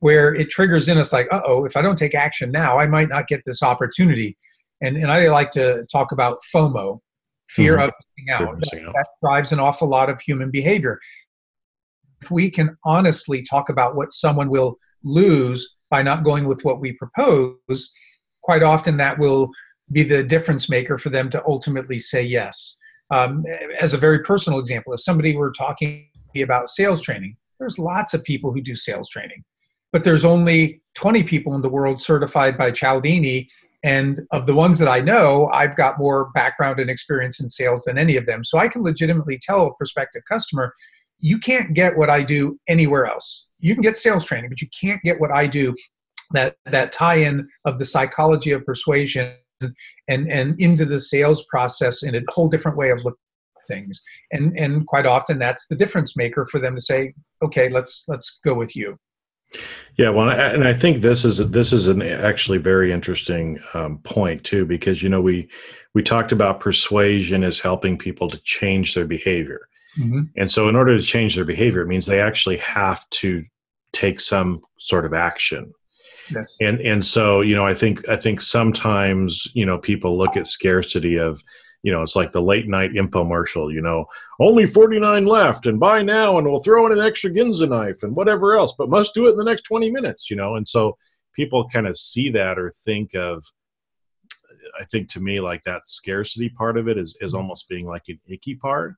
where 0.00 0.34
it 0.34 0.50
triggers 0.50 0.88
in 0.88 0.98
us 0.98 1.12
like, 1.12 1.28
uh 1.32 1.42
oh, 1.46 1.64
if 1.64 1.76
I 1.76 1.82
don't 1.82 1.98
take 1.98 2.14
action 2.14 2.50
now, 2.50 2.78
I 2.78 2.86
might 2.86 3.08
not 3.08 3.28
get 3.28 3.42
this 3.44 3.62
opportunity. 3.62 4.36
And, 4.80 4.96
and 4.96 5.12
I 5.12 5.28
like 5.28 5.50
to 5.50 5.86
talk 5.92 6.12
about 6.12 6.38
FOMO, 6.54 6.98
fear 7.48 7.76
mm-hmm. 7.76 7.88
of 7.88 7.92
missing 8.58 8.84
out. 8.84 8.92
That, 8.92 8.92
that 8.94 9.06
drives 9.22 9.52
an 9.52 9.60
awful 9.60 9.88
lot 9.88 10.10
of 10.10 10.20
human 10.20 10.50
behavior. 10.50 10.98
If 12.20 12.30
we 12.30 12.50
can 12.50 12.76
honestly 12.84 13.42
talk 13.42 13.68
about 13.68 13.96
what 13.96 14.12
someone 14.12 14.48
will 14.48 14.76
lose 15.04 15.76
by 15.92 16.02
not 16.02 16.24
going 16.24 16.46
with 16.46 16.64
what 16.64 16.80
we 16.80 16.94
propose, 16.94 17.92
quite 18.42 18.62
often 18.62 18.96
that 18.96 19.18
will 19.18 19.50
be 19.92 20.02
the 20.02 20.24
difference 20.24 20.70
maker 20.70 20.96
for 20.96 21.10
them 21.10 21.28
to 21.28 21.42
ultimately 21.46 21.98
say 21.98 22.22
yes. 22.22 22.76
Um, 23.10 23.44
as 23.78 23.92
a 23.92 23.98
very 23.98 24.20
personal 24.20 24.58
example, 24.58 24.94
if 24.94 25.00
somebody 25.00 25.36
were 25.36 25.52
talking 25.52 26.08
about 26.42 26.70
sales 26.70 27.02
training, 27.02 27.36
there's 27.60 27.78
lots 27.78 28.14
of 28.14 28.24
people 28.24 28.52
who 28.52 28.62
do 28.62 28.74
sales 28.74 29.10
training, 29.10 29.44
but 29.92 30.02
there's 30.02 30.24
only 30.24 30.80
20 30.94 31.22
people 31.24 31.54
in 31.54 31.60
the 31.60 31.68
world 31.68 32.00
certified 32.00 32.56
by 32.56 32.70
Cialdini. 32.70 33.46
And 33.84 34.20
of 34.30 34.46
the 34.46 34.54
ones 34.54 34.78
that 34.78 34.88
I 34.88 35.00
know, 35.00 35.50
I've 35.52 35.76
got 35.76 35.98
more 35.98 36.30
background 36.32 36.80
and 36.80 36.88
experience 36.88 37.38
in 37.38 37.50
sales 37.50 37.84
than 37.84 37.98
any 37.98 38.16
of 38.16 38.24
them. 38.24 38.44
So 38.44 38.56
I 38.56 38.66
can 38.66 38.82
legitimately 38.82 39.38
tell 39.42 39.66
a 39.66 39.74
prospective 39.74 40.22
customer, 40.26 40.72
you 41.18 41.38
can't 41.38 41.74
get 41.74 41.98
what 41.98 42.08
I 42.08 42.22
do 42.22 42.58
anywhere 42.66 43.04
else. 43.04 43.46
You 43.62 43.74
can 43.74 43.82
get 43.82 43.96
sales 43.96 44.24
training, 44.24 44.50
but 44.50 44.60
you 44.60 44.68
can't 44.78 45.02
get 45.02 45.18
what 45.18 45.32
I 45.32 45.46
do. 45.46 45.74
That 46.32 46.56
that 46.66 46.92
tie-in 46.92 47.48
of 47.64 47.78
the 47.78 47.84
psychology 47.84 48.52
of 48.52 48.64
persuasion 48.66 49.34
and 50.08 50.28
and 50.28 50.60
into 50.60 50.84
the 50.84 51.00
sales 51.00 51.44
process 51.46 52.02
in 52.02 52.14
a 52.14 52.20
whole 52.28 52.48
different 52.48 52.76
way 52.76 52.90
of 52.90 53.04
looking 53.04 53.18
things 53.68 54.02
and 54.32 54.56
and 54.58 54.84
quite 54.88 55.06
often 55.06 55.38
that's 55.38 55.68
the 55.68 55.76
difference 55.76 56.16
maker 56.16 56.44
for 56.50 56.58
them 56.58 56.74
to 56.74 56.80
say 56.80 57.14
okay 57.44 57.68
let's 57.68 58.02
let's 58.08 58.40
go 58.44 58.54
with 58.54 58.74
you 58.74 58.98
yeah, 59.96 60.08
well, 60.08 60.30
and 60.30 60.64
I 60.64 60.72
think 60.72 61.02
this 61.02 61.24
is 61.24 61.38
this 61.50 61.72
is 61.72 61.86
an 61.86 62.00
actually 62.02 62.58
very 62.58 62.92
interesting 62.92 63.60
um, 63.74 63.98
point 63.98 64.42
too, 64.44 64.64
because 64.64 65.02
you 65.02 65.08
know 65.08 65.20
we 65.20 65.48
we 65.94 66.02
talked 66.02 66.32
about 66.32 66.60
persuasion 66.60 67.44
as 67.44 67.60
helping 67.60 67.98
people 67.98 68.28
to 68.30 68.38
change 68.38 68.94
their 68.94 69.04
behavior, 69.04 69.68
mm-hmm. 69.98 70.22
and 70.36 70.50
so 70.50 70.68
in 70.68 70.76
order 70.76 70.96
to 70.96 71.04
change 71.04 71.34
their 71.34 71.44
behavior, 71.44 71.82
it 71.82 71.88
means 71.88 72.06
they 72.06 72.20
actually 72.20 72.58
have 72.58 73.08
to 73.10 73.44
take 73.92 74.20
some 74.20 74.62
sort 74.78 75.04
of 75.04 75.14
action. 75.14 75.72
Yes. 76.30 76.56
And 76.60 76.80
and 76.80 77.04
so 77.04 77.40
you 77.40 77.54
know 77.54 77.66
I 77.66 77.74
think 77.74 78.08
I 78.08 78.16
think 78.16 78.40
sometimes 78.40 79.46
you 79.54 79.66
know 79.66 79.78
people 79.78 80.16
look 80.16 80.36
at 80.36 80.46
scarcity 80.46 81.16
of 81.16 81.42
you 81.82 81.92
know, 81.92 82.02
it's 82.02 82.16
like 82.16 82.30
the 82.30 82.42
late 82.42 82.68
night 82.68 82.92
infomercial, 82.92 83.72
you 83.72 83.82
know, 83.82 84.06
only 84.38 84.66
49 84.66 85.26
left 85.26 85.66
and 85.66 85.80
buy 85.80 86.02
now 86.02 86.38
and 86.38 86.46
we'll 86.46 86.62
throw 86.62 86.86
in 86.86 86.92
an 86.92 87.04
extra 87.04 87.30
Ginsu 87.30 87.68
knife 87.68 88.04
and 88.04 88.14
whatever 88.14 88.56
else, 88.56 88.72
but 88.78 88.88
must 88.88 89.14
do 89.14 89.26
it 89.26 89.32
in 89.32 89.36
the 89.36 89.44
next 89.44 89.62
20 89.62 89.90
minutes, 89.90 90.30
you 90.30 90.36
know. 90.36 90.54
And 90.54 90.66
so 90.66 90.96
people 91.34 91.68
kind 91.68 91.88
of 91.88 91.98
see 91.98 92.30
that 92.30 92.58
or 92.58 92.72
think 92.84 93.14
of, 93.14 93.44
I 94.78 94.84
think 94.84 95.08
to 95.10 95.20
me, 95.20 95.40
like 95.40 95.64
that 95.64 95.88
scarcity 95.88 96.48
part 96.50 96.76
of 96.76 96.88
it 96.88 96.96
is, 96.96 97.16
is 97.20 97.34
almost 97.34 97.68
being 97.68 97.86
like 97.86 98.04
an 98.08 98.20
icky 98.28 98.54
part. 98.54 98.94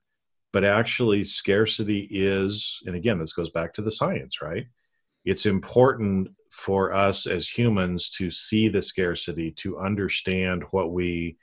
But 0.55 0.63
actually, 0.63 1.25
scarcity 1.25 2.07
is, 2.09 2.81
and 2.85 2.95
again, 2.95 3.19
this 3.19 3.33
goes 3.33 3.49
back 3.49 3.73
to 3.73 3.81
the 3.81 3.91
science, 3.91 4.41
right? 4.41 4.65
It's 5.25 5.45
important 5.45 6.29
for 6.49 6.93
us 6.93 7.27
as 7.27 7.45
humans 7.45 8.09
to 8.11 8.31
see 8.31 8.69
the 8.69 8.81
scarcity, 8.81 9.51
to 9.57 9.77
understand 9.77 10.63
what 10.71 10.93
we 10.93 11.35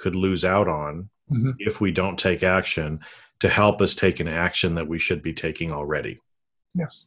could 0.00 0.16
lose 0.16 0.44
out 0.44 0.66
on 0.66 1.08
mm-hmm. 1.30 1.50
if 1.60 1.80
we 1.80 1.92
don't 1.92 2.18
take 2.18 2.42
action 2.42 2.98
to 3.38 3.48
help 3.48 3.80
us 3.80 3.94
take 3.94 4.18
an 4.18 4.26
action 4.26 4.74
that 4.74 4.88
we 4.88 4.98
should 4.98 5.22
be 5.22 5.32
taking 5.32 5.70
already. 5.70 6.18
Yes. 6.74 7.06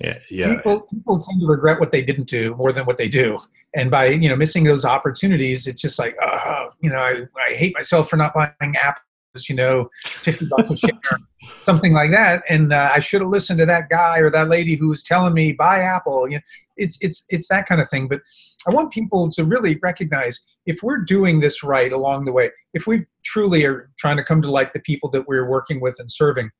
Yeah, 0.00 0.18
yeah. 0.30 0.54
People, 0.54 0.80
people 0.90 1.18
tend 1.18 1.42
to 1.42 1.46
regret 1.46 1.78
what 1.78 1.90
they 1.90 2.00
didn't 2.00 2.30
do 2.30 2.54
more 2.54 2.72
than 2.72 2.86
what 2.86 2.96
they 2.96 3.10
do, 3.10 3.38
and 3.76 3.90
by 3.90 4.06
you 4.06 4.30
know 4.30 4.36
missing 4.36 4.64
those 4.64 4.86
opportunities, 4.86 5.66
it's 5.66 5.82
just 5.82 5.98
like, 5.98 6.16
uh, 6.22 6.68
you 6.80 6.88
know, 6.88 6.96
I, 6.96 7.26
I 7.50 7.54
hate 7.54 7.74
myself 7.74 8.08
for 8.08 8.16
not 8.16 8.32
buying 8.32 8.74
apples. 8.82 9.04
You 9.48 9.56
know, 9.56 9.90
fifty 10.04 10.46
bucks 10.46 10.70
a 10.70 10.76
share, 10.76 10.90
something 11.64 11.92
like 11.92 12.12
that, 12.12 12.44
and 12.48 12.72
uh, 12.72 12.90
I 12.94 13.00
should 13.00 13.20
have 13.20 13.30
listened 13.30 13.58
to 13.58 13.66
that 13.66 13.88
guy 13.88 14.18
or 14.18 14.30
that 14.30 14.48
lady 14.48 14.76
who 14.76 14.88
was 14.88 15.02
telling 15.02 15.34
me 15.34 15.52
buy 15.52 15.80
Apple. 15.80 16.28
You 16.28 16.36
know, 16.36 16.42
it's 16.76 16.96
it's 17.00 17.24
it's 17.30 17.48
that 17.48 17.66
kind 17.66 17.80
of 17.80 17.90
thing. 17.90 18.06
But 18.06 18.20
I 18.68 18.70
want 18.70 18.92
people 18.92 19.28
to 19.30 19.44
really 19.44 19.78
recognize 19.82 20.40
if 20.66 20.82
we're 20.84 20.98
doing 20.98 21.40
this 21.40 21.64
right 21.64 21.92
along 21.92 22.26
the 22.26 22.32
way, 22.32 22.50
if 22.74 22.86
we 22.86 23.06
truly 23.24 23.64
are 23.64 23.90
trying 23.98 24.16
to 24.18 24.24
come 24.24 24.40
to 24.42 24.50
like 24.50 24.72
the 24.72 24.80
people 24.80 25.10
that 25.10 25.26
we're 25.26 25.48
working 25.48 25.80
with 25.80 25.96
and 25.98 26.10
serving, 26.10 26.50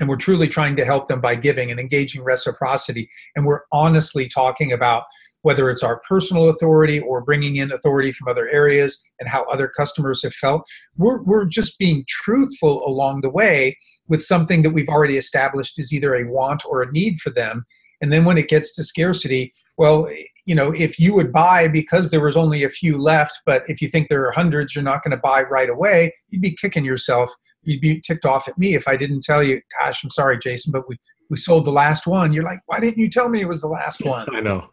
and 0.00 0.08
we're 0.08 0.16
truly 0.16 0.48
trying 0.48 0.76
to 0.76 0.84
help 0.84 1.06
them 1.06 1.20
by 1.20 1.34
giving 1.34 1.70
and 1.70 1.80
engaging 1.80 2.22
reciprocity, 2.22 3.08
and 3.36 3.46
we're 3.46 3.62
honestly 3.72 4.28
talking 4.28 4.72
about 4.72 5.04
whether 5.44 5.68
it's 5.68 5.82
our 5.82 6.00
personal 6.08 6.48
authority 6.48 6.98
or 7.00 7.20
bringing 7.20 7.56
in 7.56 7.70
authority 7.70 8.12
from 8.12 8.28
other 8.28 8.48
areas 8.48 9.02
and 9.20 9.28
how 9.28 9.44
other 9.44 9.68
customers 9.68 10.22
have 10.22 10.32
felt, 10.32 10.66
we're, 10.96 11.22
we're 11.22 11.44
just 11.44 11.78
being 11.78 12.02
truthful 12.08 12.82
along 12.86 13.20
the 13.20 13.28
way 13.28 13.76
with 14.08 14.24
something 14.24 14.62
that 14.62 14.70
we've 14.70 14.88
already 14.88 15.18
established 15.18 15.78
is 15.78 15.92
either 15.92 16.14
a 16.14 16.30
want 16.30 16.62
or 16.64 16.80
a 16.80 16.90
need 16.92 17.18
for 17.20 17.28
them. 17.28 17.66
And 18.00 18.10
then 18.10 18.24
when 18.24 18.38
it 18.38 18.48
gets 18.48 18.74
to 18.76 18.84
scarcity, 18.84 19.52
well, 19.76 20.08
you 20.46 20.54
know, 20.54 20.72
if 20.72 20.98
you 20.98 21.12
would 21.14 21.32
buy 21.32 21.68
because 21.68 22.10
there 22.10 22.24
was 22.24 22.36
only 22.36 22.64
a 22.64 22.70
few 22.70 22.96
left, 22.96 23.40
but 23.44 23.64
if 23.68 23.82
you 23.82 23.88
think 23.88 24.08
there 24.08 24.26
are 24.26 24.32
hundreds, 24.32 24.74
you're 24.74 24.84
not 24.84 25.02
going 25.02 25.10
to 25.10 25.16
buy 25.18 25.42
right 25.42 25.68
away, 25.68 26.14
you'd 26.30 26.42
be 26.42 26.56
kicking 26.58 26.84
yourself. 26.84 27.30
You'd 27.64 27.80
be 27.80 28.00
ticked 28.00 28.24
off 28.24 28.48
at 28.48 28.58
me 28.58 28.74
if 28.74 28.88
I 28.88 28.96
didn't 28.96 29.22
tell 29.22 29.42
you, 29.42 29.60
gosh, 29.80 30.02
I'm 30.04 30.10
sorry, 30.10 30.38
Jason, 30.38 30.72
but 30.72 30.88
we, 30.88 30.96
we 31.30 31.36
sold 31.36 31.64
the 31.64 31.72
last 31.72 32.06
one. 32.06 32.32
You're 32.32 32.44
like, 32.44 32.60
why 32.66 32.80
didn't 32.80 32.98
you 32.98 33.08
tell 33.08 33.28
me 33.28 33.40
it 33.40 33.48
was 33.48 33.60
the 33.60 33.68
last 33.68 34.04
one? 34.04 34.26
I 34.34 34.40
know. 34.40 34.68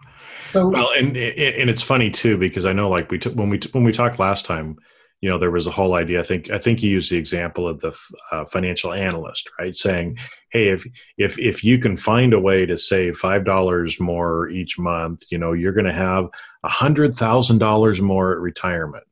So, 0.51 0.67
well, 0.67 0.91
and 0.97 1.15
and 1.15 1.69
it's 1.69 1.82
funny 1.82 2.10
too 2.10 2.38
because 2.38 2.65
I 2.65 2.73
know 2.73 2.89
like 2.89 3.10
we 3.10 3.17
took 3.17 3.34
when 3.34 3.49
we 3.49 3.60
when 3.71 3.84
we 3.84 3.91
talked 3.91 4.19
last 4.19 4.45
time, 4.45 4.77
you 5.21 5.30
know 5.30 5.38
there 5.38 5.51
was 5.51 5.67
a 5.67 5.71
whole 5.71 5.93
idea 5.93 6.19
i 6.19 6.23
think 6.23 6.49
i 6.49 6.58
think 6.58 6.82
you 6.82 6.89
used 6.89 7.12
the 7.12 7.15
example 7.15 7.67
of 7.67 7.80
the 7.82 7.95
uh, 8.32 8.43
financial 8.45 8.91
analyst 8.91 9.47
right 9.60 9.75
saying 9.75 10.17
hey 10.49 10.69
if 10.69 10.84
if 11.19 11.38
if 11.38 11.63
you 11.63 11.77
can 11.77 11.95
find 11.95 12.34
a 12.34 12.39
way 12.39 12.65
to 12.65 12.75
save 12.75 13.15
five 13.15 13.45
dollars 13.45 13.99
more 13.99 14.49
each 14.49 14.80
month 14.80 15.21
you 15.30 15.38
know 15.38 15.54
you're 15.54 15.73
going 15.73 15.86
to 15.86 15.93
have 15.93 16.27
a 16.63 16.69
hundred 16.69 17.15
thousand 17.15 17.58
dollars 17.58 18.01
more 18.01 18.34
at 18.34 18.39
retirement. 18.39 19.04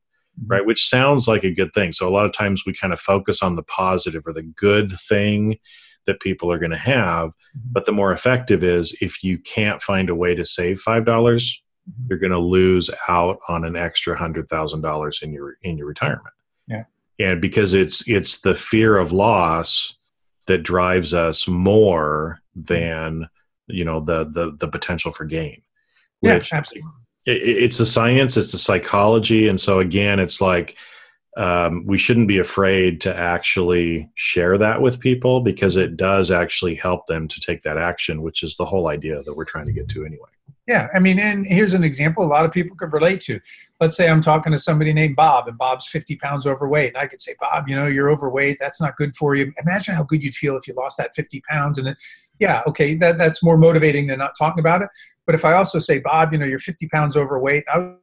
Right 0.47 0.60
mm-hmm. 0.60 0.67
which 0.67 0.88
sounds 0.88 1.28
like 1.28 1.43
a 1.43 1.54
good 1.54 1.73
thing 1.73 1.91
so 1.93 2.08
a 2.08 2.12
lot 2.12 2.25
of 2.25 2.32
times 2.32 2.63
we 2.65 2.73
kind 2.73 2.93
of 2.93 2.99
focus 2.99 3.41
on 3.41 3.56
the 3.56 3.63
positive 3.63 4.23
or 4.25 4.34
the 4.34 4.43
good 4.43 4.89
thing 4.89 5.58
that 6.06 6.19
people 6.21 6.52
are 6.52 6.60
going 6.60 6.71
to 6.71 6.78
have 6.78 7.30
mm-hmm. 7.30 7.69
but 7.71 7.86
the 7.86 7.91
more 7.91 8.12
effective 8.12 8.63
is 8.63 8.95
if 9.02 9.23
you 9.23 9.38
can't 9.39 9.82
find 9.82 10.10
a 10.10 10.15
way 10.15 10.36
to 10.36 10.45
save 10.45 10.80
five 10.80 11.06
dollars 11.06 11.62
mm-hmm. 11.89 12.08
you're 12.10 12.19
going 12.19 12.32
to 12.32 12.39
lose 12.39 12.89
out 13.08 13.39
on 13.47 13.63
an 13.63 13.75
extra 13.75 14.17
hundred 14.17 14.47
thousand 14.49 14.82
dollars 14.82 15.19
in 15.21 15.32
your 15.32 15.58
in 15.63 15.78
your 15.78 15.88
retirement. 15.88 16.34
Yeah, 16.67 16.84
and 17.19 17.41
because 17.41 17.73
it's 17.73 18.08
it's 18.08 18.41
the 18.41 18.56
fear 18.56 18.97
of 18.97 19.12
loss 19.12 19.95
that 20.47 20.63
drives 20.63 21.13
us 21.13 21.47
more 21.47 22.41
mm-hmm. 22.58 22.73
than 22.73 23.30
you 23.67 23.86
know 23.86 23.99
the 23.99 24.25
the 24.25 24.56
the 24.58 24.67
potential 24.67 25.12
for 25.12 25.25
gain. 25.25 25.62
Which, 26.21 26.52
yeah, 26.52 26.58
absolutely. 26.58 26.91
It, 27.30 27.42
it's 27.42 27.78
the 27.78 27.86
science, 27.86 28.38
it's 28.38 28.52
the 28.52 28.58
psychology, 28.58 29.48
and 29.48 29.60
so 29.60 29.80
again, 29.80 30.20
it's 30.20 30.42
like 30.42 30.76
um, 31.38 31.86
we 31.86 31.98
shouldn't 31.98 32.28
be 32.28 32.39
afraid 32.39 33.00
to 33.02 33.15
actually 33.15 34.10
share 34.15 34.58
that 34.58 34.82
with 34.82 35.00
people 35.00 35.42
because 35.42 35.78
it 35.78 35.96
does 35.96 36.32
actually 36.32 36.76
help 36.76 37.08
them 37.08 37.28
to 37.28 37.39
take 37.39 37.62
that 37.62 37.78
action, 37.78 38.22
which 38.22 38.44
is 38.44 38.58
the 38.58 38.65
whole 38.65 38.88
idea 38.88 39.24
that 39.24 39.36
we're 39.36 39.46
trying 39.46 39.65
to 39.65 39.72
get 39.72 39.88
to 39.89 40.06
anyway. 40.06 40.30
Yeah, 40.68 40.88
I 40.94 41.00
mean, 41.00 41.18
and 41.18 41.48
here's 41.48 41.74
an 41.74 41.84
example 41.84 42.24
a 42.24 42.28
lot 42.28 42.46
of 42.46 42.52
people 42.52 42.76
could 42.76 42.94
relate 42.94 43.22
to. 43.22 43.39
Let's 43.80 43.96
say 43.96 44.08
I'm 44.08 44.22
talking 44.22 44.52
to 44.52 44.60
somebody 44.60 44.94
named 44.94 45.15
Bob, 45.15 45.48
and 45.48 45.58
Bob's 45.58 45.88
50 45.88 46.15
pounds 46.18 46.46
overweight. 46.46 46.89
And 46.89 46.98
I 46.98 47.08
could 47.08 47.22
say, 47.22 47.36
Bob, 47.39 47.68
you 47.68 47.76
know, 47.76 47.88
you're 47.88 48.12
overweight. 48.12 48.58
That's 48.60 48.80
not 48.80 48.96
good 48.96 49.15
for 49.15 49.34
you. 49.34 49.52
Imagine 49.63 49.96
how 49.96 50.04
good 50.04 50.22
you'd 50.22 50.36
feel 50.36 50.58
if 50.58 50.68
you 50.68 50.76
lost 50.76 50.98
that 50.98 51.15
50 51.15 51.42
pounds. 51.50 51.80
And 51.80 51.88
it, 51.88 51.98
yeah, 52.39 52.62
okay, 52.68 52.94
that, 52.96 53.18
that's 53.18 53.42
more 53.42 53.58
motivating 53.58 54.06
than 54.08 54.20
not 54.20 54.38
talking 54.38 54.60
about 54.60 54.84
it. 54.84 54.89
But 55.30 55.36
if 55.36 55.46
I 55.46 55.54
also 55.54 55.78
say, 55.78 56.00
Bob, 56.00 56.34
you 56.34 56.39
know, 56.39 56.46
you're 56.48 56.58
50 56.58 56.88
pounds 56.88 57.15
overweight, 57.15 57.63
I 57.72 57.94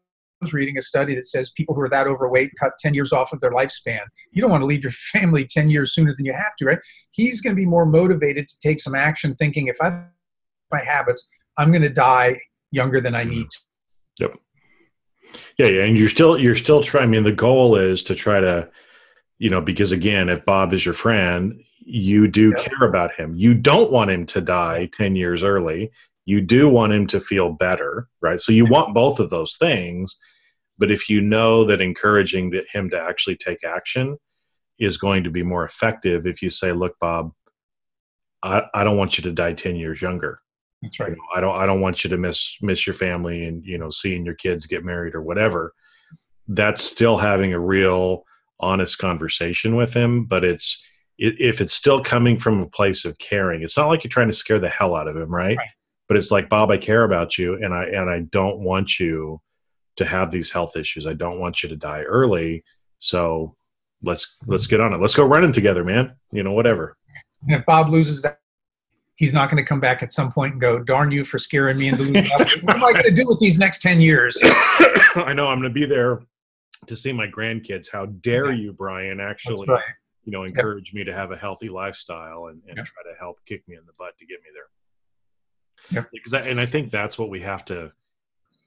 was 0.41 0.53
reading 0.53 0.79
a 0.79 0.81
study 0.81 1.13
that 1.17 1.27
says 1.27 1.51
people 1.51 1.75
who 1.75 1.81
are 1.81 1.89
that 1.89 2.07
overweight 2.07 2.53
cut 2.57 2.75
10 2.79 2.95
years 2.95 3.13
off 3.13 3.33
of 3.33 3.41
their 3.41 3.51
lifespan. 3.51 4.03
You 4.31 4.41
don't 4.41 4.51
want 4.53 4.63
to 4.63 4.67
leave 4.67 4.85
your 4.85 4.93
family 5.13 5.45
10 5.45 5.69
years 5.69 5.93
sooner 5.93 6.15
than 6.17 6.25
you 6.25 6.33
have 6.33 6.55
to, 6.61 6.67
right? 6.67 6.79
He's 7.11 7.41
going 7.41 7.51
to 7.51 7.61
be 7.61 7.67
more 7.67 7.85
motivated 7.85 8.47
to 8.47 8.59
take 8.61 8.79
some 8.79 8.95
action 8.95 9.35
thinking 9.35 9.67
if 9.67 9.77
I 9.83 10.05
my 10.71 10.81
habits, 10.81 11.27
I'm 11.59 11.73
going 11.73 11.83
to 11.83 11.89
die 11.89 12.39
younger 12.71 13.01
than 13.01 13.17
I 13.17 13.23
mm-hmm. 13.23 13.31
need. 13.31 13.49
Yep. 14.21 14.39
Yeah, 15.59 15.67
yeah, 15.67 15.83
and 15.83 15.99
you're 15.99 16.09
still 16.09 16.39
you're 16.39 16.55
still 16.55 16.85
trying. 16.85 17.03
I 17.03 17.07
mean, 17.09 17.25
the 17.25 17.33
goal 17.33 17.75
is 17.75 18.05
to 18.05 18.15
try 18.15 18.39
to, 18.39 18.71
you 19.39 19.51
know, 19.51 19.61
because 19.61 19.91
again, 19.91 20.29
if 20.29 20.45
Bob 20.45 20.73
is 20.73 20.85
your 20.85 20.95
friend, 20.95 21.61
you 21.81 22.29
do 22.29 22.51
yep. 22.57 22.67
care 22.67 22.89
about 22.89 23.17
him. 23.17 23.35
You 23.35 23.53
don't 23.53 23.91
want 23.91 24.13
him 24.13 24.27
to 24.27 24.41
die 24.41 24.89
ten 24.93 25.17
years 25.17 25.43
early. 25.43 25.91
You 26.27 26.41
do 26.41 26.69
want 26.69 26.93
him 26.93 27.07
to 27.09 27.21
feel 27.21 27.53
better, 27.53 28.09
right? 28.21 28.39
So 28.39 28.53
you 28.53 28.67
want 28.67 28.95
both 28.95 29.21
of 29.21 29.31
those 29.31 29.57
things. 29.57 30.15
But 30.77 30.91
if 30.91 31.09
you 31.09 31.21
know 31.23 31.65
that 31.65 31.81
encouraging 31.81 32.53
him 32.71 32.91
to 32.91 33.01
actually 33.01 33.37
take 33.37 33.65
action 33.65 34.19
is 34.79 34.99
going 34.99 35.25
to 35.25 35.31
be 35.31 35.43
more 35.43 35.65
effective, 35.65 36.27
if 36.27 36.43
you 36.43 36.51
say, 36.51 36.73
"Look, 36.73 36.99
Bob, 37.01 37.33
I, 38.43 38.65
I 38.75 38.85
don't 38.85 38.99
want 38.99 39.17
you 39.17 39.25
to 39.25 39.33
die 39.33 39.55
ten 39.55 39.77
years 39.77 40.03
younger." 40.03 40.39
That's 40.83 41.01
right. 41.01 41.11
You 41.11 41.17
know, 41.17 41.23
I 41.35 41.41
don't 41.41 41.57
I 41.57 41.65
don't 41.65 41.81
want 41.81 42.05
you 42.05 42.11
to 42.11 42.19
miss 42.19 42.57
miss 42.61 42.87
your 42.87 42.95
family 42.95 43.45
and 43.45 43.65
you 43.65 43.79
know 43.79 43.89
seeing 43.89 44.27
your 44.27 44.35
kids 44.35 44.67
get 44.67 44.85
married 44.85 45.15
or 45.15 45.23
whatever. 45.23 45.73
That's 46.49 46.83
still 46.83 47.17
having 47.17 47.55
a 47.55 47.61
real 47.61 48.25
honest 48.61 48.99
conversation 48.99 49.77
with 49.77 49.95
him, 49.95 50.27
but 50.27 50.45
it's 50.45 50.83
if 51.19 51.61
it's 51.61 51.73
still 51.73 52.03
coming 52.03 52.39
from 52.39 52.61
a 52.61 52.67
place 52.67 53.05
of 53.05 53.17
caring. 53.19 53.63
It's 53.63 53.77
not 53.77 53.89
like 53.89 54.05
you're 54.05 54.11
trying 54.11 54.29
to 54.29 54.35
scare 54.35 54.59
the 54.59 54.69
hell 54.69 54.95
out 54.95 55.09
of 55.09 55.17
him, 55.17 55.35
right? 55.35 55.57
right. 55.57 55.69
But 56.09 56.17
it's 56.17 56.31
like 56.31 56.49
Bob, 56.49 56.71
I 56.71 56.79
care 56.79 57.05
about 57.05 57.37
you, 57.37 57.55
and 57.55 57.75
I 57.75 57.85
and 57.85 58.09
I 58.09 58.21
don't 58.31 58.61
want 58.61 59.01
you 59.01 59.41
to 59.97 60.05
have 60.05 60.31
these 60.31 60.51
health 60.51 60.77
issues. 60.77 61.07
I 61.07 61.15
don't 61.15 61.41
want 61.41 61.63
you 61.63 61.69
to 61.69 61.77
die 61.77 62.03
early. 62.03 62.65
So 62.99 63.57
let's 64.03 64.37
let's 64.47 64.67
get 64.67 64.81
on 64.81 64.93
it. 64.93 65.01
Let's 65.01 65.15
go 65.15 65.25
running 65.25 65.53
together, 65.53 65.85
man. 65.85 66.15
You 66.33 66.43
know, 66.43 66.53
whatever. 66.53 66.97
And 67.43 67.57
if 67.57 67.67
Bob 67.67 67.89
loses 67.89 68.23
that 68.23 68.41
he's 69.17 69.33
not 69.33 69.51
going 69.51 69.63
to 69.63 69.67
come 69.67 69.81
back 69.81 70.03
at 70.03 70.13
some 70.13 70.31
point 70.31 70.53
and 70.53 70.61
go, 70.61 70.79
darn 70.79 71.11
you 71.11 71.25
for 71.25 71.39
scaring 71.39 71.79
me 71.79 71.89
into 71.89 72.03
losing. 72.03 72.29
what 72.63 72.77
am 72.77 72.85
I 72.85 72.93
going 72.93 73.05
to 73.05 73.11
do 73.11 73.27
with 73.27 73.41
these 73.41 73.59
next 73.59 73.83
10 73.83 74.01
years? 74.01 74.39
I 74.43 75.33
know 75.35 75.49
I'm 75.49 75.59
going 75.59 75.63
to 75.63 75.71
be 75.71 75.87
there 75.87 76.21
to 76.87 76.95
see 76.95 77.13
my 77.13 77.27
grandkids. 77.27 77.91
How 77.91 78.07
dare 78.07 78.53
you, 78.53 78.73
Brian, 78.73 79.19
actually, 79.19 79.67
right. 79.67 79.83
you 80.25 80.33
know, 80.33 80.45
encourage 80.45 80.91
yep. 80.91 80.95
me 80.95 81.05
to 81.05 81.15
have 81.15 81.33
a 81.33 81.37
healthy 81.37 81.69
lifestyle 81.69 82.47
and, 82.47 82.63
and 82.69 82.77
yep. 82.77 82.87
try 82.87 83.03
to 83.11 83.19
help 83.19 83.39
kick 83.47 83.67
me 83.67 83.77
in 83.77 83.85
the 83.87 83.93
butt 83.99 84.17
to 84.19 84.27
get 84.27 84.39
me 84.41 84.51
there. 84.53 84.69
Yep. 85.91 86.09
Because 86.13 86.35
I, 86.35 86.41
and 86.41 86.61
I 86.61 86.67
think 86.67 86.91
that's 86.91 87.19
what 87.19 87.31
we 87.31 87.41
have 87.43 87.65
to, 87.67 87.93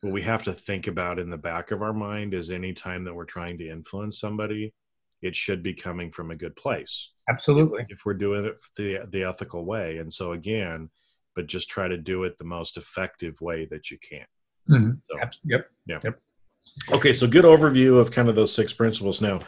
what 0.02 0.14
we 0.14 0.22
have 0.22 0.44
to 0.44 0.54
think 0.54 0.88
about 0.88 1.20
in 1.20 1.30
the 1.30 1.38
back 1.38 1.72
of 1.72 1.82
our 1.82 1.94
mind 1.94 2.34
is 2.34 2.50
anytime 2.50 3.04
that 3.04 3.14
we're 3.14 3.26
trying 3.26 3.58
to 3.58 3.70
influence 3.70 4.20
somebody 4.20 4.74
it 5.22 5.36
should 5.36 5.62
be 5.62 5.74
coming 5.74 6.12
from 6.12 6.32
a 6.32 6.36
good 6.36 6.56
place. 6.56 7.12
Absolutely. 7.30 7.86
If 7.90 8.06
we're 8.06 8.14
doing 8.14 8.46
it 8.46 8.56
the 8.76 9.00
the 9.10 9.24
ethical 9.24 9.66
way, 9.66 9.98
and 9.98 10.12
so 10.12 10.32
again, 10.32 10.90
but 11.36 11.48
just 11.48 11.70
try 11.70 11.88
to 11.88 11.98
do 11.98 12.24
it 12.24 12.38
the 12.38 12.46
most 12.46 12.78
effective 12.78 13.40
way 13.42 13.68
that 13.70 13.92
you 13.92 13.98
can. 13.98 14.26
Mm-hmm. 14.70 14.92
So, 15.10 15.20
yep. 15.46 15.66
Yeah. 15.88 16.00
Yep. 16.04 16.20
Okay, 16.92 17.14
so 17.14 17.26
good 17.26 17.46
overview 17.46 18.00
of 18.00 18.12
kind 18.12 18.30
of 18.30 18.36
those 18.36 18.54
six 18.54 18.74
principles. 18.74 19.22
Now, 19.22 19.40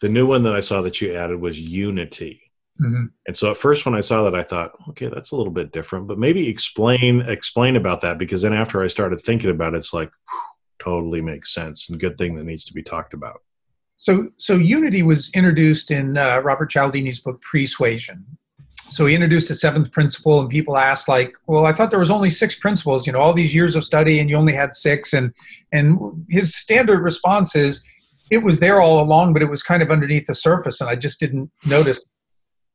the 0.00 0.08
new 0.08 0.26
one 0.26 0.42
that 0.44 0.54
I 0.54 0.60
saw 0.60 0.82
that 0.82 1.00
you 1.00 1.14
added 1.14 1.40
was 1.40 1.60
unity. 1.60 2.47
Mm-hmm. 2.80 3.06
And 3.26 3.36
so 3.36 3.50
at 3.50 3.56
first 3.56 3.84
when 3.84 3.94
I 3.94 4.00
saw 4.00 4.22
that 4.24 4.34
I 4.34 4.42
thought, 4.42 4.72
okay, 4.90 5.08
that's 5.08 5.32
a 5.32 5.36
little 5.36 5.52
bit 5.52 5.72
different, 5.72 6.06
but 6.06 6.18
maybe 6.18 6.48
explain 6.48 7.22
explain 7.22 7.76
about 7.76 8.00
that 8.02 8.18
because 8.18 8.42
then 8.42 8.52
after 8.52 8.82
I 8.82 8.86
started 8.86 9.20
thinking 9.20 9.50
about 9.50 9.74
it, 9.74 9.78
it's 9.78 9.92
like 9.92 10.10
whew, 10.30 10.40
totally 10.82 11.20
makes 11.20 11.52
sense 11.52 11.88
and 11.88 11.98
good 11.98 12.16
thing 12.16 12.36
that 12.36 12.44
needs 12.44 12.64
to 12.66 12.72
be 12.72 12.82
talked 12.82 13.14
about. 13.14 13.42
So 13.96 14.28
so 14.38 14.56
unity 14.56 15.02
was 15.02 15.30
introduced 15.34 15.90
in 15.90 16.16
uh, 16.16 16.38
Robert 16.38 16.70
Cialdini's 16.70 17.20
book 17.20 17.42
Pre-Suasion. 17.42 18.24
So 18.90 19.04
he 19.04 19.14
introduced 19.14 19.50
a 19.50 19.54
seventh 19.54 19.90
principle 19.92 20.40
and 20.40 20.48
people 20.48 20.78
asked 20.78 21.08
like, 21.08 21.34
well, 21.46 21.66
I 21.66 21.72
thought 21.72 21.90
there 21.90 21.98
was 21.98 22.10
only 22.10 22.30
six 22.30 22.54
principles, 22.54 23.06
you 23.06 23.12
know, 23.12 23.18
all 23.18 23.34
these 23.34 23.54
years 23.54 23.76
of 23.76 23.84
study 23.84 24.18
and 24.18 24.30
you 24.30 24.36
only 24.36 24.54
had 24.54 24.74
six 24.74 25.12
and 25.12 25.34
and 25.72 25.98
his 26.30 26.54
standard 26.54 27.00
response 27.00 27.56
is 27.56 27.82
it 28.30 28.38
was 28.38 28.60
there 28.60 28.80
all 28.80 29.02
along, 29.02 29.32
but 29.32 29.42
it 29.42 29.50
was 29.50 29.62
kind 29.62 29.82
of 29.82 29.90
underneath 29.90 30.26
the 30.26 30.34
surface 30.34 30.80
and 30.80 30.88
I 30.88 30.94
just 30.94 31.18
didn't 31.18 31.50
notice 31.66 32.04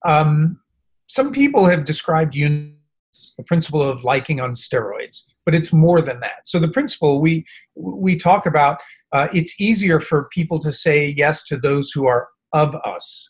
um, 0.03 0.59
some 1.07 1.31
people 1.31 1.65
have 1.65 1.85
described 1.85 2.35
units, 2.35 3.33
the 3.37 3.43
principle 3.43 3.81
of 3.81 4.03
liking 4.03 4.39
on 4.39 4.51
steroids, 4.51 5.23
but 5.45 5.53
it's 5.53 5.71
more 5.71 6.01
than 6.01 6.19
that. 6.21 6.47
So 6.47 6.59
the 6.59 6.67
principle 6.67 7.21
we 7.21 7.45
we 7.75 8.15
talk 8.15 8.45
about, 8.45 8.79
uh, 9.11 9.27
it's 9.33 9.59
easier 9.59 9.99
for 9.99 10.29
people 10.31 10.59
to 10.59 10.71
say 10.71 11.09
yes 11.09 11.43
to 11.45 11.57
those 11.57 11.91
who 11.91 12.07
are 12.07 12.29
of 12.53 12.75
us. 12.85 13.29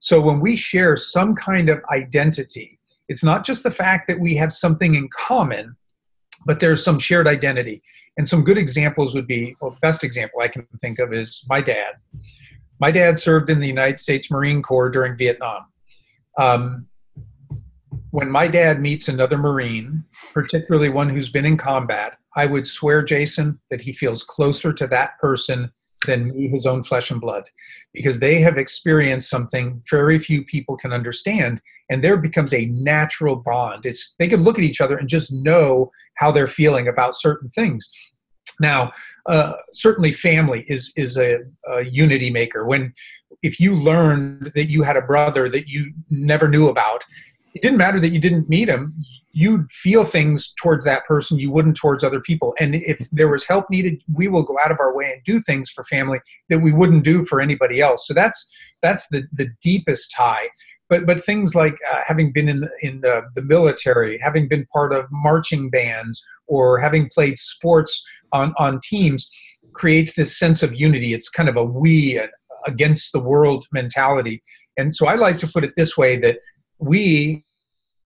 So 0.00 0.20
when 0.20 0.40
we 0.40 0.56
share 0.56 0.96
some 0.96 1.34
kind 1.34 1.68
of 1.68 1.80
identity, 1.90 2.78
it's 3.08 3.24
not 3.24 3.44
just 3.44 3.62
the 3.62 3.70
fact 3.70 4.06
that 4.08 4.20
we 4.20 4.36
have 4.36 4.52
something 4.52 4.94
in 4.94 5.08
common, 5.12 5.76
but 6.46 6.60
there's 6.60 6.84
some 6.84 6.98
shared 6.98 7.26
identity. 7.26 7.82
And 8.16 8.28
some 8.28 8.44
good 8.44 8.58
examples 8.58 9.14
would 9.14 9.26
be, 9.26 9.56
well, 9.60 9.76
best 9.80 10.04
example 10.04 10.40
I 10.40 10.48
can 10.48 10.66
think 10.80 10.98
of 10.98 11.12
is 11.12 11.44
my 11.48 11.60
dad. 11.60 11.94
My 12.80 12.90
dad 12.90 13.18
served 13.18 13.50
in 13.50 13.60
the 13.60 13.66
United 13.66 13.98
States 13.98 14.30
Marine 14.30 14.62
Corps 14.62 14.90
during 14.90 15.16
Vietnam. 15.16 15.66
Um, 16.38 16.86
when 18.10 18.30
my 18.30 18.48
dad 18.48 18.80
meets 18.80 19.08
another 19.08 19.36
Marine, 19.36 20.04
particularly 20.32 20.88
one 20.88 21.10
who's 21.10 21.28
been 21.28 21.44
in 21.44 21.56
combat, 21.56 22.18
I 22.36 22.46
would 22.46 22.66
swear, 22.66 23.02
Jason, 23.02 23.60
that 23.70 23.82
he 23.82 23.92
feels 23.92 24.22
closer 24.22 24.72
to 24.72 24.86
that 24.86 25.18
person 25.18 25.70
than 26.06 26.28
me, 26.28 26.48
his 26.48 26.64
own 26.64 26.82
flesh 26.82 27.10
and 27.10 27.20
blood, 27.20 27.42
because 27.92 28.20
they 28.20 28.40
have 28.40 28.56
experienced 28.56 29.28
something 29.28 29.82
very 29.90 30.18
few 30.18 30.44
people 30.44 30.76
can 30.76 30.92
understand, 30.92 31.60
and 31.90 32.02
there 32.02 32.16
becomes 32.16 32.54
a 32.54 32.66
natural 32.66 33.36
bond. 33.36 33.84
It's 33.84 34.14
they 34.18 34.28
can 34.28 34.44
look 34.44 34.58
at 34.58 34.64
each 34.64 34.80
other 34.80 34.96
and 34.96 35.08
just 35.08 35.32
know 35.32 35.90
how 36.16 36.30
they're 36.30 36.46
feeling 36.46 36.86
about 36.86 37.16
certain 37.16 37.48
things. 37.48 37.90
Now, 38.60 38.92
uh, 39.26 39.54
certainly, 39.72 40.12
family 40.12 40.64
is 40.68 40.92
is 40.96 41.18
a, 41.18 41.38
a 41.68 41.84
unity 41.84 42.30
maker. 42.30 42.64
When 42.64 42.92
if 43.42 43.60
you 43.60 43.74
learned 43.74 44.50
that 44.54 44.68
you 44.68 44.82
had 44.82 44.96
a 44.96 45.02
brother 45.02 45.48
that 45.48 45.68
you 45.68 45.92
never 46.10 46.48
knew 46.48 46.68
about, 46.68 47.04
it 47.54 47.62
didn't 47.62 47.78
matter 47.78 48.00
that 48.00 48.10
you 48.10 48.20
didn't 48.20 48.48
meet 48.48 48.68
him. 48.68 48.94
You'd 49.32 49.70
feel 49.70 50.04
things 50.04 50.52
towards 50.60 50.84
that 50.84 51.06
person 51.06 51.38
you 51.38 51.50
wouldn't 51.50 51.76
towards 51.76 52.02
other 52.02 52.20
people. 52.20 52.54
And 52.58 52.74
if 52.74 52.98
there 53.10 53.28
was 53.28 53.44
help 53.44 53.70
needed, 53.70 54.02
we 54.12 54.26
will 54.26 54.42
go 54.42 54.56
out 54.62 54.72
of 54.72 54.80
our 54.80 54.94
way 54.94 55.12
and 55.12 55.22
do 55.24 55.40
things 55.40 55.70
for 55.70 55.84
family 55.84 56.20
that 56.48 56.58
we 56.58 56.72
wouldn't 56.72 57.04
do 57.04 57.22
for 57.22 57.40
anybody 57.40 57.80
else. 57.80 58.06
So 58.06 58.14
that's 58.14 58.50
that's 58.82 59.06
the 59.08 59.24
the 59.32 59.48
deepest 59.62 60.12
tie. 60.16 60.48
But 60.88 61.06
but 61.06 61.22
things 61.22 61.54
like 61.54 61.76
uh, 61.92 62.02
having 62.06 62.32
been 62.32 62.48
in 62.48 62.60
the, 62.60 62.70
in 62.82 63.00
the, 63.02 63.22
the 63.34 63.42
military, 63.42 64.18
having 64.20 64.48
been 64.48 64.66
part 64.72 64.92
of 64.92 65.06
marching 65.10 65.70
bands, 65.70 66.24
or 66.46 66.78
having 66.78 67.08
played 67.12 67.38
sports 67.38 68.04
on 68.32 68.54
on 68.58 68.80
teams 68.82 69.30
creates 69.72 70.14
this 70.14 70.36
sense 70.36 70.62
of 70.62 70.74
unity. 70.74 71.14
It's 71.14 71.28
kind 71.28 71.48
of 71.48 71.56
a 71.56 71.64
we, 71.64 72.20
against 72.66 73.12
the 73.12 73.20
world 73.20 73.66
mentality. 73.72 74.42
And 74.76 74.94
so 74.94 75.06
I 75.06 75.14
like 75.14 75.38
to 75.38 75.46
put 75.46 75.64
it 75.64 75.74
this 75.76 75.96
way 75.96 76.16
that 76.18 76.38
we 76.78 77.44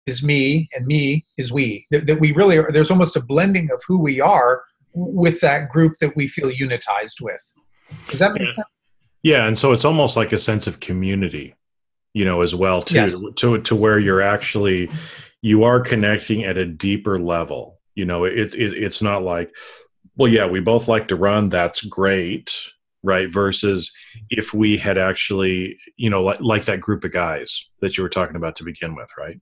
is 0.07 0.23
me 0.23 0.69
and 0.75 0.87
me 0.87 1.25
is 1.37 1.53
we. 1.53 1.87
That, 1.91 2.07
that 2.07 2.19
we 2.19 2.33
really 2.33 2.59
are, 2.59 2.71
there's 2.73 2.91
almost 2.91 3.17
a 3.17 3.21
blending 3.21 3.71
of 3.71 3.81
who 3.87 3.99
we 3.99 4.21
are 4.21 4.63
with 4.95 5.41
that 5.41 5.69
group 5.69 5.95
that 6.01 6.17
we 6.17 6.27
feel 6.27 6.51
unitized 6.51 7.21
with. 7.21 7.41
Does 8.09 8.19
that 8.19 8.33
make 8.33 8.43
yeah. 8.43 8.51
sense? 8.51 8.67
Yeah. 9.23 9.47
And 9.47 9.59
so 9.59 9.73
it's 9.73 9.85
almost 9.85 10.17
like 10.17 10.33
a 10.33 10.39
sense 10.39 10.67
of 10.67 10.81
community, 10.81 11.55
you 12.15 12.25
know, 12.25 12.43
as 12.43 12.55
well, 12.55 12.81
too, 12.81 12.97
yes. 12.97 13.23
to, 13.37 13.61
to 13.61 13.77
where 13.77 13.99
you're 13.99 14.23
actually, 14.23 14.91
you 15.41 15.63
are 15.65 15.81
connecting 15.81 16.45
at 16.45 16.57
a 16.57 16.67
deeper 16.67 17.19
level. 17.21 17.79
You 17.95 18.07
know, 18.07 18.25
it, 18.25 18.55
it, 18.55 18.73
it's 18.73 19.03
not 19.03 19.23
like, 19.23 19.55
well, 20.17 20.31
yeah, 20.31 20.47
we 20.47 20.61
both 20.61 20.89
like 20.89 21.09
to 21.09 21.17
run. 21.17 21.49
That's 21.49 21.83
great 21.83 22.73
right 23.03 23.31
versus 23.31 23.93
if 24.31 24.55
we 24.55 24.77
had 24.77 24.99
actually 24.99 25.79
you 25.97 26.11
know 26.11 26.23
like, 26.23 26.41
like 26.41 26.65
that 26.65 26.81
group 26.81 27.05
of 27.05 27.13
guys 27.13 27.69
that 27.81 27.97
you 27.97 28.03
were 28.03 28.09
talking 28.09 28.37
about 28.37 28.57
to 28.57 28.65
begin 28.65 28.95
with 28.95 29.09
right 29.19 29.41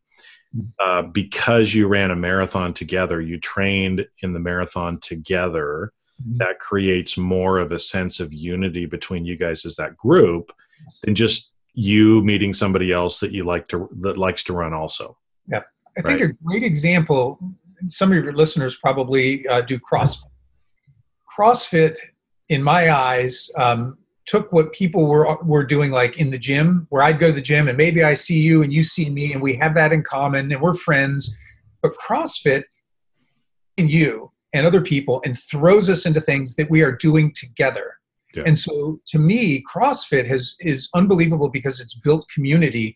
mm-hmm. 0.57 0.69
uh, 0.81 1.03
because 1.03 1.75
you 1.75 1.87
ran 1.87 2.11
a 2.11 2.17
marathon 2.17 2.73
together 2.73 3.21
you 3.21 3.39
trained 3.39 4.07
in 4.23 4.33
the 4.33 4.41
marathon 4.41 4.99
together 5.01 5.93
mm-hmm. 6.23 6.39
that 6.39 6.59
creates 6.59 7.17
more 7.17 7.59
of 7.59 7.73
a 7.73 7.79
sense 7.79 8.21
of 8.21 8.33
unity 8.33 8.87
between 8.87 9.25
you 9.25 9.37
guys 9.37 9.65
as 9.65 9.77
that 9.77 9.97
group 9.97 10.53
yes. 10.83 11.01
than 11.05 11.15
just 11.15 11.53
you 11.75 12.23
meeting 12.23 12.53
somebody 12.53 12.93
else 12.93 13.21
that 13.21 13.33
you 13.33 13.45
like 13.45 13.69
to 13.69 13.89
that 14.01 14.19
likes 14.19 14.43
to 14.43 14.53
run 14.53 14.73
also 14.73 15.17
yeah 15.49 15.63
i 15.99 16.03
think 16.03 16.21
right? 16.21 16.31
a 16.31 16.45
great 16.45 16.63
example 16.63 17.39
some 17.89 18.13
of 18.13 18.25
your 18.25 18.33
listeners 18.33 18.77
probably 18.77 19.47
uh, 19.49 19.61
do 19.61 19.79
crossfit 19.79 20.25
crossfit 21.39 21.97
in 22.51 22.63
my 22.63 22.91
eyes, 22.91 23.49
um, 23.57 23.97
took 24.27 24.53
what 24.53 24.73
people 24.73 25.07
were 25.07 25.39
were 25.43 25.65
doing 25.65 25.91
like 25.91 26.19
in 26.21 26.31
the 26.31 26.39
gym 26.39 26.87
where 26.91 27.03
I'd 27.03 27.19
go 27.19 27.29
to 27.29 27.33
the 27.33 27.41
gym 27.41 27.69
and 27.69 27.77
maybe 27.77 28.05
I 28.05 28.15
see 28.15 28.39
you 28.39 28.63
and 28.63 28.73
you 28.73 28.85
see 28.85 29.11
me 29.11 29.33
and 29.33 29.43
we 29.43 29.55
have 29.55 29.75
that 29.75 29.93
in 29.93 30.03
common 30.03 30.53
and 30.53 30.61
we're 30.61 30.75
friends 30.75 31.37
but 31.83 31.97
CrossFit 31.97 32.63
and 33.79 33.91
you 33.91 34.31
and 34.55 34.67
other 34.67 34.83
people 34.83 35.21
and 35.25 35.37
throws 35.51 35.89
us 35.89 36.07
into 36.07 36.21
things 36.21 36.55
that 36.57 36.71
we 36.71 36.83
are 36.83 36.93
doing 36.93 37.33
together 37.35 37.95
yeah. 38.35 38.45
and 38.47 38.57
so 38.57 39.01
to 39.07 39.19
me 39.19 39.65
CrossFit 39.73 40.27
has 40.27 40.55
is 40.61 40.89
unbelievable 40.95 41.49
because 41.49 41.81
it's 41.81 41.95
built 41.95 42.25
community 42.33 42.95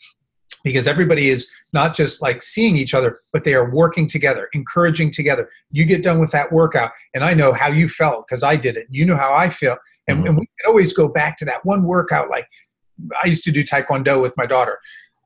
because 0.63 0.87
everybody 0.87 1.29
is 1.29 1.49
not 1.73 1.95
just 1.95 2.23
like 2.23 2.43
seeing 2.43 2.77
each 2.77 2.95
other, 2.95 3.21
but 3.33 3.45
they 3.45 3.55
are 3.55 3.71
working 3.71 4.07
together, 4.07 4.49
encouraging 4.53 5.11
together. 5.11 5.49
You 5.71 5.85
get 5.85 6.03
done 6.03 6.21
with 6.21 6.31
that 6.33 6.53
workout, 6.53 6.91
and 7.15 7.25
I 7.25 7.35
know 7.35 7.53
how 7.53 7.69
you 7.69 7.89
felt 7.89 8.27
because 8.29 8.43
I 8.43 8.57
did 8.57 8.77
it. 8.77 8.87
You 8.91 9.05
know 9.05 9.17
how 9.17 9.35
I 9.35 9.49
feel, 9.49 9.77
and, 10.09 10.19
mm-hmm. 10.19 10.27
and 10.27 10.37
we 10.39 10.47
can 10.47 10.69
always 10.69 10.93
go 10.93 11.09
back 11.09 11.37
to 11.39 11.45
that 11.47 11.65
one 11.65 11.85
workout. 11.85 12.31
Like 12.31 12.47
I 13.23 13.27
used 13.27 13.45
to 13.45 13.53
do 13.53 13.65
Taekwondo 13.65 14.21
with 14.23 14.35
my 14.37 14.47
daughter 14.47 14.79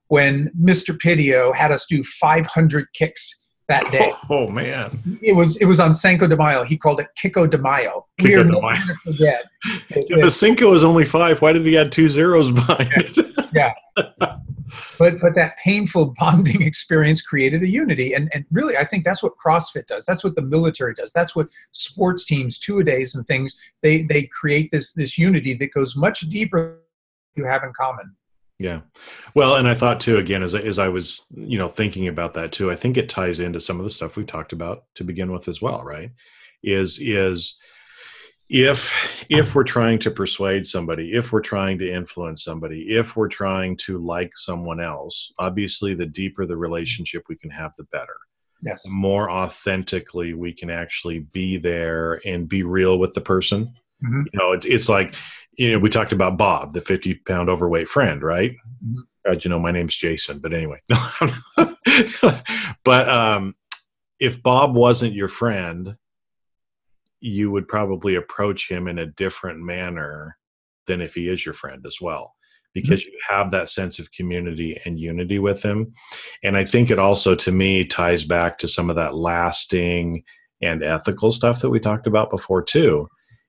when 0.09 0.51
Mr. 0.61 0.97
Pidio 0.97 1.55
had 1.55 1.71
us 1.71 1.87
do 1.87 2.03
500 2.03 2.87
kicks 2.95 3.47
that 3.69 3.91
day. 3.93 4.11
Oh, 4.11 4.27
oh, 4.31 4.49
man! 4.49 5.19
It 5.23 5.35
was 5.35 5.57
it 5.59 5.67
was 5.67 5.79
on 5.79 5.95
Cinco 5.95 6.27
de 6.27 6.37
Mayo. 6.37 6.65
He 6.65 6.77
called 6.77 7.01
it 7.01 7.09
Kiko 7.23 7.49
de 7.49 7.59
Mayo. 7.59 8.07
Kiko 8.19 8.25
we 8.25 8.35
are 8.35 8.45
de 8.45 8.61
Mayo. 8.61 8.95
Forget. 9.05 9.45
yeah, 9.91 10.17
but 10.23 10.33
Cinco 10.33 10.75
is 10.75 10.83
only 10.83 11.05
five. 11.05 11.41
Why 11.41 11.53
did 11.53 11.65
he 11.65 11.77
add 11.79 11.93
two 11.93 12.09
zeros 12.09 12.51
behind 12.51 12.91
it? 12.93 13.49
yeah. 13.53 13.75
but 14.99 15.21
but 15.21 15.35
that 15.35 15.57
painful 15.59 16.15
bonding 16.19 16.63
experience 16.63 17.23
created 17.23 17.63
a 17.63 17.69
unity. 17.69 18.15
And 18.15 18.29
and 18.35 18.45
really 18.51 18.77
i 18.77 18.85
think 18.85 19.05
that's 19.05 19.23
what 19.23 19.33
crossfit 19.45 19.87
does. 19.87 20.05
That's 20.07 20.25
what 20.25 20.35
the 20.35 20.43
military 20.43 20.95
does. 20.95 21.13
That's 21.13 21.35
what 21.35 21.49
sports 21.73 22.25
teams 22.25 22.59
two 22.59 22.79
a 22.79 22.85
days 22.85 23.15
and 23.15 23.27
things 23.27 23.59
they 23.83 24.03
they 24.03 24.25
create 24.25 24.71
this 24.71 24.93
this 24.93 25.19
unity 25.19 25.55
that 25.55 25.73
goes 25.73 25.97
much 25.97 26.21
deeper 26.21 26.83
you 27.37 27.45
have 27.45 27.63
in 27.63 27.73
common. 27.79 28.15
Yeah. 28.59 28.81
Well 29.35 29.57
and 29.57 29.69
i 29.69 29.75
thought 29.75 30.01
too 30.01 30.19
again 30.19 30.43
as, 30.43 30.55
as 30.55 30.79
i 30.79 30.89
was 30.89 31.25
you 31.31 31.59
know 31.59 31.69
thinking 31.69 32.09
about 32.09 32.35
that 32.35 32.51
too 32.51 32.71
i 32.73 32.77
think 32.77 32.97
it 32.97 33.09
ties 33.09 33.39
into 33.39 33.61
some 33.61 33.79
of 33.79 33.85
the 33.85 33.91
stuff 33.91 34.17
we 34.17 34.25
talked 34.25 34.53
about 34.53 34.85
to 34.97 35.05
begin 35.05 35.31
with 35.31 35.49
as 35.49 35.63
well 35.63 35.83
right? 35.85 36.11
Is 36.65 36.99
is 37.01 37.55
if 38.49 39.27
if 39.29 39.55
we're 39.55 39.65
trying 39.65 39.99
to 39.99 40.11
persuade 40.11 40.67
somebody 40.67 41.13
if 41.13 41.33
we're 41.33 41.41
trying 41.41 41.79
to 41.79 41.93
influence 41.93 42.45
somebody 42.45 42.87
if 42.89 43.15
we're 43.15 43.29
trying 43.29 43.77
to 43.77 43.99
like 43.99 44.35
someone 44.37 44.81
else 44.81 45.33
obviously 45.39 45.93
the 45.95 46.07
deeper 46.07 46.47
the 46.47 46.57
relationship 46.57 47.23
we 47.29 47.37
can 47.37 47.51
have 47.51 47.73
the 47.77 47.85
better. 47.85 48.17
Yes. 48.63 48.83
The 48.83 48.91
more 48.91 49.31
authentically 49.31 50.35
we 50.35 50.53
can 50.53 50.71
actually 50.71 51.21
be 51.21 51.59
there 51.59 52.21
and 52.27 52.49
be 52.49 52.63
real 52.63 52.99
with 52.99 53.15
the 53.15 53.21
person. 53.21 53.75
Mm-hmm. 54.03 54.23
you 54.33 54.39
know 54.39 54.53
it's, 54.53 54.65
it's 54.65 54.89
like 54.89 55.15
you 55.59 55.73
know 55.73 55.79
we 55.79 55.91
talked 55.91 56.13
about 56.13 56.39
bob 56.39 56.73
the 56.73 56.81
50 56.81 57.15
pound 57.27 57.51
overweight 57.51 57.89
friend 57.89 58.23
right? 58.23 58.53
Mm-hmm. 58.53 59.01
God, 59.27 59.45
you 59.45 59.51
know 59.51 59.59
my 59.59 59.73
name's 59.73 59.95
jason 59.95 60.39
but 60.39 60.55
anyway. 60.55 60.81
But 62.85 63.09
um 63.09 63.57
if 64.19 64.43
bob 64.43 64.75
wasn't 64.75 65.15
your 65.15 65.29
friend 65.29 65.97
you 67.21 67.51
would 67.51 67.69
probably 67.69 68.15
approach 68.15 68.71
him 68.71 68.89
in 68.89 68.99
a 68.99 69.07
different 69.07 69.61
manner 69.61 70.37
than 70.87 71.01
if 71.01 71.15
he 71.15 71.29
is 71.29 71.45
your 71.45 71.55
friend 71.55 71.85
as 71.87 71.99
well 72.01 72.35
because 72.75 73.01
mm-hmm. 73.01 73.11
you 73.11 73.19
have 73.29 73.51
that 73.51 73.69
sense 73.69 73.99
of 73.99 74.13
community 74.13 74.81
and 74.85 75.01
unity 75.01 75.39
with 75.39 75.63
him 75.63 75.93
And 76.43 76.57
I 76.57 76.65
think 76.65 76.91
it 76.91 76.99
also, 76.99 77.35
to 77.35 77.53
me, 77.53 77.85
ties 77.85 78.25
back 78.25 78.59
to 78.59 78.69
some 78.69 78.91
of 78.91 78.97
that 78.97 79.15
lasting 79.15 80.23
and 80.61 80.83
ethical 80.83 81.33
stuff 81.33 81.61
that 81.61 81.71
we 81.71 81.81
talked 81.81 82.07
about 82.07 82.31
before, 82.31 82.63
too. 82.63 83.09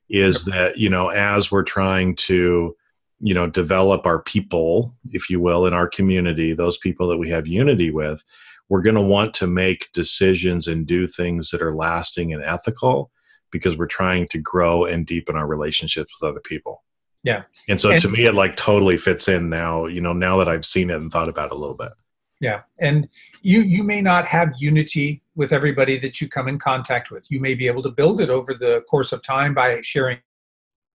Is 0.10 0.46
that, 0.46 0.78
you 0.78 0.90
know, 0.90 1.10
as 1.10 1.52
we're 1.52 1.64
trying 1.64 2.16
to, 2.16 2.76
you 3.20 3.34
know, 3.36 3.48
develop 3.48 4.08
our 4.08 4.22
people, 4.24 4.96
if 5.12 5.30
you 5.30 5.40
will, 5.40 5.68
in 5.68 5.74
our 5.74 5.88
community, 5.88 6.54
those 6.54 6.78
people 6.80 7.08
that 7.10 7.18
we 7.18 7.30
have 7.30 7.46
unity 7.46 7.92
with, 7.92 8.24
we're 8.70 8.82
going 8.82 8.96
to 8.96 9.02
want 9.02 9.36
to 9.36 9.48
make 9.48 9.90
decisions 9.94 10.68
and 10.68 10.88
do 10.88 11.06
things 11.06 11.52
that 11.52 11.62
are 11.62 11.76
lasting 11.76 12.34
and 12.34 12.44
ethical 12.44 13.12
because 13.52 13.78
we're 13.78 13.88
trying 13.88 14.28
to 14.30 14.38
grow 14.38 14.86
and 14.86 15.06
deepen 15.06 15.36
our 15.36 15.48
relationships 15.48 16.14
with 16.20 16.30
other 16.30 16.42
people. 16.42 16.84
Yeah. 17.24 17.44
And 17.68 17.80
so 17.80 17.92
and, 17.92 18.02
to 18.02 18.10
me, 18.10 18.26
it 18.26 18.34
like 18.34 18.56
totally 18.56 18.98
fits 18.98 19.28
in 19.28 19.50
now, 19.50 19.88
you 19.88 20.02
know, 20.02 20.14
now 20.14 20.38
that 20.38 20.48
I've 20.48 20.66
seen 20.66 20.90
it 20.90 20.96
and 20.96 21.12
thought 21.12 21.28
about 21.30 21.48
it 21.48 21.52
a 21.52 21.56
little 21.56 21.76
bit. 21.76 21.92
Yeah. 22.40 22.62
And 22.80 23.10
you, 23.42 23.62
you 23.62 23.84
may 23.84 24.02
not 24.02 24.26
have 24.28 24.54
unity 24.58 25.22
with 25.36 25.52
everybody 25.52 25.98
that 26.00 26.22
you 26.22 26.30
come 26.30 26.48
in 26.48 26.58
contact 26.58 27.12
with. 27.12 27.30
You 27.30 27.42
may 27.42 27.54
be 27.56 27.68
able 27.68 27.84
to 27.84 27.90
build 27.90 28.22
it 28.22 28.30
over 28.30 28.54
the 28.54 28.82
course 28.90 29.12
of 29.12 29.22
time 29.22 29.54
by 29.54 29.82
sharing 29.82 30.20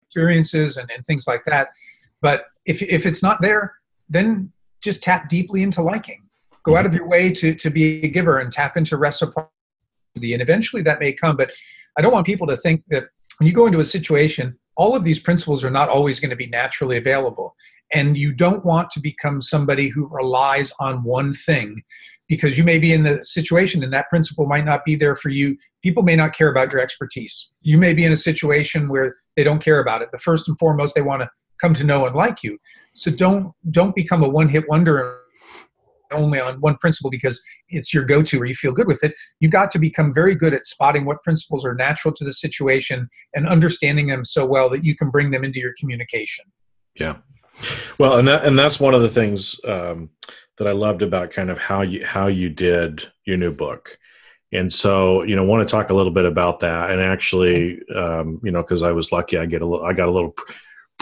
experiences 0.06 0.76
and, 0.76 0.90
and 0.94 1.04
things 1.06 1.26
like 1.26 1.44
that. 1.46 1.68
But 2.20 2.44
if, 2.66 2.82
if 2.82 3.06
it's 3.06 3.22
not 3.22 3.40
there, 3.40 3.76
then 4.10 4.52
just 4.82 5.02
tap 5.02 5.30
deeply 5.30 5.62
into 5.62 5.80
liking. 5.80 6.22
Go 6.62 6.76
out 6.76 6.80
mm-hmm. 6.80 6.88
of 6.88 6.94
your 6.94 7.08
way 7.08 7.32
to, 7.32 7.54
to 7.54 7.70
be 7.70 8.04
a 8.04 8.08
giver 8.08 8.38
and 8.38 8.52
tap 8.52 8.76
into 8.76 8.98
reciprocity. 8.98 9.48
And 10.34 10.42
eventually 10.42 10.82
that 10.82 11.00
may 11.00 11.12
come. 11.14 11.36
But 11.38 11.52
I 11.98 12.02
don't 12.02 12.12
want 12.12 12.26
people 12.26 12.46
to 12.46 12.56
think 12.56 12.82
that 12.88 13.04
when 13.38 13.46
you 13.46 13.52
go 13.52 13.66
into 13.66 13.80
a 13.80 13.84
situation, 13.84 14.58
all 14.76 14.94
of 14.94 15.04
these 15.04 15.18
principles 15.18 15.64
are 15.64 15.70
not 15.70 15.88
always 15.88 16.20
going 16.20 16.30
to 16.30 16.36
be 16.36 16.46
naturally 16.46 16.96
available. 16.96 17.54
And 17.92 18.16
you 18.16 18.32
don't 18.32 18.64
want 18.64 18.90
to 18.90 19.00
become 19.00 19.42
somebody 19.42 19.88
who 19.88 20.06
relies 20.06 20.72
on 20.80 21.02
one 21.02 21.34
thing 21.34 21.82
because 22.28 22.56
you 22.56 22.62
may 22.62 22.78
be 22.78 22.92
in 22.92 23.02
the 23.02 23.24
situation 23.24 23.82
and 23.82 23.92
that 23.92 24.08
principle 24.08 24.46
might 24.46 24.64
not 24.64 24.84
be 24.84 24.94
there 24.94 25.16
for 25.16 25.30
you. 25.30 25.56
People 25.82 26.04
may 26.04 26.14
not 26.14 26.32
care 26.32 26.48
about 26.48 26.72
your 26.72 26.80
expertise. 26.80 27.50
You 27.62 27.76
may 27.76 27.92
be 27.92 28.04
in 28.04 28.12
a 28.12 28.16
situation 28.16 28.88
where 28.88 29.16
they 29.36 29.42
don't 29.42 29.62
care 29.62 29.80
about 29.80 30.00
it. 30.00 30.10
The 30.12 30.18
first 30.18 30.46
and 30.46 30.56
foremost, 30.56 30.94
they 30.94 31.02
want 31.02 31.22
to 31.22 31.30
come 31.60 31.74
to 31.74 31.84
know 31.84 32.06
and 32.06 32.14
like 32.14 32.42
you. 32.42 32.56
So 32.94 33.10
don't 33.10 33.52
don't 33.70 33.94
become 33.94 34.22
a 34.22 34.28
one-hit 34.28 34.68
wonder 34.68 35.19
only 36.12 36.40
on 36.40 36.60
one 36.60 36.76
principle 36.76 37.10
because 37.10 37.40
it's 37.68 37.92
your 37.92 38.04
go-to 38.04 38.40
or 38.40 38.44
you 38.44 38.54
feel 38.54 38.72
good 38.72 38.86
with 38.86 39.02
it. 39.04 39.14
You've 39.40 39.52
got 39.52 39.70
to 39.72 39.78
become 39.78 40.12
very 40.12 40.34
good 40.34 40.54
at 40.54 40.66
spotting 40.66 41.04
what 41.04 41.22
principles 41.22 41.64
are 41.64 41.74
natural 41.74 42.12
to 42.14 42.24
the 42.24 42.32
situation 42.32 43.08
and 43.34 43.46
understanding 43.46 44.06
them 44.06 44.24
so 44.24 44.44
well 44.44 44.68
that 44.70 44.84
you 44.84 44.96
can 44.96 45.10
bring 45.10 45.30
them 45.30 45.44
into 45.44 45.60
your 45.60 45.74
communication. 45.78 46.44
Yeah. 46.94 47.16
Well 47.98 48.16
and 48.16 48.26
that 48.28 48.44
and 48.44 48.58
that's 48.58 48.80
one 48.80 48.94
of 48.94 49.02
the 49.02 49.08
things 49.08 49.60
um, 49.64 50.08
that 50.56 50.66
i 50.66 50.72
loved 50.72 51.02
about 51.02 51.30
kind 51.30 51.50
of 51.50 51.58
how 51.58 51.82
you 51.82 52.04
how 52.04 52.26
you 52.26 52.48
did 52.48 53.06
your 53.24 53.36
new 53.36 53.52
book. 53.52 53.98
And 54.52 54.72
so 54.72 55.22
you 55.22 55.36
know 55.36 55.44
want 55.44 55.66
to 55.66 55.70
talk 55.70 55.90
a 55.90 55.94
little 55.94 56.12
bit 56.12 56.24
about 56.24 56.60
that. 56.60 56.90
And 56.90 57.00
actually 57.00 57.80
um, 57.94 58.40
you 58.42 58.50
know 58.50 58.62
because 58.62 58.82
i 58.82 58.92
was 58.92 59.12
lucky 59.12 59.36
i 59.36 59.46
get 59.46 59.62
a 59.62 59.66
little 59.66 59.84
i 59.84 59.92
got 59.92 60.08
a 60.08 60.12
little 60.12 60.34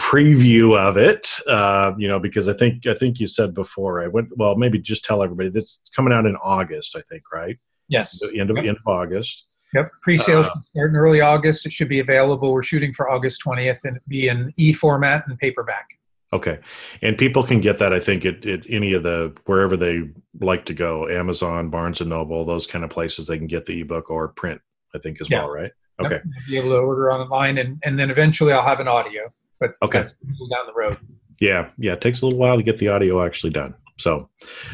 preview 0.09 0.75
of 0.75 0.97
it 0.97 1.29
uh, 1.47 1.93
you 1.97 2.07
know 2.07 2.19
because 2.19 2.47
i 2.47 2.53
think 2.53 2.87
i 2.87 2.93
think 2.93 3.19
you 3.19 3.27
said 3.27 3.53
before 3.53 4.03
i 4.03 4.07
went 4.07 4.27
well 4.37 4.55
maybe 4.55 4.79
just 4.79 5.05
tell 5.05 5.21
everybody 5.21 5.49
that's 5.49 5.81
coming 5.95 6.11
out 6.11 6.25
in 6.25 6.35
august 6.37 6.95
i 6.95 7.01
think 7.01 7.21
right 7.31 7.57
yes 7.89 8.19
the 8.19 8.39
end 8.39 8.49
of, 8.49 8.57
yep. 8.57 8.65
end 8.65 8.77
of 8.77 8.87
august 8.87 9.45
yep 9.73 9.91
pre-sales 10.01 10.47
uh, 10.47 10.61
start 10.61 10.89
in 10.89 10.95
early 10.95 11.21
august 11.21 11.65
it 11.65 11.71
should 11.71 11.89
be 11.89 11.99
available 11.99 12.51
we're 12.51 12.63
shooting 12.63 12.91
for 12.91 13.09
august 13.09 13.43
20th 13.45 13.83
and 13.83 13.99
be 14.07 14.29
in 14.29 14.51
e 14.57 14.73
format 14.73 15.23
and 15.27 15.37
paperback 15.37 15.85
okay 16.33 16.57
and 17.03 17.15
people 17.15 17.43
can 17.43 17.61
get 17.61 17.77
that 17.77 17.93
i 17.93 17.99
think 17.99 18.25
at, 18.25 18.43
at 18.47 18.65
any 18.67 18.93
of 18.93 19.03
the 19.03 19.31
wherever 19.45 19.77
they 19.77 20.09
like 20.41 20.65
to 20.65 20.73
go 20.73 21.07
amazon 21.09 21.69
barnes 21.69 22.01
and 22.01 22.09
noble 22.09 22.43
those 22.45 22.65
kind 22.65 22.83
of 22.83 22.89
places 22.89 23.27
they 23.27 23.37
can 23.37 23.47
get 23.47 23.63
the 23.67 23.81
ebook 23.81 24.09
or 24.09 24.29
print 24.29 24.59
i 24.95 24.97
think 24.97 25.21
as 25.21 25.29
yeah. 25.29 25.43
well 25.43 25.51
right 25.51 25.71
okay 26.01 26.15
yep. 26.15 26.23
be 26.47 26.57
able 26.57 26.69
to 26.69 26.77
order 26.77 27.11
online 27.11 27.59
and, 27.59 27.79
and 27.85 27.99
then 27.99 28.09
eventually 28.09 28.51
i'll 28.51 28.65
have 28.65 28.79
an 28.79 28.87
audio 28.87 29.31
but 29.59 29.71
okay, 29.81 29.99
down 29.99 30.65
the 30.65 30.73
road. 30.75 30.97
Yeah, 31.39 31.69
yeah, 31.77 31.93
it 31.93 32.01
takes 32.01 32.21
a 32.21 32.25
little 32.25 32.39
while 32.39 32.57
to 32.57 32.63
get 32.63 32.77
the 32.77 32.89
audio 32.89 33.25
actually 33.25 33.51
done. 33.51 33.73
So, 33.99 34.29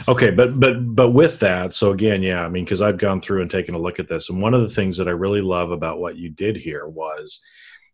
okay, 0.08 0.30
but 0.30 0.60
but 0.60 0.96
but 0.96 1.10
with 1.10 1.40
that, 1.40 1.74
so 1.74 1.92
again, 1.92 2.22
yeah, 2.22 2.44
I 2.46 2.50
mean, 2.50 2.64
because 2.64 2.82
I've 2.82 3.00
gone 3.00 3.22
through 3.22 3.42
and 3.42 3.50
taken 3.50 3.74
a 3.74 3.80
look 3.80 4.00
at 4.00 4.08
this, 4.08 4.30
and 4.30 4.42
one 4.42 4.54
of 4.54 4.62
the 4.62 4.70
things 4.70 4.98
that 4.98 5.08
I 5.08 5.12
really 5.12 5.42
love 5.42 5.72
about 5.72 6.00
what 6.00 6.16
you 6.16 6.30
did 6.30 6.56
here 6.56 6.88
was 6.88 7.42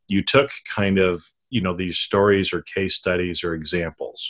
you 0.08 0.24
took 0.24 0.52
kind 0.74 1.00
of 1.00 1.24
you 1.50 1.62
know 1.62 1.74
these 1.74 1.98
stories 1.98 2.52
or 2.54 2.62
case 2.62 2.96
studies 2.96 3.44
or 3.44 3.54
examples, 3.54 4.30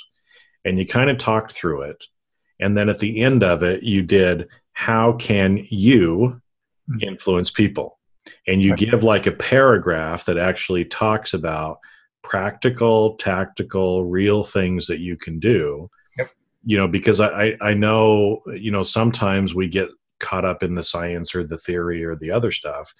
and 0.64 0.78
you 0.78 0.86
kind 0.86 1.10
of 1.10 1.18
talked 1.18 1.52
through 1.52 1.82
it, 1.82 2.06
and 2.60 2.78
then 2.78 2.88
at 2.88 3.00
the 3.00 3.22
end 3.22 3.44
of 3.44 3.64
it, 3.64 3.82
you 3.82 4.04
did 4.04 4.48
how 4.74 5.14
can 5.14 5.66
you 5.70 6.40
hmm. 6.88 6.98
influence 7.02 7.50
people, 7.50 8.00
and 8.48 8.62
you 8.62 8.76
give 8.76 9.04
like 9.04 9.26
a 9.26 9.32
paragraph 9.32 10.26
that 10.26 10.38
actually 10.38 10.86
talks 10.86 11.34
about 11.34 11.80
practical, 12.24 13.16
tactical, 13.16 14.06
real 14.06 14.44
things 14.44 14.88
that 14.88 15.00
you 15.00 15.18
can 15.18 15.40
do. 15.40 15.90
Yep. 16.18 16.30
You 16.64 16.78
know, 16.78 16.88
because 16.88 17.20
I, 17.20 17.56
I 17.62 17.74
know, 17.74 18.42
you 18.48 18.72
know, 18.72 18.84
sometimes 18.84 19.56
we 19.56 19.68
get 19.68 19.90
caught 20.20 20.46
up 20.46 20.64
in 20.64 20.76
the 20.76 20.84
science 20.84 21.34
or 21.34 21.44
the 21.44 21.58
theory 21.58 22.04
or 22.04 22.16
the 22.16 22.32
other 22.32 22.52
stuff. 22.52 22.94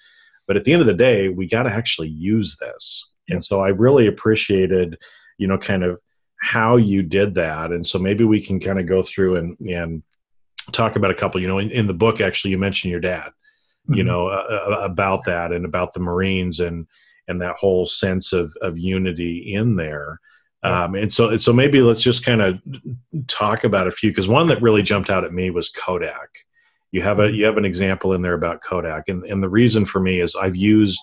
But 0.46 0.56
at 0.56 0.64
the 0.64 0.72
end 0.72 0.80
of 0.80 0.86
the 0.86 0.94
day, 0.94 1.28
we 1.28 1.46
got 1.46 1.62
to 1.64 1.70
actually 1.70 2.08
use 2.08 2.56
this. 2.56 3.08
Yep. 3.28 3.36
And 3.36 3.44
so 3.44 3.60
I 3.60 3.68
really 3.68 4.08
appreciated, 4.08 4.98
you 5.38 5.46
know, 5.46 5.58
kind 5.58 5.84
of 5.84 6.00
how 6.40 6.76
you 6.76 7.02
did 7.02 7.34
that. 7.36 7.70
And 7.70 7.86
so 7.86 7.98
maybe 7.98 8.24
we 8.24 8.40
can 8.40 8.58
kind 8.58 8.80
of 8.80 8.86
go 8.86 9.02
through 9.02 9.36
and, 9.36 9.56
and 9.60 10.02
talk 10.72 10.96
about 10.96 11.12
a 11.12 11.14
couple, 11.14 11.40
you 11.40 11.46
know, 11.46 11.58
in, 11.58 11.70
in 11.70 11.86
the 11.86 11.94
book, 11.94 12.20
actually, 12.20 12.50
you 12.50 12.58
mentioned 12.58 12.90
your 12.90 13.00
dad, 13.00 13.28
mm-hmm. 13.28 13.94
you 13.94 14.04
know, 14.04 14.26
uh, 14.26 14.80
about 14.82 15.24
that 15.26 15.52
and 15.52 15.64
about 15.64 15.92
the 15.92 16.00
Marines 16.00 16.58
and, 16.58 16.88
and 17.32 17.42
that 17.42 17.56
whole 17.56 17.86
sense 17.86 18.32
of 18.32 18.54
of 18.62 18.78
unity 18.78 19.52
in 19.54 19.76
there. 19.76 20.20
Um, 20.64 20.94
and 20.94 21.12
so, 21.12 21.36
so 21.36 21.52
maybe 21.52 21.82
let's 21.82 22.00
just 22.00 22.24
kind 22.24 22.40
of 22.40 22.60
talk 23.26 23.64
about 23.64 23.88
a 23.88 23.90
few 23.90 24.10
because 24.10 24.28
one 24.28 24.46
that 24.46 24.62
really 24.62 24.82
jumped 24.82 25.10
out 25.10 25.24
at 25.24 25.32
me 25.32 25.50
was 25.50 25.68
Kodak. 25.68 26.28
You 26.92 27.02
have 27.02 27.18
a 27.18 27.22
mm-hmm. 27.22 27.34
you 27.34 27.44
have 27.46 27.56
an 27.56 27.64
example 27.64 28.12
in 28.12 28.22
there 28.22 28.34
about 28.34 28.62
Kodak, 28.62 29.08
and 29.08 29.24
and 29.24 29.42
the 29.42 29.48
reason 29.48 29.84
for 29.84 29.98
me 29.98 30.20
is 30.20 30.36
I've 30.36 30.56
used 30.56 31.00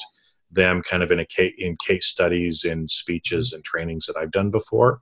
them 0.51 0.81
kind 0.81 1.03
of 1.03 1.11
in 1.11 1.19
a 1.19 1.25
case, 1.25 1.53
in 1.57 1.75
case 1.85 2.05
studies 2.07 2.63
and 2.63 2.89
speeches 2.89 3.51
and 3.51 3.63
trainings 3.63 4.05
that 4.05 4.17
I've 4.17 4.31
done 4.31 4.49
before, 4.49 5.01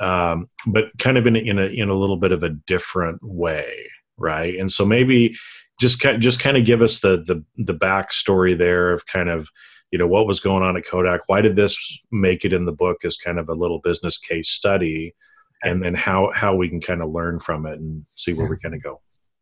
um, 0.00 0.48
but 0.66 0.86
kind 0.98 1.16
of 1.16 1.26
in 1.26 1.36
a, 1.36 1.38
in 1.38 1.58
a 1.58 1.66
in 1.66 1.88
a 1.88 1.94
little 1.94 2.18
bit 2.18 2.32
of 2.32 2.42
a 2.42 2.50
different 2.50 3.22
way, 3.22 3.86
right? 4.18 4.58
And 4.58 4.70
so 4.70 4.84
maybe 4.84 5.34
just 5.80 6.00
just 6.18 6.40
kind 6.40 6.56
of 6.56 6.64
give 6.64 6.82
us 6.82 7.00
the 7.00 7.22
the 7.24 7.42
the 7.56 7.74
backstory 7.74 8.58
there 8.58 8.92
of 8.92 9.06
kind 9.06 9.30
of 9.30 9.48
you 9.90 9.98
know 9.98 10.06
what 10.06 10.26
was 10.26 10.40
going 10.40 10.62
on 10.62 10.76
at 10.76 10.86
kodak? 10.86 11.22
Why 11.26 11.40
did 11.40 11.56
this 11.56 11.76
make 12.10 12.44
it 12.44 12.52
in 12.52 12.64
the 12.64 12.72
book 12.72 13.04
as 13.04 13.16
kind 13.16 13.38
of 13.38 13.48
a 13.48 13.54
little 13.54 13.80
business 13.80 14.18
case 14.18 14.48
study? 14.48 15.14
And 15.62 15.82
then 15.82 15.94
how 15.94 16.30
how 16.34 16.54
we 16.54 16.68
can 16.68 16.80
kind 16.80 17.02
of 17.02 17.10
learn 17.10 17.40
from 17.40 17.66
it 17.66 17.80
and 17.80 18.04
see 18.14 18.32
where 18.32 18.46
we 18.48 18.58
kind 18.58 18.74
of 18.74 18.82
go. 18.82 19.00